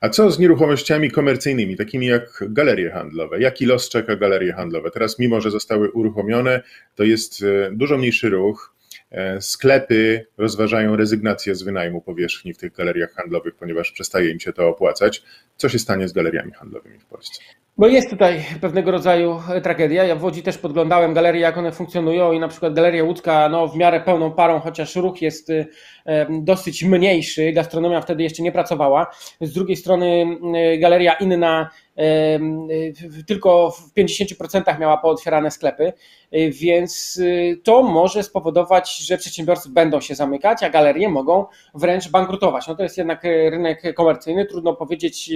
A 0.00 0.08
co 0.08 0.30
z 0.30 0.38
nieruchomościami 0.38 1.10
komercyjnymi, 1.10 1.76
takimi 1.76 2.06
jak 2.06 2.44
galerie 2.48 2.90
handlowe? 2.90 3.40
Jaki 3.40 3.66
los 3.66 3.88
czeka 3.88 4.16
galerie 4.16 4.52
handlowe? 4.52 4.90
Teraz, 4.90 5.18
mimo 5.18 5.40
że 5.40 5.50
zostały 5.50 5.90
uruchomione, 5.90 6.62
to 6.94 7.04
jest 7.04 7.42
e, 7.42 7.70
dużo 7.72 7.98
mniejszy 7.98 8.30
ruch. 8.30 8.74
E, 9.10 9.40
sklepy 9.40 10.26
rozważają 10.38 10.96
rezygnację 10.96 11.54
z 11.54 11.62
wynajmu 11.62 12.00
powierzchni 12.00 12.54
w 12.54 12.58
tych 12.58 12.72
galeriach 12.72 13.12
handlowych, 13.12 13.54
ponieważ 13.54 13.92
przestaje 13.92 14.30
im 14.30 14.40
się 14.40 14.52
to 14.52 14.68
opłacać. 14.68 15.22
Co 15.56 15.68
się 15.68 15.78
stanie 15.78 16.08
z 16.08 16.12
galeriami 16.12 16.52
handlowymi 16.52 16.98
w 16.98 17.06
Polsce? 17.06 17.42
No 17.78 17.86
jest 17.86 18.10
tutaj 18.10 18.44
pewnego 18.60 18.90
rodzaju 18.90 19.40
tragedia. 19.62 20.04
Ja 20.04 20.16
w 20.16 20.24
Łodzi 20.24 20.42
też 20.42 20.58
podglądałem 20.58 21.14
galerie, 21.14 21.40
jak 21.40 21.58
one 21.58 21.72
funkcjonują 21.72 22.32
i 22.32 22.40
na 22.40 22.48
przykład 22.48 22.74
Galeria 22.74 23.04
Łódzka 23.04 23.48
no, 23.48 23.68
w 23.68 23.76
miarę 23.76 24.00
pełną 24.00 24.32
parą, 24.32 24.60
chociaż 24.60 24.96
ruch 24.96 25.22
jest 25.22 25.50
y, 25.50 25.66
dosyć 26.30 26.84
mniejszy, 26.84 27.52
gastronomia 27.52 28.00
wtedy 28.00 28.22
jeszcze 28.22 28.42
nie 28.42 28.52
pracowała. 28.52 29.06
Z 29.40 29.52
drugiej 29.52 29.76
strony 29.76 30.26
galeria 30.78 31.12
inna 31.12 31.70
tylko 33.26 33.70
w 33.70 33.94
50% 33.94 34.78
miała 34.78 34.96
pootwierane 34.96 35.50
sklepy, 35.50 35.92
y, 36.34 36.50
więc 36.50 37.16
y, 37.16 37.60
to 37.64 37.82
może 37.82 38.22
spowodować, 38.22 38.98
że 38.98 39.18
przedsiębiorcy 39.18 39.68
będą 39.68 40.00
się 40.00 40.14
zamykać, 40.14 40.62
a 40.62 40.70
galerie 40.70 41.08
mogą 41.08 41.46
wręcz 41.74 42.10
bankrutować. 42.10 42.68
No 42.68 42.74
to 42.74 42.82
jest 42.82 42.98
jednak 42.98 43.24
rynek 43.24 43.94
komercyjny, 43.94 44.46
trudno 44.46 44.74
powiedzieć, 44.74 45.30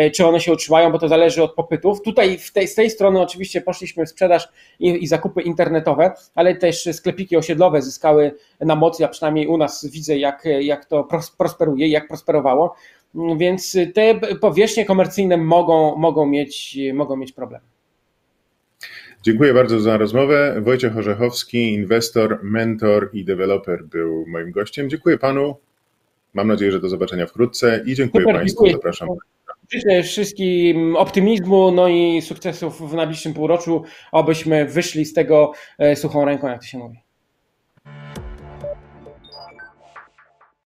y, 0.00 0.10
czy 0.10 0.26
one 0.26 0.40
się 0.40 0.52
utrzymają, 0.52 0.92
bo 0.92 0.98
to 0.98 1.08
zależy 1.08 1.42
od 1.42 1.54
popytów. 1.54 2.02
Tutaj 2.02 2.38
tej, 2.54 2.68
z 2.68 2.74
tej 2.74 2.90
strony 2.90 3.20
oczywiście 3.20 3.60
poszliśmy 3.60 4.06
w 4.06 4.08
sprzedaż 4.08 4.48
i, 4.80 5.04
i 5.04 5.06
zakupy 5.06 5.42
internetowe, 5.42 6.12
ale 6.34 6.54
też 6.54 6.88
sklepiki 6.92 7.36
osiedlowe 7.36 7.82
zyskały 7.82 8.34
na 8.60 8.76
mocy, 8.76 9.04
a 9.04 9.08
przynajmniej 9.08 9.46
u 9.46 9.56
nas 9.56 9.86
widzę, 9.86 10.18
jak, 10.18 10.44
jak 10.60 10.84
to 10.84 11.08
prosperuje, 11.38 11.88
jak 11.88 12.08
prosperowało. 12.08 12.74
Więc 13.36 13.76
te 13.94 14.20
powierzchnie 14.40 14.84
komercyjne 14.84 15.36
mogą, 15.36 15.96
mogą, 15.96 16.26
mieć, 16.26 16.78
mogą 16.94 17.16
mieć 17.16 17.32
problem. 17.32 17.60
Dziękuję 19.22 19.54
bardzo 19.54 19.80
za 19.80 19.96
rozmowę. 19.96 20.60
Wojciech 20.60 20.96
Orzechowski, 20.96 21.72
inwestor, 21.72 22.38
mentor 22.42 23.10
i 23.12 23.24
deweloper 23.24 23.84
był 23.84 24.24
moim 24.26 24.50
gościem. 24.50 24.90
Dziękuję 24.90 25.18
panu. 25.18 25.56
Mam 26.34 26.48
nadzieję, 26.48 26.72
że 26.72 26.80
do 26.80 26.88
zobaczenia 26.88 27.26
wkrótce 27.26 27.82
i 27.86 27.94
dziękuję 27.94 28.24
Super, 28.24 28.36
Państwu. 28.36 28.64
Dziękuję. 28.64 28.72
Zapraszam. 28.72 29.08
Życzę 29.72 30.02
wszystkim 30.02 30.96
optymizmu, 30.96 31.70
no 31.70 31.88
i 31.88 32.22
sukcesów 32.22 32.90
w 32.90 32.94
najbliższym 32.94 33.34
półroczu, 33.34 33.82
abyśmy 34.12 34.64
wyszli 34.64 35.04
z 35.04 35.12
tego 35.12 35.52
e, 35.78 35.96
suchą 35.96 36.24
ręką, 36.24 36.48
jak 36.48 36.60
to 36.60 36.66
się 36.66 36.78
mówi. 36.78 37.03